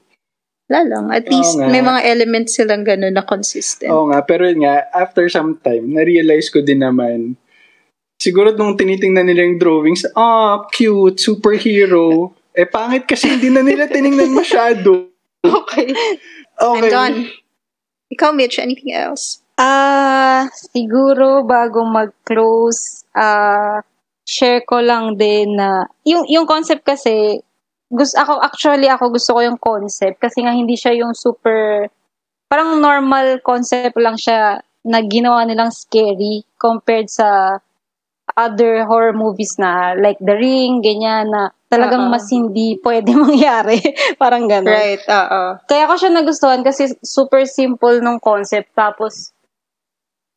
[0.71, 1.05] Wala lang.
[1.11, 3.91] At least, may mga elements silang gano'n na consistent.
[3.91, 7.35] Oo nga, pero yun nga, after some time, na-realize ko din naman,
[8.19, 12.35] siguro nung tinitingnan nila yung drawings, ah, cute, superhero.
[12.55, 15.11] Eh, pangit kasi hindi na nila tiningnan masyado.
[15.47, 15.95] Okay.
[16.59, 16.91] Okay.
[16.91, 17.17] I'm done.
[18.11, 19.46] Ikaw, Mitch, anything else?
[19.57, 23.81] Ah, siguro bago mag-close, ah
[24.27, 27.39] share ko lang din na yung yung concept kasi
[27.87, 31.87] gusto ako actually ako gusto ko yung concept kasi nga hindi siya yung super
[32.51, 37.63] parang normal concept lang siya na ginawa nilang scary compared sa
[38.35, 42.13] other horror movies na like The Ring, ganyan na talagang Oo.
[42.13, 43.79] mas hindi pwede mangyari.
[44.19, 44.67] parang gano'n.
[44.67, 45.43] Right, oo.
[45.71, 48.75] Kaya ko siya nagustuhan kasi super simple nung concept.
[48.75, 49.31] Tapos,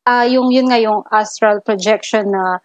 [0.08, 2.60] ah yung yun nga yung astral projection na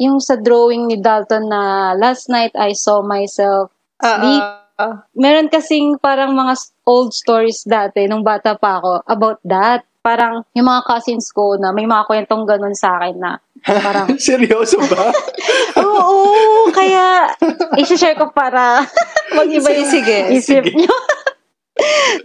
[0.00, 3.70] yung sa drawing ni Dalton na last night I saw myself
[4.02, 4.42] sleep.
[4.42, 4.88] Oo.
[5.14, 9.86] Meron kasing parang mga old stories dati nung bata pa ako about that.
[10.02, 14.82] Parang yung mga cousins ko na may mga kwentong ganun sa akin na parang Seryoso
[14.90, 15.14] ba?
[15.86, 17.30] Oo, kaya
[17.80, 18.82] i-share ko para
[19.30, 20.90] mag-iba yung Sige, isip nyo.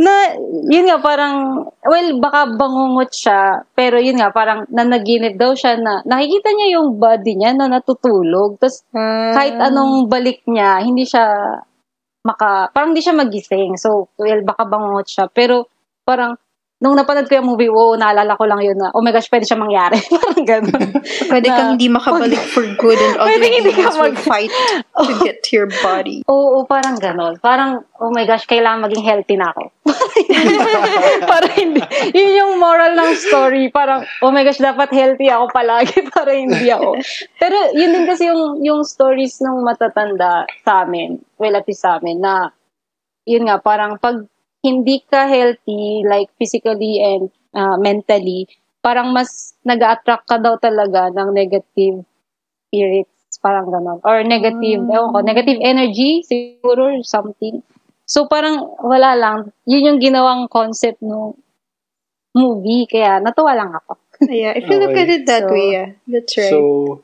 [0.03, 0.36] Na,
[0.68, 6.03] yun nga, parang, well, baka bangungot siya, pero yun nga, parang nanaginip daw siya na,
[6.03, 8.60] nakikita niya yung body niya na natutulog.
[8.60, 8.84] Tapos,
[9.32, 9.72] kahit Ah.
[9.72, 11.32] anong balik niya, hindi siya
[12.28, 13.80] maka, parang hindi siya magising.
[13.80, 15.32] So, well, baka bangungot siya.
[15.32, 15.72] Pero,
[16.03, 16.36] parang,
[16.78, 19.49] nung napanood ko yung movie, wow, naalala ko lang yun na, oh my gosh, pwede
[19.49, 19.98] siya mangyari.
[20.14, 20.82] parang gano'n.
[21.26, 24.54] Pwede na- kang hindi makabalik for good and other hindi ka demons will mag- fight
[25.02, 26.22] to get to your body.
[26.30, 27.41] Oo, parang ganon.
[27.41, 29.74] Parang, oh my gosh, kailangan maging healthy na ako.
[31.26, 31.82] para hindi.
[32.14, 33.74] Yun yung moral ng story.
[33.74, 36.94] Parang, oh my gosh, dapat healthy ako palagi para hindi ako.
[37.41, 42.22] Pero yun din kasi yung, yung stories ng matatanda sa amin, well, at sa amin,
[42.22, 42.54] na
[43.26, 44.30] yun nga, parang pag
[44.64, 48.48] hindi ka healthy, like physically and uh, mentally,
[48.82, 52.04] parang mas nag-attract ka daw talaga ng negative
[52.68, 54.00] spirits, parang ganon.
[54.04, 57.64] Or negative, ewan ko, negative energy, siguro, or something.
[58.08, 59.52] So, parang wala lang.
[59.68, 61.36] Yun yung ginawang concept no
[62.32, 62.88] movie.
[62.88, 64.00] Kaya, natuwa lang ako.
[64.18, 65.06] Yeah, if you look Okay.
[65.06, 65.90] at it that So- way, yeah.
[66.10, 66.50] That's right.
[66.50, 66.60] So,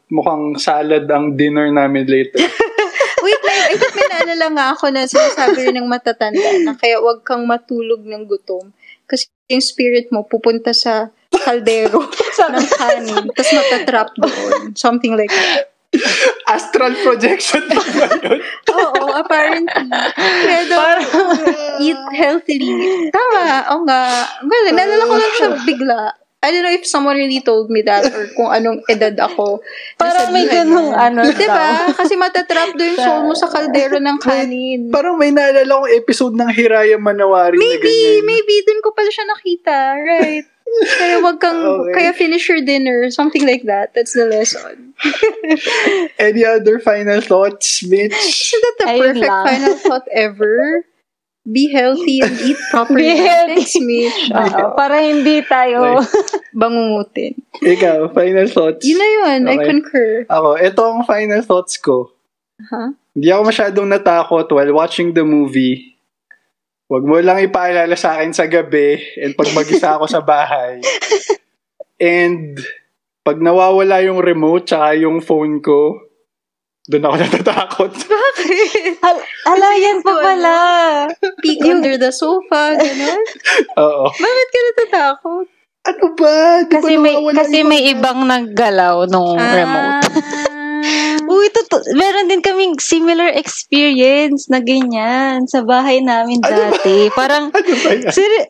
[0.10, 2.42] mukhang salad ang dinner namin later.
[3.24, 7.04] Wait, may, I think may naalala nga ako na sinasabi rin ng matatanda na kaya
[7.04, 8.72] wag kang matulog ng gutom.
[9.04, 12.00] Kasi yung spirit mo pupunta sa kaldero
[12.56, 13.24] ng kanin.
[13.36, 14.72] Tapos matatrap doon.
[14.74, 15.70] Something like that.
[16.50, 18.41] Astral projection pa ba yun?
[18.74, 19.94] Oo, apparently.
[20.18, 20.82] Kaya daw,
[21.78, 23.14] eat healthily.
[23.14, 23.70] Tama.
[23.78, 24.02] Oo nga.
[24.41, 26.23] Well, naalala ko lang siya bigla.
[26.44, 29.64] I don't know if someone really told me that or kung anong edad ako.
[30.03, 31.88] Parang may ganung ano Diba?
[31.95, 34.91] Kasi matatrap doon yung soul mo sa kaldero ng kanin.
[34.91, 38.28] Parang may naalala kong episode ng Hiraya Manawari na Maybe, ganyan.
[38.28, 39.78] maybe dun ko pala siya nakita.
[39.95, 40.45] Right.
[40.99, 41.94] Kaya wag kang, Okay.
[41.94, 43.07] kaya finish your dinner.
[43.07, 43.95] Something like that.
[43.95, 44.91] That's the lesson.
[46.20, 48.11] Any other final thoughts, Mitch?
[48.11, 49.45] Isn't that the Ayun perfect lang.
[49.48, 50.84] final thought ever?
[51.44, 53.03] Be healthy and eat properly.
[53.03, 53.60] Be healthy.
[53.60, 54.32] Thanks, Mitch.
[54.80, 55.99] Para hindi tayo...
[56.56, 57.36] Bangungutin.
[57.60, 58.88] Ikaw, final thoughts?
[58.88, 59.40] Yun na yun.
[59.44, 59.68] I Okay.
[59.68, 60.11] concur.
[60.32, 62.15] Ako, ito ang final thoughts ko.
[62.64, 62.95] Huh?
[63.11, 65.98] Hindi ako masyadong natakot while watching the movie.
[66.88, 70.78] Huwag mo lang ipaalala sa akin sa gabi and pag mag-isa ako sa bahay.
[71.98, 72.56] And
[73.22, 75.99] pag nawawala yung remote tsaka yung phone ko,
[76.84, 77.92] doon ako natatakot.
[78.12, 79.00] Bakit?
[79.00, 80.20] Al- ala, yan pa Ano?
[80.22, 80.58] pala.
[81.40, 83.22] Peek under the sofa, gano'n?
[83.78, 84.12] Oo.
[84.12, 85.46] Bakit ka natatakot?
[85.84, 86.36] Ano ba?
[86.62, 89.52] Di ba Kasi may, nawawala kasi may mga- ibang naggalaw nung Ah.
[89.54, 90.04] remote.
[91.26, 91.80] Uy, totoo.
[91.94, 96.76] Meron din kaming similar experience na ganyan sa bahay namin Ano ba?
[96.76, 97.08] dati.
[97.10, 98.12] Parang, Ano ba yan?
[98.12, 98.48] seri-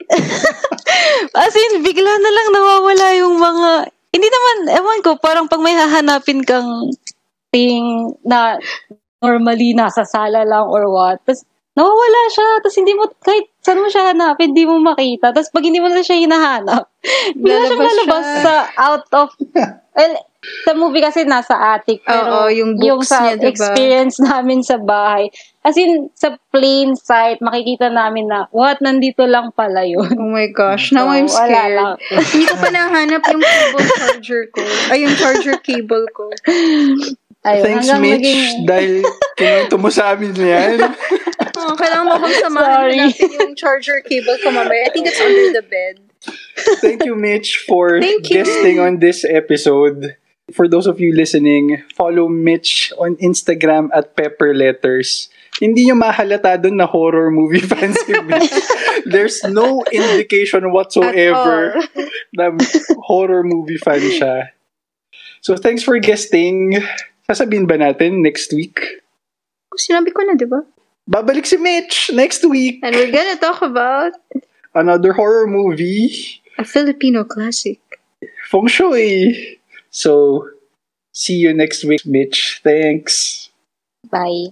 [1.31, 3.69] as in, bigla na lang nawawala yung mga,
[4.09, 6.89] hindi naman, ewan ko, parang pag may hahanapin kang
[7.53, 8.57] thing na
[9.21, 13.89] normally nasa sala lang or what, tapos nawawala siya, tapos hindi mo, kahit saan mo
[13.89, 15.33] siya hanapin, hindi mo makita.
[15.33, 16.83] Tapos pag hindi mo na siya hinahanap,
[17.37, 18.41] bigla siyang Lalabas lalabas siya.
[18.41, 19.29] sa out of,
[19.97, 20.13] well,
[20.67, 23.47] sa movie kasi nasa attic, pero Oo, yung books sa niya, diba?
[23.49, 25.31] experience namin sa bahay,
[25.63, 30.03] as in, sa plain sight, makikita namin na, what, nandito lang pala yun.
[30.19, 31.79] Oh my gosh, now So, I'm scared.
[32.11, 34.61] Hindi ko pa nahanap yung cable charger ko.
[34.91, 36.27] Ay, yung charger cable ko.
[37.43, 38.23] Ayun, Thanks, Mitch.
[38.23, 38.93] naging- Dahil
[39.35, 40.79] kinuwento mo sa amin yan.
[41.53, 42.97] Oh, kailangan mo akong samahan Sorry.
[42.97, 44.83] natin yung charger cable ko mamaya.
[44.83, 45.95] I think it's under the bed.
[46.81, 48.41] Thank you, Mitch, for Thank you.
[48.41, 50.17] guesting on this episode.
[50.51, 55.29] For those of you listening, follow Mitch on Instagram at Pepper Letters.
[55.61, 58.49] Hindi nyo mahalata doon na horror movie fan si Mitch.
[59.05, 61.77] There's no indication whatsoever
[62.33, 62.49] na
[63.07, 64.51] horror movie fan siya.
[65.39, 66.81] So, thanks for guesting.
[67.23, 68.99] Sasabihin ba natin next week?
[69.79, 70.59] Sinabi ko na, di ba?
[71.07, 72.83] Babalik si Mitch next week!
[72.83, 74.11] And we're gonna talk about...
[74.75, 76.11] Another horror movie.
[76.59, 77.79] A Filipino classic.
[78.51, 79.31] Feng Shui!
[79.87, 80.43] So,
[81.15, 82.59] see you next week, Mitch.
[82.59, 83.47] Thanks!
[84.11, 84.51] Bye.